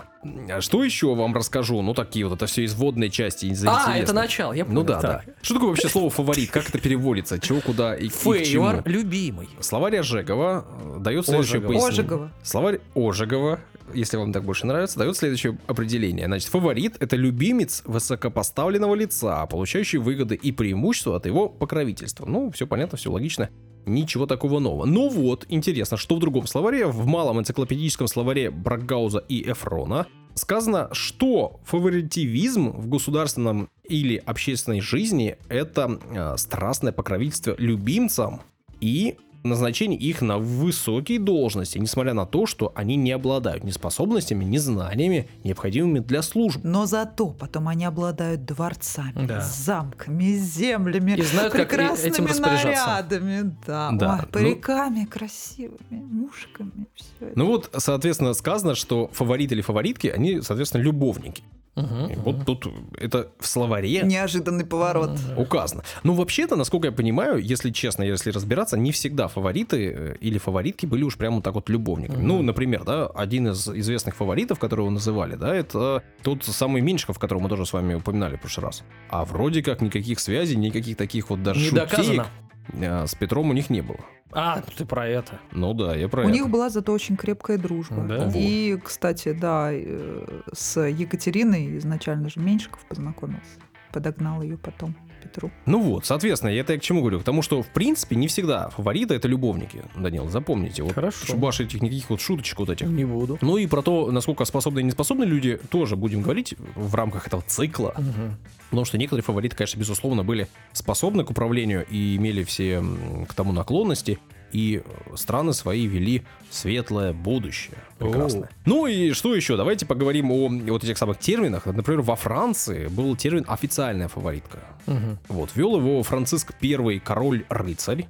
Что 0.60 0.82
еще 0.84 1.14
вам 1.14 1.34
расскажу? 1.34 1.82
Ну, 1.82 1.94
такие 1.94 2.26
вот, 2.26 2.34
это 2.36 2.46
все 2.46 2.64
из 2.64 2.74
водной 2.74 3.10
части, 3.10 3.46
из 3.46 3.64
А, 3.66 3.94
это 3.96 4.12
начало, 4.12 4.52
я 4.52 4.64
понял. 4.64 4.80
Ну 4.80 4.86
да, 4.86 5.00
Так. 5.00 5.24
да. 5.26 5.32
Что 5.42 5.54
такое 5.54 5.70
вообще 5.70 5.88
слово 5.88 6.10
фаворит? 6.10 6.50
Как 6.50 6.68
это 6.68 6.78
переводится? 6.78 7.38
Чего, 7.38 7.60
куда 7.60 7.94
и, 7.96 8.06
и 8.06 8.08
к 8.08 8.42
чему? 8.44 8.82
Любимый. 8.84 9.48
Словарь 9.60 9.98
Ожегова 9.98 10.64
э, 10.96 10.98
дает 11.00 11.26
следующее 11.26 11.58
Ожегова. 11.58 11.72
пояснение. 11.72 11.92
Ожегова. 12.00 12.30
Словарь 12.42 12.80
Ожегова, 12.94 13.60
если 13.94 14.16
вам 14.16 14.32
так 14.32 14.44
больше 14.44 14.66
нравится, 14.66 14.98
дает 14.98 15.16
следующее 15.16 15.58
определение. 15.66 16.26
Значит, 16.26 16.48
фаворит— 16.48 16.96
это 17.00 17.16
любимец 17.16 17.82
высокопоставленного 17.84 18.94
лица, 18.94 19.44
получающий 19.46 19.98
выгоды 19.98 20.34
и 20.34 20.52
преимущества 20.52 21.16
от 21.16 21.26
его 21.26 21.48
покровительства. 21.48 22.26
Ну, 22.26 22.50
все 22.50 22.66
понятно, 22.66 22.98
все 22.98 23.10
логично. 23.10 23.50
Ничего 23.84 24.26
такого 24.26 24.60
нового. 24.60 24.84
Но 24.84 25.08
вот, 25.08 25.46
интересно, 25.48 25.96
что 25.96 26.16
в 26.16 26.20
другом 26.20 26.46
словаре, 26.46 26.86
в 26.86 27.06
малом 27.06 27.40
энциклопедическом 27.40 28.06
словаре 28.06 28.50
Брагауза 28.50 29.18
и 29.28 29.50
Эфрона, 29.50 30.06
сказано, 30.34 30.88
что 30.92 31.60
фаворитивизм 31.64 32.70
в 32.70 32.88
государственном 32.88 33.68
или 33.88 34.16
общественной 34.16 34.80
жизни— 34.80 35.36
это 35.48 35.98
э, 36.10 36.36
страстное 36.36 36.92
покровительство 36.92 37.54
любимцам 37.58 38.42
и 38.80 39.16
назначение 39.42 39.98
их 39.98 40.22
на 40.22 40.38
высокие 40.38 41.18
должности, 41.18 41.78
несмотря 41.78 42.14
на 42.14 42.26
то, 42.26 42.46
что 42.46 42.72
они 42.74 42.96
не 42.96 43.12
обладают 43.12 43.64
ни 43.64 43.70
способностями, 43.70 44.44
ни 44.44 44.58
знаниями, 44.58 45.28
необходимыми 45.44 45.98
для 46.00 46.22
службы. 46.22 46.60
Но 46.68 46.86
зато 46.86 47.28
потом 47.30 47.68
они 47.68 47.84
обладают 47.84 48.44
дворцами, 48.44 49.26
Да. 49.26 49.40
замками, 49.40 50.34
землями, 50.34 51.12
И 51.12 51.22
знают, 51.22 51.52
как 51.52 51.68
прекрасными 51.68 52.12
этим 52.12 52.26
распоряжаться. 52.26 52.86
нарядами, 52.86 53.54
да, 53.66 53.90
Да, 53.92 54.12
Ой, 54.14 54.20
ну- 54.22 54.26
париками 54.28 55.04
красивыми, 55.04 55.78
мушками, 55.90 56.86
все 56.94 57.32
Ну 57.34 57.46
вот, 57.46 57.70
соответственно, 57.76 58.34
сказано, 58.34 58.74
что 58.74 59.08
фаворит 59.12 59.52
или 59.52 59.60
фаворитки, 59.60 60.06
они, 60.08 60.40
соответственно, 60.40 60.82
любовники. 60.82 61.42
Мгм. 61.74 62.12
вот 62.22 62.44
тут 62.44 62.66
это 62.98 63.28
в 63.38 63.46
словаре 63.46 64.02
Неожиданный 64.02 64.66
поворот. 64.66 65.18
указано. 65.38 65.82
Ну, 66.02 66.12
вообще-то, 66.12 66.54
насколько 66.56 66.88
я 66.88 66.92
понимаю, 66.92 67.38
если 67.38 67.70
честно, 67.70 68.02
если 68.02 68.30
разбираться, 68.30 68.76
не 68.76 68.92
всегда 68.92 69.28
фавориты 69.28 69.92
э, 69.96 70.16
или 70.20 70.36
фаворитки 70.36 70.84
были 70.84 71.02
уж 71.02 71.16
прямо 71.16 71.40
так 71.40 71.54
вот 71.54 71.70
любовниками. 71.70 72.22
Ну, 72.22 72.42
например, 72.42 72.84
да, 72.84 73.06
один 73.06 73.48
из 73.48 73.66
известных 73.68 74.16
фаворитов, 74.16 74.58
которого 74.58 74.90
называли, 74.90 75.34
да, 75.34 75.54
это 75.54 76.02
тот 76.22 76.44
самый 76.44 76.82
Меньшиков, 76.82 77.18
которого 77.18 77.44
мы 77.44 77.48
тоже 77.48 77.64
с 77.64 77.72
вами 77.72 77.94
упоминали 77.94 78.36
в 78.36 78.40
прошлый 78.40 78.66
раз. 78.66 78.84
А 79.08 79.24
вроде 79.24 79.62
как 79.62 79.80
никаких 79.80 80.20
связей, 80.20 80.56
никаких 80.56 80.96
таких 80.98 81.30
вот 81.30 81.42
даже 81.42 81.60
Не 81.60 81.66
шутеек, 81.68 81.90
доказано. 81.90 82.26
Э, 82.72 83.06
с 83.06 83.14
Петром 83.14 83.50
у 83.50 83.52
них 83.52 83.70
не 83.70 83.80
было. 83.80 84.00
А, 84.34 84.62
ты 84.62 84.86
про 84.86 85.06
это. 85.06 85.38
Ну 85.52 85.74
да, 85.74 85.94
я 85.94 86.08
про 86.08 86.22
У 86.22 86.24
это. 86.24 86.32
них 86.32 86.48
была 86.48 86.70
зато 86.70 86.92
очень 86.92 87.16
крепкая 87.16 87.58
дружба. 87.58 88.02
Да? 88.02 88.30
И, 88.34 88.78
кстати, 88.82 89.32
да, 89.32 89.68
э, 89.72 90.40
с 90.52 90.80
Екатериной 90.80 91.76
изначально 91.78 92.30
же 92.30 92.40
Меньшиков 92.40 92.84
познакомился. 92.88 93.60
Подогнал 93.92 94.40
ее 94.40 94.56
потом. 94.56 94.96
Петру. 95.22 95.50
Ну 95.66 95.80
вот, 95.80 96.06
соответственно, 96.06 96.50
я 96.50 96.60
это 96.60 96.72
я 96.72 96.78
к 96.78 96.82
чему 96.82 97.00
говорю? 97.00 97.20
К 97.20 97.24
тому, 97.24 97.42
что, 97.42 97.62
в 97.62 97.68
принципе, 97.68 98.16
не 98.16 98.28
всегда 98.28 98.70
фавориты— 98.70 99.14
это 99.16 99.28
любовники, 99.28 99.82
Данил, 99.94 100.28
запомните. 100.28 100.82
Вот, 100.82 100.94
Хорошо. 100.94 101.26
Чтобы 101.26 101.46
ваших 101.46 101.66
этих 101.68 101.82
никаких 101.82 102.10
вот 102.10 102.20
шуточек 102.20 102.58
вот 102.58 102.70
этих. 102.70 102.86
Не 102.86 103.04
буду. 103.04 103.38
Ну 103.40 103.56
и 103.56 103.66
про 103.66 103.82
то, 103.82 104.10
насколько 104.10 104.44
способны 104.44 104.80
и 104.80 104.82
не 104.82 104.90
способны 104.90 105.24
люди, 105.24 105.58
тоже 105.70 105.96
будем 105.96 106.22
говорить 106.22 106.54
в 106.74 106.94
рамках 106.94 107.26
этого 107.26 107.42
цикла. 107.46 107.94
Мгм. 107.96 108.36
Потому 108.70 108.84
что 108.84 108.98
некоторые 108.98 109.22
фавориты, 109.22 109.54
конечно, 109.54 109.78
безусловно, 109.78 110.24
были 110.24 110.48
способны 110.72 111.24
к 111.24 111.30
управлению 111.30 111.86
и 111.90 112.16
имели 112.16 112.42
все 112.42 112.82
к 113.28 113.34
тому 113.34 113.52
наклонности. 113.52 114.18
И 114.52 114.82
страны 115.16 115.52
свои 115.54 115.86
вели 115.86 116.22
светлое 116.50 117.12
будущее. 117.12 117.78
Прекрасно. 117.98 118.48
Ну 118.66 118.86
и 118.86 119.12
что 119.12 119.34
еще? 119.34 119.56
Давайте 119.56 119.86
поговорим 119.86 120.30
о 120.30 120.48
вот 120.48 120.84
этих 120.84 120.98
самых 120.98 121.18
терминах. 121.18 121.66
Например, 121.66 122.02
во 122.02 122.16
Франции 122.16 122.88
был 122.88 123.16
термин 123.16 123.44
«официальная 123.48 124.08
фаворитка». 124.08 124.58
Мгм. 124.86 125.18
Вот, 125.28 125.50
вел 125.54 125.76
его 125.76 126.02
Франциск 126.02 126.52
I, 126.62 126.98
король-рыцарь. 126.98 128.06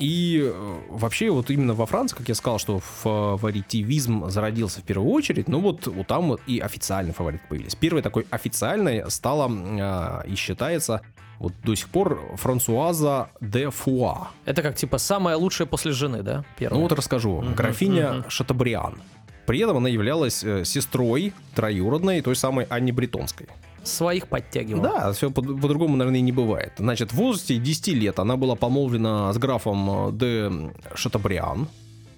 И 0.00 0.40
э, 0.42 0.80
вообще 0.88 1.30
вот 1.30 1.50
именно 1.50 1.74
во 1.74 1.86
Франции, 1.86 2.16
как 2.16 2.28
я 2.28 2.34
сказал, 2.34 2.58
что 2.58 2.80
фаворитивизм 2.80 4.30
зародился 4.30 4.80
в 4.80 4.84
первую 4.84 5.10
очередь, 5.12 5.46
ну 5.46 5.60
вот, 5.60 5.86
вот 5.86 6.06
там 6.06 6.28
вот 6.28 6.40
и 6.46 6.58
официальный 6.58 7.12
фаворит 7.12 7.42
появились. 7.48 7.74
Первой 7.74 8.02
такой 8.02 8.26
официальной 8.30 9.10
стала 9.10 9.50
э, 9.50 10.28
и 10.28 10.34
считается 10.36 11.02
вот 11.38 11.52
до 11.64 11.74
сих 11.74 11.88
пор 11.88 12.20
Франсуаза 12.36 13.30
де 13.40 13.70
Фуа. 13.70 14.28
Это 14.44 14.62
как 14.62 14.74
типа 14.76 14.98
самая 14.98 15.36
лучшая 15.36 15.66
после 15.66 15.92
жены, 15.92 16.22
да? 16.22 16.44
Первая. 16.58 16.78
Ну 16.78 16.82
вот 16.82 16.92
расскажу. 16.92 17.40
Мгм, 17.40 17.54
Графиня 17.54 18.12
мгм. 18.12 18.30
Шатабриан. 18.30 19.00
При 19.46 19.58
этом 19.58 19.78
она 19.78 19.88
являлась 19.88 20.44
э, 20.44 20.64
сестрой 20.64 21.32
троюродной 21.54 22.20
той 22.20 22.36
самой 22.36 22.66
Анни 22.70 22.92
Бретонской. 22.92 23.48
Своих 23.82 24.28
подтягивал. 24.28 24.82
Да, 24.82 25.12
все 25.12 25.30
по- 25.30 25.42
по-другому, 25.42 25.96
наверное, 25.96 26.18
и 26.20 26.22
не 26.22 26.32
бывает. 26.32 26.72
Значит, 26.78 27.12
в 27.12 27.16
возрасте 27.16 27.56
10 27.56 27.88
лет 27.94 28.18
она 28.18 28.36
была 28.36 28.54
помолвлена 28.54 29.32
с 29.32 29.38
графом 29.38 30.08
э, 30.08 30.12
де 30.12 30.52
Шатабриан. 30.94 31.68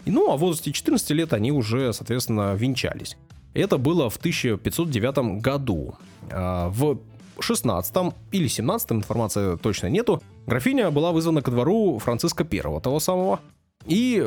Ну, 0.04 0.32
а 0.32 0.36
в 0.36 0.40
возрасте 0.40 0.72
14 0.72 1.10
лет 1.10 1.32
они 1.32 1.52
уже, 1.52 1.92
соответственно, 1.92 2.54
венчались. 2.54 3.16
Это 3.54 3.78
было 3.78 4.10
в 4.10 4.16
1509 4.16 5.40
году. 5.40 5.94
А, 6.30 6.68
В 6.70 6.98
16 7.38 7.94
или 8.32 8.48
17 8.48 8.92
информации 8.92 9.56
точно 9.56 9.86
нету. 9.88 10.22
Графиня 10.46 10.90
была 10.90 11.12
вызвана 11.12 11.42
ко 11.42 11.50
двору 11.50 11.98
Франциска 11.98 12.46
I, 12.50 12.80
того 12.80 12.98
самого. 12.98 13.40
И 13.86 14.20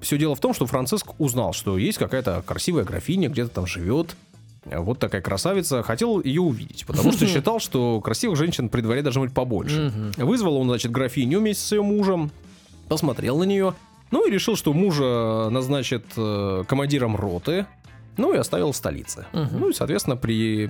все 0.00 0.18
дело 0.18 0.34
в 0.34 0.40
том, 0.40 0.54
что 0.54 0.66
Франциск 0.66 1.18
узнал, 1.18 1.52
что 1.52 1.78
есть 1.78 1.98
какая-то 1.98 2.42
красивая 2.46 2.84
графиня, 2.84 3.28
где-то 3.28 3.50
там 3.50 3.66
живет. 3.66 4.16
Вот 4.70 4.98
такая 4.98 5.20
красавица. 5.22 5.82
Хотел 5.82 6.20
ее 6.20 6.40
увидеть, 6.42 6.84
потому 6.86 7.12
что 7.12 7.26
считал, 7.28 7.60
что 7.60 8.00
красивых 8.00 8.36
женщин 8.36 8.68
при 8.68 8.80
дворе 8.80 9.02
должно 9.02 9.22
быть 9.22 9.32
побольше. 9.32 9.92
Вызвал 10.16 10.56
он, 10.56 10.68
значит, 10.68 10.90
графиню 10.90 11.40
вместе 11.40 11.64
с 11.64 11.72
ее 11.72 11.82
мужем, 11.82 12.30
посмотрел 12.88 13.38
на 13.38 13.44
нее, 13.44 13.74
ну 14.10 14.26
и 14.26 14.30
решил, 14.30 14.56
что 14.56 14.72
мужа 14.72 15.48
назначит 15.50 16.04
э, 16.16 16.64
командиром 16.68 17.16
роты, 17.16 17.66
ну 18.16 18.32
и 18.32 18.36
оставил 18.36 18.72
в 18.72 18.76
столице. 18.76 19.26
Ну 19.32 19.70
и, 19.70 19.72
соответственно, 19.72 20.16
при 20.16 20.66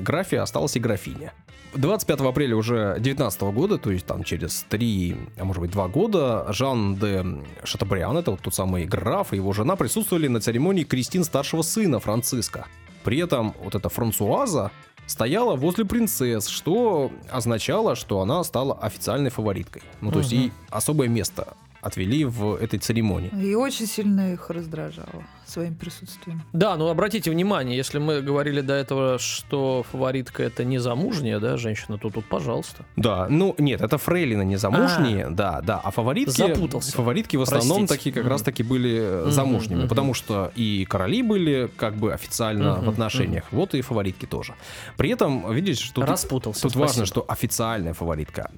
графе 0.00 0.40
осталась 0.40 0.76
и 0.76 0.80
графиня. 0.80 1.32
25 1.74 2.20
апреля 2.20 2.56
уже 2.56 2.96
19 2.98 3.42
года, 3.42 3.78
то 3.78 3.92
есть 3.92 4.04
там 4.04 4.24
через 4.24 4.66
3, 4.68 5.16
а 5.38 5.44
может 5.44 5.60
быть 5.62 5.70
2 5.70 5.88
года, 5.88 6.46
Жан 6.52 6.96
де 6.96 7.24
Шатабриан, 7.62 8.16
это 8.16 8.32
вот 8.32 8.40
тот 8.40 8.54
самый 8.54 8.86
граф 8.86 9.32
и 9.32 9.36
его 9.36 9.52
жена 9.52 9.76
присутствовали 9.76 10.26
на 10.26 10.40
церемонии 10.40 10.82
крестин 10.82 11.22
старшего 11.22 11.62
сына 11.62 12.00
Франциска. 12.00 12.66
При 13.04 13.18
этом 13.18 13.54
вот 13.62 13.74
эта 13.74 13.88
Франсуаза 13.88 14.70
стояла 15.06 15.56
возле 15.56 15.84
принцесс, 15.84 16.46
что 16.46 17.10
означало, 17.30 17.96
что 17.96 18.20
она 18.20 18.44
стала 18.44 18.78
официальной 18.78 19.30
фавориткой. 19.30 19.82
Ну, 20.00 20.12
то 20.12 20.18
есть 20.20 20.32
Мгм. 20.32 20.40
ей 20.42 20.52
особое 20.70 21.08
место 21.08 21.54
отвели 21.80 22.24
в 22.24 22.54
этой 22.56 22.78
церемонии. 22.78 23.30
И 23.42 23.54
очень 23.54 23.86
сильно 23.86 24.32
их 24.34 24.50
раздражало 24.50 25.24
своим 25.50 25.74
присутствием. 25.74 26.42
Да, 26.52 26.76
ну 26.76 26.88
обратите 26.88 27.30
внимание, 27.30 27.76
если 27.76 27.98
мы 27.98 28.22
говорили 28.22 28.60
до 28.60 28.74
этого, 28.74 29.18
что 29.18 29.84
фаворитка 29.90 30.42
это 30.42 30.64
не 30.64 30.78
замужняя, 30.78 31.38
да, 31.40 31.56
женщина, 31.56 31.98
то 31.98 32.10
тут, 32.10 32.24
пожалуйста. 32.26 32.84
Да, 32.96 33.26
ну 33.28 33.54
нет, 33.58 33.80
это 33.80 33.98
фрейлины 33.98 34.44
не 34.44 34.56
замужние, 34.56 35.28
да, 35.30 35.60
да, 35.62 35.80
а 35.82 35.90
фаворитки, 35.90 36.30
Запутался. 36.36 36.92
фаворитки 36.92 37.36
в 37.36 37.42
основном 37.42 37.78
Простите. 37.86 37.94
такие 37.98 38.12
как 38.14 38.22
Мгм. 38.24 38.32
раз 38.32 38.42
таки 38.42 38.62
были 38.62 38.98
э, 39.02 39.30
замужними, 39.30 39.80
мгм. 39.80 39.88
потому 39.88 40.14
что 40.14 40.52
и 40.54 40.86
короли 40.88 41.22
были 41.22 41.70
как 41.76 41.96
бы 41.96 42.12
официально 42.12 42.76
в 42.80 42.88
отношениях, 42.88 43.44
вот 43.50 43.74
и 43.74 43.80
фаворитки 43.80 44.26
тоже. 44.26 44.54
При 44.96 45.10
этом, 45.10 45.52
видите, 45.52 45.82
что 45.82 45.96
тут- 46.02 46.08
Распутался. 46.10 46.62
Тут 46.62 46.76
важно, 46.76 47.04
спасибо. 47.04 47.06
что 47.06 47.24
официальная 47.28 47.94
фаворитка. 47.94 48.50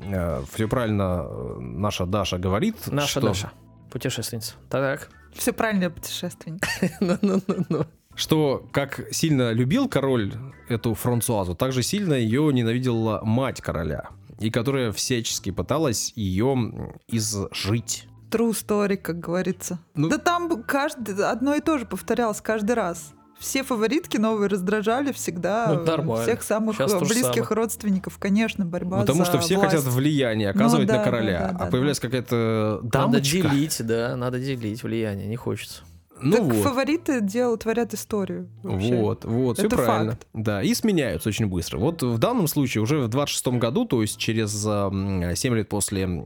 все 0.55 0.69
правильно 0.69 1.27
э, 1.27 1.57
наша 1.61 2.07
Даша 2.07 2.39
говорит. 2.39 2.77
Наша 2.87 3.09
что, 3.09 3.21
Даша, 3.21 3.53
путешественница. 3.91 4.55
Так. 4.71 5.09
Все 5.35 5.53
правильно, 5.53 5.91
путешественник. 5.91 6.63
Ну-ну-ну-ну. 7.01 7.87
Что 8.15 8.69
как 8.73 9.01
сильно 9.11 9.53
любил 9.53 9.89
король 9.89 10.33
эту 10.69 10.95
Франсуазу, 10.95 11.55
так 11.55 11.73
же 11.73 11.83
сильно 11.83 12.13
ее 12.15 12.51
ненавидела 12.53 13.21
мать 13.25 13.61
короля. 13.61 14.11
И 14.39 14.51
которая 14.51 14.93
всячески 14.93 15.51
пыталась 15.51 16.13
ее 16.17 16.93
изжить. 17.09 18.07
True 18.31 18.51
story, 18.53 18.97
как 18.97 19.21
говорится. 19.21 19.79
Ну- 19.95 20.09
Да 20.09 20.19
там 20.19 20.63
каждый, 20.63 21.15
одно 21.25 21.55
и 21.55 21.61
то 21.61 21.79
же 21.79 21.87
повторялось 21.87 22.41
каждый 22.41 22.73
раз. 22.75 23.13
Все 23.43 23.65
фаворитки 23.65 24.19
новые 24.19 24.49
раздражали 24.49 25.11
всегда 25.13 25.73
Ну, 25.75 25.85
нормально. 25.85 26.23
всех 26.25 26.43
самых 26.45 26.77
же 26.77 26.87
близких 27.01 27.25
самое. 27.25 27.45
родственников, 27.49 28.19
конечно, 28.19 28.65
борьба 28.65 29.01
Потому 29.01 29.21
за 29.21 29.25
что 29.25 29.39
все 29.41 29.57
власть. 29.57 29.75
хотят 29.75 29.93
влияние 29.93 30.51
оказывать 30.51 30.87
Ну 30.87 30.93
на 30.93 30.99
да, 31.01 31.05
короля. 31.05 31.39
да, 31.41 31.49
да, 31.49 31.57
а 31.57 31.65
да, 31.65 31.67
появляется 31.67 32.03
какая-то 32.03 32.79
Надо 32.85 32.89
дамочка. 32.89 33.49
делить, 33.51 33.77
да, 33.85 34.17
надо 34.17 34.39
делить 34.39 34.83
влияние, 34.85 35.27
не 35.27 35.37
хочется. 35.37 35.83
Ну 36.25 36.33
так 36.37 36.43
вот. 36.45 36.55
фавориты 36.63 37.21
делают, 37.21 37.63
творят 37.63 37.93
историю. 37.95 38.49
вообще. 38.63 38.95
Вот, 38.95 39.25
вот, 39.25 39.59
все 39.59 39.69
правильно. 39.69 40.13
факт. 40.13 40.27
Да, 40.33 40.63
и 40.63 40.73
сменяются 40.73 41.29
очень 41.29 41.47
быстро. 41.47 41.79
Вот 41.79 42.01
в 42.05 42.17
данном 42.19 42.47
случае 42.47 42.83
уже 42.83 43.01
в 43.01 43.09
26 43.09 43.59
году, 43.59 43.87
то 43.87 44.03
есть 44.03 44.19
через 44.19 44.55
э, 44.65 45.35
7 45.35 45.55
лет 45.57 45.69
после 45.69 46.25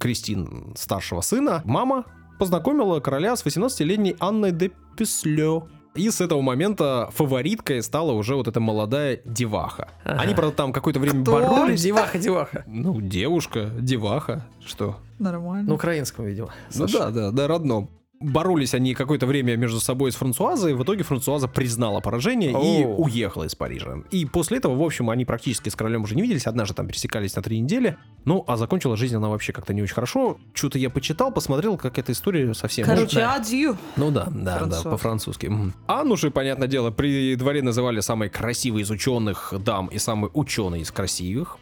Кристин 0.00 0.74
старшего 0.76 1.20
сына, 1.20 1.62
мама 1.64 2.04
познакомила 2.40 2.98
короля 2.98 3.36
с 3.36 3.44
18-летней 3.46 4.16
Анной 4.18 4.50
де 4.50 4.72
Песлё. 4.96 5.68
И 5.98 6.10
с 6.10 6.20
этого 6.20 6.40
момента 6.42 7.08
фавориткой 7.12 7.82
стала 7.82 8.12
уже 8.12 8.36
вот 8.36 8.46
эта 8.46 8.60
молодая 8.60 9.20
деваха. 9.24 9.88
Ага. 10.04 10.20
Они, 10.20 10.32
правда, 10.34 10.54
там 10.54 10.72
какое-то 10.72 11.00
время 11.00 11.22
Кто? 11.22 11.32
боролись. 11.32 11.82
Деваха, 11.82 12.18
деваха. 12.18 12.62
Ну, 12.68 13.00
девушка, 13.00 13.70
деваха, 13.80 14.46
что? 14.64 14.98
Нормально. 15.18 15.68
На 15.70 15.74
украинском, 15.74 16.24
видимо. 16.24 16.50
Ну 16.74 16.86
Саша. 16.86 16.98
да, 16.98 17.10
да, 17.10 17.30
да, 17.32 17.48
родном. 17.48 17.90
Боролись 18.20 18.74
они 18.74 18.94
какое-то 18.94 19.26
время 19.26 19.56
между 19.56 19.80
собой 19.80 20.10
с 20.10 20.16
Франсуазой, 20.16 20.72
и 20.72 20.74
в 20.74 20.82
итоге 20.82 21.04
Франсуаза 21.04 21.46
признала 21.46 22.00
поражение 22.00 22.50
и 22.50 22.84
О. 22.84 22.96
уехала 22.96 23.44
из 23.44 23.54
Парижа. 23.54 23.98
И 24.10 24.26
после 24.26 24.58
этого, 24.58 24.74
в 24.74 24.82
общем, 24.82 25.08
они 25.10 25.24
практически 25.24 25.68
с 25.68 25.76
королем 25.76 26.02
уже 26.02 26.16
не 26.16 26.22
виделись, 26.22 26.46
однажды 26.46 26.74
там 26.74 26.88
пересекались 26.88 27.36
на 27.36 27.42
три 27.42 27.60
недели. 27.60 27.96
Ну, 28.24 28.44
а 28.46 28.56
закончила 28.56 28.96
жизнь 28.96 29.14
она 29.14 29.28
вообще 29.28 29.52
как-то 29.52 29.72
не 29.72 29.82
очень 29.82 29.94
хорошо. 29.94 30.38
Что-то 30.52 30.78
я 30.78 30.90
почитал, 30.90 31.32
посмотрел, 31.32 31.76
как 31.76 31.98
эта 31.98 32.12
история 32.12 32.52
совсем... 32.54 32.86
Короче, 32.86 33.16
да. 33.16 33.36
адью. 33.36 33.76
Ну 33.96 34.10
да, 34.10 34.24
да, 34.26 34.30
да, 34.30 34.58
Франсуаз. 34.58 34.82
по-французски. 34.84 35.46
Мгм. 35.46 35.74
Анну 35.86 36.16
же, 36.16 36.30
понятное 36.30 36.68
дело, 36.68 36.90
при 36.90 37.36
дворе 37.36 37.62
называли 37.62 38.00
самой 38.00 38.28
красивой 38.30 38.82
из 38.82 38.90
ученых 38.90 39.54
дам 39.64 39.86
и 39.86 39.98
самой 39.98 40.30
ученой 40.34 40.80
из 40.80 40.90
красивых. 40.90 41.58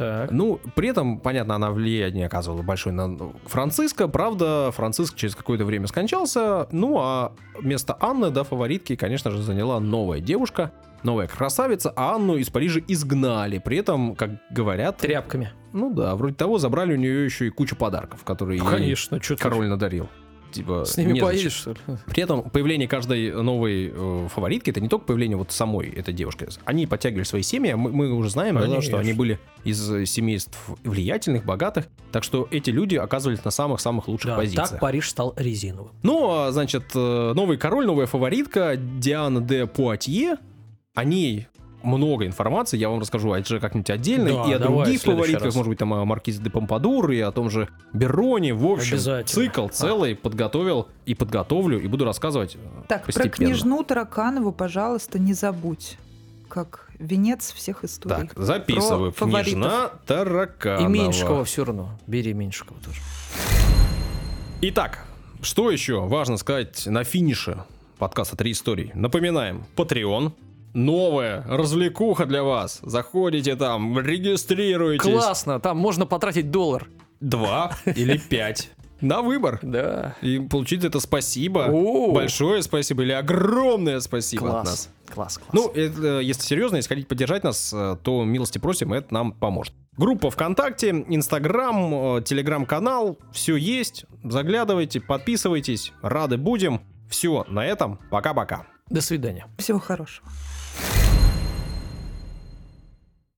Так. 0.00 0.30
Ну, 0.30 0.58
при 0.74 0.88
этом, 0.88 1.18
понятно, 1.18 1.56
она 1.56 1.70
влияние 1.70 2.24
оказывала 2.24 2.62
большое 2.62 2.94
на 2.94 3.18
Франциска. 3.44 4.08
Правда, 4.08 4.70
Франциск 4.72 5.14
через 5.14 5.36
какое-то 5.36 5.66
время 5.66 5.88
скончался. 5.88 6.66
Ну, 6.72 6.98
а 6.98 7.32
вместо 7.58 7.98
Анны, 8.00 8.30
да, 8.30 8.42
фаворитки, 8.42 8.96
конечно 8.96 9.30
же, 9.30 9.42
заняла 9.42 9.78
новая 9.78 10.20
девушка, 10.20 10.72
новая 11.02 11.26
красавица, 11.26 11.92
а 11.94 12.14
Анну 12.14 12.36
из 12.36 12.48
Парижа 12.48 12.80
изгнали. 12.88 13.58
При 13.58 13.76
этом, 13.76 14.14
как 14.14 14.30
говорят, 14.50 14.96
Тряпками. 14.96 15.52
ну 15.74 15.92
да, 15.92 16.16
вроде 16.16 16.34
того, 16.34 16.56
забрали 16.56 16.94
у 16.94 16.96
нее 16.96 17.26
еще 17.26 17.46
и 17.48 17.50
кучу 17.50 17.76
подарков, 17.76 18.24
которые 18.24 18.58
ей 18.58 18.66
Конечно, 18.66 19.20
ты 19.20 19.36
король 19.36 19.68
надарил. 19.68 20.08
Типа, 20.50 20.84
с 20.84 20.96
ними 20.96 21.18
поедешь, 21.20 21.52
что 21.52 21.70
ли? 21.70 21.76
При 22.06 22.22
этом 22.22 22.42
появление 22.50 22.88
каждой 22.88 23.32
новой 23.32 23.92
э, 23.94 24.28
фаворитки 24.28 24.70
это 24.70 24.80
не 24.80 24.88
только 24.88 25.06
появление 25.06 25.36
вот 25.36 25.52
самой 25.52 25.88
этой 25.90 26.12
девушки. 26.14 26.48
Они 26.64 26.86
подтягивали 26.86 27.24
свои 27.24 27.42
семьи, 27.42 27.70
а 27.72 27.76
мы, 27.76 27.90
мы 27.92 28.12
уже 28.12 28.30
знаем, 28.30 28.56
да, 28.56 28.80
что 28.80 28.98
они 28.98 29.12
были 29.12 29.38
из 29.64 29.90
э, 29.90 30.06
семейств 30.06 30.58
влиятельных, 30.84 31.44
богатых. 31.44 31.86
Так 32.12 32.24
что 32.24 32.48
эти 32.50 32.70
люди 32.70 32.96
оказывались 32.96 33.44
на 33.44 33.50
самых-самых 33.50 34.08
лучших 34.08 34.30
Да, 34.30 34.36
позициях. 34.36 34.70
так 34.70 34.80
Париж 34.80 35.08
стал 35.08 35.34
резиновым. 35.36 35.92
Ну, 36.02 36.30
а, 36.30 36.52
значит, 36.52 36.84
э, 36.94 37.32
новый 37.34 37.56
король, 37.56 37.86
новая 37.86 38.06
фаворитка 38.06 38.76
Диана 38.76 39.40
де 39.40 39.66
Пуатье. 39.66 40.36
О 40.94 41.04
ней 41.04 41.46
много 41.82 42.26
информации, 42.26 42.76
я 42.78 42.88
вам 42.88 43.00
расскажу, 43.00 43.32
а 43.32 43.38
это 43.38 43.48
же 43.48 43.60
как-нибудь 43.60 43.90
отдельно, 43.90 44.30
Да, 44.44 44.50
и 44.50 44.52
о 44.54 44.58
давай, 44.58 44.84
других 44.84 45.02
фаворитках, 45.02 45.44
раз. 45.46 45.54
может 45.54 45.68
быть, 45.68 45.78
там 45.78 45.92
о 45.94 46.04
Маркизе 46.04 46.42
де 46.42 46.50
Помпадур, 46.50 47.10
и 47.10 47.20
о 47.20 47.32
том 47.32 47.50
же 47.50 47.68
Бероне, 47.92 48.54
в 48.54 48.66
общем, 48.66 48.98
цикл 49.26 49.68
целый 49.68 50.14
подготовил 50.14 50.88
и 51.06 51.14
подготовлю, 51.14 51.80
и 51.80 51.86
буду 51.86 52.04
рассказывать 52.04 52.56
э, 52.56 52.58
Так, 52.88 53.02
про 53.02 53.06
постепенно. 53.12 53.30
княжну 53.50 53.82
Тараканову, 53.84 54.52
пожалуйста, 54.52 55.18
не 55.18 55.34
забудь. 55.34 55.98
как 56.48 56.88
венец 56.98 57.52
всех 57.52 57.84
историй. 57.84 58.28
Так, 58.28 58.32
записываю. 58.36 59.12
Про 59.12 59.26
фаворитов. 59.26 59.52
Княжна 59.54 59.90
Тараканова. 60.06 60.88
И 60.88 60.92
Меньшикова 60.92 61.44
все 61.44 61.64
равно. 61.64 61.88
Бери 62.06 62.34
Меньшикова 62.34 62.78
тоже. 62.84 63.00
Итак, 64.62 65.04
что 65.42 65.70
еще 65.70 66.00
важно 66.06 66.36
сказать 66.36 66.86
на 66.86 67.04
финише 67.04 67.64
подкаста 67.98 68.36
«Три 68.36 68.52
истории»? 68.52 68.90
Напоминаем, 68.94 69.64
Patreon, 69.76 70.32
новая 70.74 71.44
развлекуха 71.46 72.26
для 72.26 72.42
вас. 72.42 72.80
Заходите 72.82 73.56
там, 73.56 73.98
регистрируйтесь. 73.98 75.02
Классно, 75.02 75.60
там 75.60 75.76
можно 75.78 76.06
потратить 76.06 76.50
доллар. 76.50 76.88
Два 77.20 77.72
или 77.84 78.16
пять. 78.18 78.70
На 79.00 79.22
выбор. 79.22 79.58
Да. 79.62 80.14
И 80.20 80.38
получить 80.38 80.84
это 80.84 81.00
спасибо. 81.00 81.68
О. 81.70 82.12
Большое 82.12 82.62
спасибо 82.62 83.02
или 83.02 83.12
огромное 83.12 84.00
спасибо 84.00 84.60
от 84.60 84.64
нас. 84.64 84.64
Класс. 84.64 84.90
Класс, 85.14 85.38
класс. 85.38 85.50
Ну, 85.52 85.68
это, 85.70 86.20
э, 86.20 86.22
если 86.22 86.42
серьезно, 86.42 86.76
если 86.76 86.88
хотите 86.88 87.08
поддержать 87.08 87.42
нас, 87.42 87.72
э, 87.74 87.96
то 88.02 88.24
милости 88.24 88.58
просим, 88.58 88.92
это 88.92 89.12
нам 89.12 89.32
поможет. 89.32 89.74
Группа 89.96 90.30
ВКонтакте, 90.30 90.90
Инстаграм, 91.08 92.18
э, 92.18 92.22
Телеграм-канал, 92.22 93.18
все 93.32 93.56
есть. 93.56 94.04
Заглядывайте, 94.22 95.00
подписывайтесь, 95.00 95.92
рады 96.02 96.36
будем. 96.36 96.82
Все, 97.08 97.44
на 97.48 97.66
этом, 97.66 97.98
пока-пока. 98.10 98.66
До 98.88 99.00
свидания. 99.00 99.46
Всего 99.58 99.80
хорошего. 99.80 100.28
you 100.80 101.09